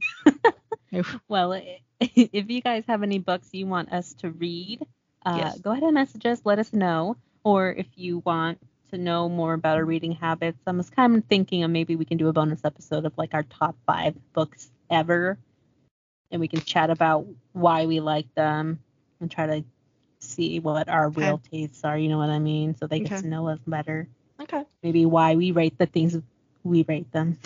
Well, 1.28 1.52
if 2.00 2.50
you 2.50 2.60
guys 2.60 2.84
have 2.86 3.02
any 3.02 3.18
books 3.18 3.50
you 3.52 3.66
want 3.66 3.92
us 3.92 4.14
to 4.14 4.30
read, 4.30 4.80
uh, 5.24 5.52
Yes. 5.52 5.60
go 5.60 5.72
ahead 5.72 5.82
and 5.84 5.94
message 5.94 6.26
us. 6.26 6.40
Let 6.44 6.58
us 6.58 6.72
know. 6.72 7.16
Or 7.44 7.70
if 7.72 7.86
you 7.96 8.20
want 8.24 8.58
to 8.90 8.98
know 8.98 9.28
more 9.28 9.54
about 9.54 9.76
our 9.76 9.84
reading 9.84 10.12
habits, 10.12 10.58
I 10.66 10.72
was 10.72 10.90
kind 10.90 11.16
of 11.16 11.24
thinking 11.24 11.62
of 11.64 11.70
maybe 11.70 11.96
we 11.96 12.04
can 12.04 12.18
do 12.18 12.28
a 12.28 12.32
bonus 12.32 12.64
episode 12.64 13.04
of 13.06 13.16
like 13.18 13.34
our 13.34 13.42
top 13.44 13.76
five 13.86 14.14
books 14.32 14.70
ever, 14.90 15.38
and 16.30 16.40
we 16.40 16.48
can 16.48 16.60
chat 16.60 16.90
about 16.90 17.26
why 17.52 17.86
we 17.86 18.00
like 18.00 18.32
them 18.34 18.78
and 19.20 19.30
try 19.30 19.46
to 19.46 19.64
see 20.20 20.60
what 20.60 20.88
our 20.88 21.08
Okay. 21.16 21.34
real 21.34 21.38
tastes 21.38 21.84
are. 21.84 21.98
You 21.98 22.08
know 22.08 22.18
what 22.18 22.30
I 22.30 22.38
mean? 22.38 22.74
So 22.76 22.86
they 22.86 23.00
get 23.00 23.14
Okay. 23.14 23.22
to 23.22 23.26
know 23.26 23.48
us 23.48 23.60
better. 23.66 24.08
Okay. 24.48 24.64
Maybe 24.82 25.04
why 25.06 25.34
we 25.36 25.52
rate 25.52 25.78
the 25.78 25.86
things 25.86 26.16
we 26.64 26.84
rate 26.88 27.10
them. 27.12 27.38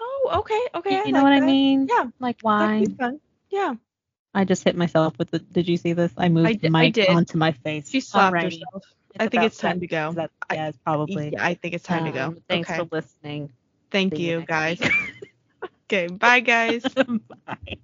Oh, 0.00 0.30
okay, 0.40 0.60
okay. 0.76 0.94
you 0.94 1.02
I 1.06 1.10
know 1.10 1.22
like 1.22 1.24
what 1.24 1.32
I 1.32 1.40
mean? 1.40 1.86
Yeah, 1.88 2.06
Like 2.20 2.38
why? 2.42 2.86
Yeah. 3.50 3.74
I 4.32 4.44
just 4.44 4.62
hit 4.62 4.76
myself 4.76 5.18
with 5.18 5.30
the. 5.30 5.40
Did 5.40 5.68
you 5.68 5.76
see 5.76 5.92
this? 5.92 6.12
I 6.16 6.28
moved 6.28 6.48
I 6.48 6.54
the 6.54 6.68
I 6.68 6.70
mic 6.70 6.94
did. 6.94 7.08
onto 7.08 7.36
my 7.36 7.52
face. 7.52 7.90
She 7.90 8.00
slapped 8.00 8.36
Alrighty. 8.36 8.44
herself. 8.44 8.84
I 9.18 9.26
think 9.26 9.42
it's 9.42 9.58
time 9.58 9.80
to 9.80 9.86
go. 9.88 10.12
That, 10.12 10.30
yeah, 10.52 10.68
it's 10.68 10.78
probably. 10.78 11.30
Yeah, 11.30 11.44
I 11.44 11.54
think 11.54 11.74
it's 11.74 11.84
time 11.84 12.04
to 12.04 12.12
go. 12.12 12.26
Um, 12.26 12.36
Thanks 12.48 12.70
okay. 12.70 12.78
for 12.78 12.88
listening. 12.94 13.50
Thank 13.90 14.14
See 14.14 14.30
you, 14.30 14.38
next 14.38 14.48
guys. 14.48 14.80
okay, 15.84 16.06
bye 16.06 16.40
guys. 16.40 16.84
Bye. 17.46 17.78